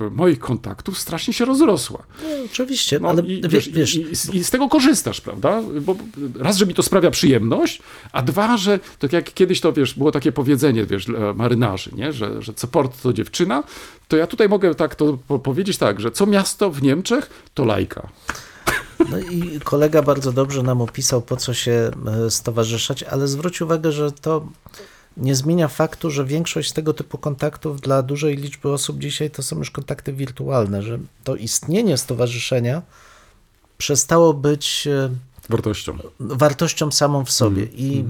e, 0.00 0.10
moich 0.10 0.38
kontaktów 0.38 0.98
strasznie 0.98 1.34
się 1.34 1.44
rozrosła. 1.44 2.02
Nie, 2.28 2.44
oczywiście, 2.44 3.00
No, 3.00 3.08
ale 3.08 3.22
i, 3.22 3.40
wie- 3.42 3.48
wiesz, 3.48 3.68
wiesz, 3.68 3.94
i, 3.94 4.36
i, 4.36 4.44
z 4.44 4.50
tego 4.50 4.68
korzystasz, 4.68 5.20
prawda? 5.20 5.62
Bo 5.80 5.96
raz, 6.38 6.56
że 6.56 6.66
mi 6.66 6.74
to 6.74 6.82
sprawia 6.82 7.10
przyjemność, 7.10 7.82
a 8.12 8.22
dwa, 8.22 8.56
że 8.56 8.80
tak 8.98 9.12
jak 9.12 9.34
kiedyś 9.34 9.60
to 9.60 9.72
wiesz, 9.72 9.94
było 9.94 10.12
takie 10.12 10.32
powiedzenie, 10.32 10.86
wiesz, 10.86 11.06
marynarzy, 11.34 11.90
nie? 11.96 12.12
Że, 12.12 12.42
że 12.42 12.54
co 12.54 12.66
port 12.68 13.02
to 13.02 13.12
dziewczyna, 13.12 13.62
to 14.08 14.16
ja 14.16 14.26
tutaj 14.26 14.48
mogę 14.48 14.74
tak 14.74 14.94
to 14.94 15.18
po- 15.28 15.38
powiedzieć 15.38 15.78
tak, 15.78 16.00
że 16.00 16.10
co 16.10 16.26
miasto 16.26 16.70
w 16.70 16.82
Niemczech 16.82 17.30
to 17.54 17.64
lajka. 17.64 18.08
No 19.10 19.18
i 19.18 19.60
kolega 19.60 20.02
bardzo 20.02 20.32
dobrze 20.32 20.62
nam 20.62 20.80
opisał, 20.80 21.22
po 21.22 21.36
co 21.36 21.54
się 21.54 21.90
e, 22.26 22.30
stowarzyszać, 22.30 23.02
ale 23.02 23.28
zwróć 23.28 23.60
uwagę, 23.60 23.92
że 23.92 24.12
to 24.12 24.46
nie 25.16 25.34
zmienia 25.34 25.68
faktu, 25.68 26.10
że 26.10 26.24
większość 26.24 26.70
z 26.70 26.72
tego 26.72 26.92
typu 26.92 27.18
kontaktów 27.18 27.80
dla 27.80 28.02
dużej 28.02 28.36
liczby 28.36 28.68
osób 28.68 28.98
dzisiaj 28.98 29.30
to 29.30 29.42
są 29.42 29.58
już 29.58 29.70
kontakty 29.70 30.12
wirtualne, 30.12 30.82
że 30.82 30.98
to 31.24 31.36
istnienie 31.36 31.96
stowarzyszenia 31.96 32.82
przestało 33.78 34.34
być 34.34 34.86
e, 34.86 35.10
Wartością. 35.48 35.98
wartością 36.20 36.90
samą 36.90 37.24
w 37.24 37.30
sobie. 37.30 37.64
I 37.64 38.04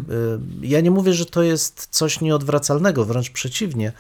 y, 0.63 0.67
ja 0.67 0.81
nie 0.81 0.91
mówię, 0.91 1.13
że 1.13 1.27
to 1.27 1.43
jest 1.43 1.89
coś 1.91 2.21
nieodwracalnego, 2.21 3.05
wręcz 3.05 3.31
przeciwnie. 3.31 3.93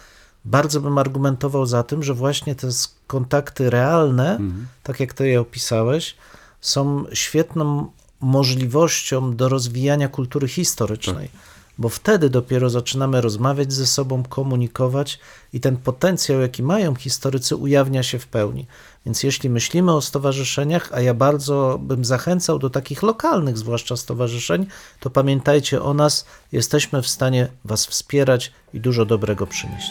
Bardzo 0.44 0.80
bym 0.80 0.98
argumentował 0.98 1.66
za 1.66 1.82
tym, 1.82 2.02
że 2.02 2.14
właśnie 2.14 2.54
te 2.54 2.68
kontakty 3.06 3.70
realne, 3.70 4.38
tak 4.82 5.00
jak 5.00 5.14
ty 5.14 5.28
je 5.28 5.40
opisałeś, 5.40 6.16
są 6.60 7.04
świetną 7.12 7.90
możliwością 8.20 9.36
do 9.36 9.48
rozwijania 9.48 10.08
kultury 10.08 10.48
historycznej. 10.48 11.30
Bo 11.78 11.88
wtedy 11.88 12.30
dopiero 12.30 12.70
zaczynamy 12.70 13.20
rozmawiać 13.20 13.72
ze 13.72 13.86
sobą, 13.86 14.22
komunikować 14.22 15.18
i 15.52 15.60
ten 15.60 15.76
potencjał, 15.76 16.40
jaki 16.40 16.62
mają 16.62 16.94
historycy, 16.94 17.56
ujawnia 17.56 18.02
się 18.02 18.18
w 18.18 18.26
pełni. 18.26 18.66
Więc 19.06 19.22
jeśli 19.22 19.50
myślimy 19.50 19.92
o 19.92 20.00
stowarzyszeniach, 20.00 20.90
a 20.92 21.00
ja 21.00 21.14
bardzo 21.14 21.78
bym 21.82 22.04
zachęcał 22.04 22.58
do 22.58 22.70
takich 22.70 23.02
lokalnych, 23.02 23.58
zwłaszcza 23.58 23.96
stowarzyszeń, 23.96 24.66
to 25.00 25.10
pamiętajcie 25.10 25.82
o 25.82 25.94
nas, 25.94 26.24
jesteśmy 26.52 27.02
w 27.02 27.08
stanie 27.08 27.48
Was 27.64 27.86
wspierać 27.86 28.52
i 28.74 28.80
dużo 28.80 29.06
dobrego 29.06 29.46
przynieść. 29.46 29.90